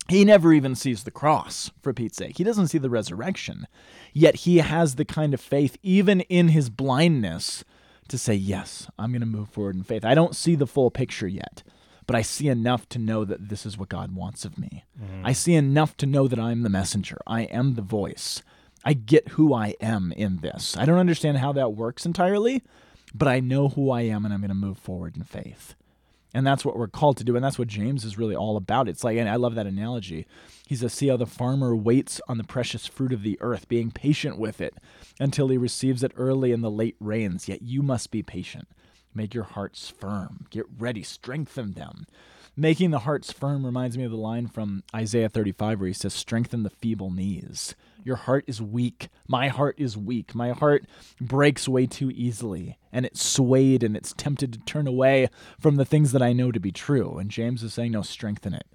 he 0.09 0.23
never 0.25 0.53
even 0.53 0.75
sees 0.75 1.03
the 1.03 1.11
cross 1.11 1.71
for 1.81 1.93
Pete's 1.93 2.17
sake. 2.17 2.37
He 2.37 2.43
doesn't 2.43 2.67
see 2.67 2.77
the 2.77 2.89
resurrection. 2.89 3.67
Yet 4.13 4.35
he 4.35 4.57
has 4.57 4.95
the 4.95 5.05
kind 5.05 5.33
of 5.33 5.41
faith 5.41 5.77
even 5.83 6.21
in 6.21 6.49
his 6.49 6.69
blindness 6.69 7.63
to 8.07 8.17
say 8.17 8.33
yes 8.33 8.89
I'm 8.97 9.11
going 9.11 9.21
to 9.21 9.27
move 9.27 9.49
forward 9.49 9.75
in 9.75 9.83
faith. 9.83 10.05
I 10.05 10.15
don't 10.15 10.35
see 10.35 10.55
the 10.55 10.67
full 10.67 10.91
picture 10.91 11.27
yet 11.27 11.63
but 12.05 12.15
I 12.15 12.21
see 12.21 12.47
enough 12.47 12.87
to 12.89 12.99
know 12.99 13.25
that 13.25 13.49
this 13.49 13.65
is 13.65 13.77
what 13.77 13.89
God 13.89 14.15
wants 14.15 14.45
of 14.45 14.57
me. 14.57 14.85
Mm-hmm. 14.97 15.25
I 15.25 15.33
see 15.33 15.55
enough 15.55 15.97
to 15.97 16.05
know 16.05 16.29
that 16.29 16.39
I'm 16.39 16.61
the 16.61 16.69
messenger. 16.69 17.17
I 17.27 17.41
am 17.41 17.73
the 17.73 17.81
voice. 17.81 18.41
I 18.85 18.93
get 18.93 19.27
who 19.31 19.53
I 19.53 19.75
am 19.81 20.13
in 20.13 20.37
this. 20.37 20.77
I 20.77 20.85
don't 20.85 20.99
understand 20.99 21.39
how 21.39 21.51
that 21.51 21.73
works 21.73 22.05
entirely 22.05 22.63
but 23.13 23.27
I 23.27 23.39
know 23.39 23.69
who 23.69 23.89
I 23.89 24.01
am 24.01 24.25
and 24.25 24.33
I'm 24.33 24.41
going 24.41 24.49
to 24.49 24.55
move 24.55 24.77
forward 24.77 25.15
in 25.15 25.23
faith. 25.23 25.75
And 26.37 26.45
that's 26.45 26.63
what 26.63 26.77
we're 26.77 26.87
called 26.87 27.17
to 27.17 27.23
do. 27.23 27.35
And 27.35 27.43
that's 27.43 27.57
what 27.57 27.67
James 27.67 28.05
is 28.05 28.19
really 28.19 28.35
all 28.35 28.57
about. 28.57 28.87
It's 28.87 29.03
like, 29.03 29.17
and 29.17 29.27
I 29.27 29.37
love 29.37 29.55
that 29.55 29.65
analogy. 29.65 30.27
He 30.67 30.75
says, 30.75 30.93
See 30.93 31.07
how 31.07 31.17
the 31.17 31.25
farmer 31.25 31.75
waits 31.75 32.21
on 32.27 32.37
the 32.37 32.43
precious 32.43 32.85
fruit 32.85 33.11
of 33.11 33.23
the 33.23 33.39
earth, 33.41 33.67
being 33.67 33.89
patient 33.89 34.37
with 34.37 34.61
it 34.61 34.75
until 35.19 35.47
he 35.47 35.57
receives 35.57 36.03
it 36.03 36.11
early 36.15 36.51
in 36.51 36.61
the 36.61 36.69
late 36.69 36.95
rains. 36.99 37.47
Yet 37.47 37.63
you 37.63 37.81
must 37.81 38.11
be 38.11 38.21
patient. 38.21 38.67
Make 39.15 39.33
your 39.33 39.45
hearts 39.45 39.89
firm. 39.89 40.45
Get 40.51 40.67
ready. 40.77 41.01
Strengthen 41.01 41.73
them. 41.73 42.05
Making 42.55 42.91
the 42.91 42.99
hearts 42.99 43.31
firm 43.31 43.65
reminds 43.65 43.97
me 43.97 44.03
of 44.03 44.11
the 44.11 44.17
line 44.17 44.45
from 44.45 44.83
Isaiah 44.95 45.29
35 45.29 45.79
where 45.79 45.87
he 45.87 45.93
says, 45.93 46.13
Strengthen 46.13 46.61
the 46.61 46.69
feeble 46.69 47.09
knees. 47.09 47.73
Your 48.07 48.15
heart 48.15 48.45
is 48.47 48.61
weak. 48.61 49.09
My 49.27 49.49
heart 49.49 49.75
is 49.77 49.97
weak. 49.97 50.33
My 50.33 50.51
heart 50.51 50.85
breaks 51.19 51.67
way 51.67 51.85
too 51.85 52.09
easily, 52.11 52.77
and 52.93 53.05
it's 53.05 53.21
swayed 53.21 53.83
and 53.83 53.97
it's 53.97 54.13
tempted 54.13 54.53
to 54.53 54.59
turn 54.59 54.87
away 54.87 55.27
from 55.59 55.75
the 55.75 55.83
things 55.83 56.13
that 56.13 56.21
I 56.21 56.31
know 56.31 56.53
to 56.53 56.59
be 56.61 56.71
true. 56.71 57.17
And 57.17 57.29
James 57.29 57.63
is 57.63 57.73
saying, 57.73 57.91
No, 57.91 58.03
strengthen 58.03 58.53
it. 58.53 58.65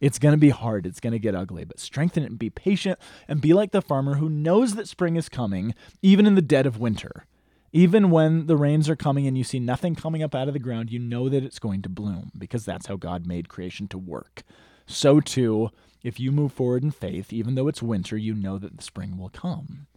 It's 0.00 0.20
going 0.20 0.34
to 0.34 0.38
be 0.38 0.50
hard. 0.50 0.86
It's 0.86 1.00
going 1.00 1.14
to 1.14 1.18
get 1.18 1.34
ugly, 1.34 1.64
but 1.64 1.80
strengthen 1.80 2.22
it 2.22 2.30
and 2.30 2.38
be 2.38 2.48
patient 2.48 3.00
and 3.26 3.40
be 3.40 3.52
like 3.52 3.72
the 3.72 3.82
farmer 3.82 4.14
who 4.14 4.28
knows 4.28 4.76
that 4.76 4.86
spring 4.86 5.16
is 5.16 5.28
coming, 5.28 5.74
even 6.00 6.24
in 6.24 6.36
the 6.36 6.40
dead 6.40 6.64
of 6.64 6.78
winter. 6.78 7.26
Even 7.72 8.10
when 8.10 8.46
the 8.46 8.56
rains 8.56 8.88
are 8.88 8.94
coming 8.94 9.26
and 9.26 9.36
you 9.36 9.42
see 9.42 9.58
nothing 9.58 9.96
coming 9.96 10.22
up 10.22 10.32
out 10.32 10.46
of 10.46 10.54
the 10.54 10.60
ground, 10.60 10.92
you 10.92 11.00
know 11.00 11.28
that 11.28 11.42
it's 11.42 11.58
going 11.58 11.82
to 11.82 11.88
bloom 11.88 12.30
because 12.38 12.64
that's 12.64 12.86
how 12.86 12.94
God 12.94 13.26
made 13.26 13.48
creation 13.48 13.88
to 13.88 13.98
work. 13.98 14.44
So, 14.86 15.20
too, 15.20 15.70
if 16.06 16.20
you 16.20 16.30
move 16.30 16.52
forward 16.52 16.84
in 16.84 16.92
faith, 16.92 17.32
even 17.32 17.56
though 17.56 17.66
it's 17.66 17.82
winter, 17.82 18.16
you 18.16 18.32
know 18.32 18.58
that 18.58 18.76
the 18.76 18.82
spring 18.82 19.18
will 19.18 19.28
come. 19.28 19.88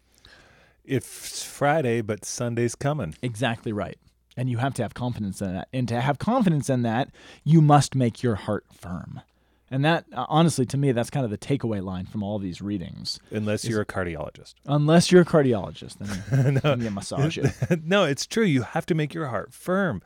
It's 0.83 1.43
Friday, 1.43 2.01
but 2.01 2.25
Sunday's 2.25 2.73
coming. 2.73 3.13
Exactly 3.21 3.71
right. 3.71 3.99
And 4.35 4.49
you 4.49 4.57
have 4.57 4.73
to 4.75 4.81
have 4.81 4.95
confidence 4.95 5.39
in 5.39 5.53
that. 5.53 5.67
And 5.71 5.87
to 5.87 6.01
have 6.01 6.17
confidence 6.17 6.67
in 6.67 6.81
that, 6.81 7.09
you 7.43 7.61
must 7.61 7.93
make 7.93 8.23
your 8.23 8.33
heart 8.33 8.65
firm. 8.73 9.21
And 9.69 9.85
that, 9.85 10.05
uh, 10.11 10.25
honestly, 10.29 10.65
to 10.65 10.77
me, 10.77 10.93
that's 10.93 11.11
kind 11.11 11.25
of 11.25 11.29
the 11.29 11.37
takeaway 11.37 11.83
line 11.83 12.07
from 12.07 12.23
all 12.23 12.39
these 12.39 12.59
readings. 12.59 13.19
Unless 13.29 13.65
you're 13.65 13.81
a 13.81 13.85
cardiologist. 13.85 14.55
Unless 14.65 15.11
you're 15.11 15.21
a 15.21 15.25
cardiologist, 15.25 15.99
then 15.99 16.53
you, 16.55 16.59
then 16.59 16.81
you 16.81 16.89
massage 16.89 17.37
it. 17.37 17.53
no, 17.85 18.05
it's 18.05 18.25
true. 18.25 18.45
You 18.45 18.63
have 18.63 18.87
to 18.87 18.95
make 18.95 19.13
your 19.13 19.27
heart 19.27 19.53
firm. 19.53 20.01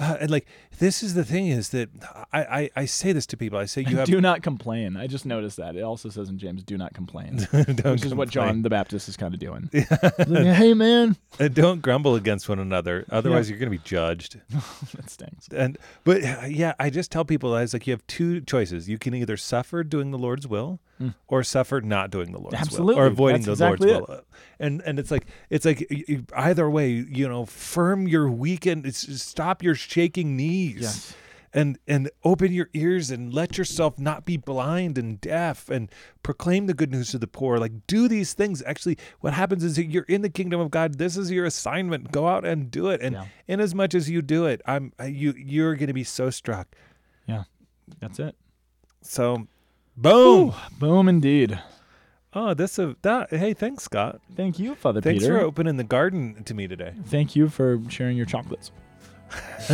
Uh, 0.00 0.16
and 0.20 0.30
like 0.30 0.46
this 0.78 1.02
is 1.02 1.12
the 1.12 1.24
thing 1.24 1.48
is 1.48 1.68
that 1.70 1.90
I, 2.32 2.40
I, 2.42 2.70
I 2.76 2.84
say 2.86 3.12
this 3.12 3.26
to 3.26 3.36
people. 3.36 3.58
I 3.58 3.66
say 3.66 3.82
you 3.88 3.98
have 3.98 4.06
do 4.06 4.20
not 4.20 4.42
complain. 4.42 4.96
I 4.96 5.06
just 5.06 5.26
noticed 5.26 5.58
that. 5.58 5.76
It 5.76 5.82
also 5.82 6.08
says 6.08 6.30
in 6.30 6.38
James, 6.38 6.62
do 6.62 6.78
not 6.78 6.94
complain. 6.94 7.46
which 7.52 8.04
is 8.04 8.14
what 8.14 8.30
John 8.30 8.62
the 8.62 8.70
Baptist 8.70 9.08
is 9.08 9.16
kind 9.16 9.34
of 9.34 9.40
doing. 9.40 9.70
Like, 10.30 10.46
hey, 10.56 10.74
man. 10.74 11.16
And 11.38 11.54
don't 11.54 11.82
grumble 11.82 12.14
against 12.14 12.48
one 12.48 12.58
another. 12.58 13.04
Otherwise, 13.10 13.50
you're 13.50 13.58
going 13.58 13.70
to 13.70 13.76
be 13.76 13.82
judged. 13.84 14.40
that 14.94 15.10
stinks. 15.10 15.48
And 15.48 15.76
but 16.04 16.22
uh, 16.22 16.46
yeah, 16.46 16.74
I 16.78 16.90
just 16.90 17.10
tell 17.10 17.24
people 17.24 17.54
I 17.54 17.62
was 17.62 17.72
like, 17.72 17.86
you 17.86 17.92
have 17.92 18.06
two 18.06 18.40
choices. 18.40 18.88
You 18.88 18.98
can 18.98 19.14
either 19.14 19.36
suffer 19.36 19.82
doing 19.82 20.10
the 20.10 20.18
Lord's 20.18 20.46
will, 20.46 20.80
Mm. 21.00 21.14
or 21.28 21.42
suffer 21.42 21.80
not 21.80 22.10
doing 22.10 22.30
the 22.32 22.38
Lord's 22.38 22.78
will, 22.78 22.90
or 22.98 23.06
avoiding 23.06 23.36
That's 23.42 23.46
the 23.58 23.64
exactly 23.66 23.90
Lord's 23.92 24.08
will. 24.08 24.16
Uh, 24.16 24.20
and 24.58 24.82
and 24.82 24.98
it's 24.98 25.10
like 25.10 25.26
it's 25.48 25.64
like 25.64 25.90
either 26.36 26.68
way, 26.68 26.90
you 26.90 27.26
know, 27.26 27.46
firm 27.46 28.06
your 28.06 28.30
weekend. 28.30 28.84
It's, 28.84 29.22
stop 29.22 29.62
your 29.62 29.74
shaking 29.74 30.36
knees. 30.36 30.80
Yes. 30.82 31.16
And 31.52 31.78
and 31.88 32.10
open 32.22 32.52
your 32.52 32.68
ears 32.74 33.10
and 33.10 33.32
let 33.34 33.58
yourself 33.58 33.98
not 33.98 34.24
be 34.24 34.36
blind 34.36 34.98
and 34.98 35.20
deaf 35.20 35.68
and 35.70 35.90
proclaim 36.22 36.66
the 36.66 36.74
good 36.74 36.92
news 36.92 37.10
to 37.12 37.18
the 37.18 37.26
poor. 37.26 37.58
Like 37.58 37.72
do 37.88 38.06
these 38.06 38.34
things. 38.34 38.62
Actually, 38.66 38.98
what 39.20 39.32
happens 39.32 39.64
is 39.64 39.74
that 39.76 39.86
you're 39.86 40.04
in 40.04 40.20
the 40.22 40.28
kingdom 40.28 40.60
of 40.60 40.70
God. 40.70 40.98
This 40.98 41.16
is 41.16 41.30
your 41.30 41.46
assignment. 41.46 42.12
Go 42.12 42.28
out 42.28 42.44
and 42.44 42.70
do 42.70 42.88
it. 42.90 43.00
And 43.00 43.14
Yeah. 43.14 43.24
in 43.48 43.58
as 43.58 43.74
much 43.74 43.94
as 43.96 44.08
you 44.10 44.22
do 44.22 44.44
it, 44.46 44.60
I'm 44.66 44.92
you 45.04 45.32
you're 45.36 45.74
going 45.76 45.88
to 45.88 45.92
be 45.94 46.04
so 46.04 46.28
struck. 46.30 46.76
Yeah, 47.26 47.44
that's 48.00 48.20
it. 48.20 48.36
So, 49.02 49.48
boom. 49.96 50.54
Boom, 50.78 51.08
indeed. 51.08 51.58
Oh, 52.32 52.54
this 52.54 52.78
a 52.78 52.94
that. 53.02 53.30
Hey, 53.30 53.54
thanks, 53.54 53.82
Scott. 53.84 54.20
Thank 54.36 54.58
you, 54.58 54.74
Father 54.76 55.00
Thanks 55.00 55.24
Peter. 55.24 55.38
for 55.38 55.44
opening 55.44 55.76
the 55.76 55.84
garden 55.84 56.44
to 56.44 56.54
me 56.54 56.68
today. 56.68 56.92
Thank 57.06 57.34
you 57.34 57.48
for 57.48 57.80
sharing 57.88 58.16
your 58.16 58.26
chocolates. 58.26 58.70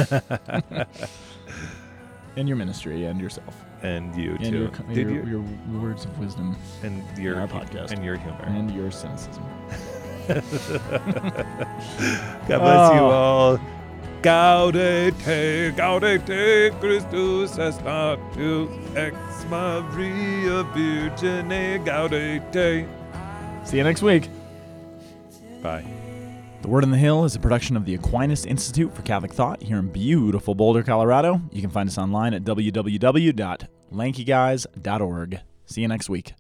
and 2.37 2.49
your 2.49 2.57
ministry 2.57 3.05
and 3.05 3.21
yourself. 3.21 3.63
And 3.83 4.15
you 4.17 4.33
And 4.37 4.45
too. 4.45 4.59
your, 4.59 4.69
Did 4.95 4.97
your, 4.97 5.11
you? 5.11 5.25
your 5.71 5.81
words 5.81 6.05
of 6.07 6.19
wisdom 6.19 6.57
and 6.83 7.03
your 7.19 7.39
our 7.41 7.47
podcast. 7.47 7.91
and 7.93 8.03
your 8.05 8.17
humor. 8.17 8.43
and 8.47 8.71
your 8.75 8.91
cynicism. 8.91 9.45
God 10.29 10.43
bless 12.49 12.95
you 12.95 13.01
Oh. 13.01 13.11
all. 13.11 13.61
Gaudete, 14.23 15.73
gaudete, 15.77 16.71
Christus 16.81 17.59
est 17.59 17.81
natu, 17.85 18.69
ex 18.97 19.15
Maria 19.49 20.65
Virgine, 20.75 21.79
gaudete. 21.85 22.87
See 23.65 23.79
you 23.79 23.85
next 23.85 24.03
week. 24.03 24.29
Bye. 25.63 25.85
The 26.63 26.69
Word 26.69 26.85
on 26.85 26.91
the 26.91 26.99
Hill 26.99 27.25
is 27.25 27.37
a 27.37 27.39
production 27.39 27.77
of 27.77 27.85
the 27.85 27.95
Aquinas 27.95 28.45
Institute 28.45 28.93
for 28.95 29.03
Catholic 29.03 29.33
Thought 29.33 29.63
here 29.63 29.79
in 29.79 29.89
beautiful 29.89 30.55
Boulder, 30.55 30.83
Colorado. 30.83 31.41
You 31.53 31.61
can 31.61 31.71
find 31.71 31.89
us 31.89 31.99
online 31.99 32.35
at 32.35 32.43
www.lankyguys.org. 32.43 35.41
See 35.67 35.81
you 35.81 35.89
next 35.89 36.09
week. 36.09 36.35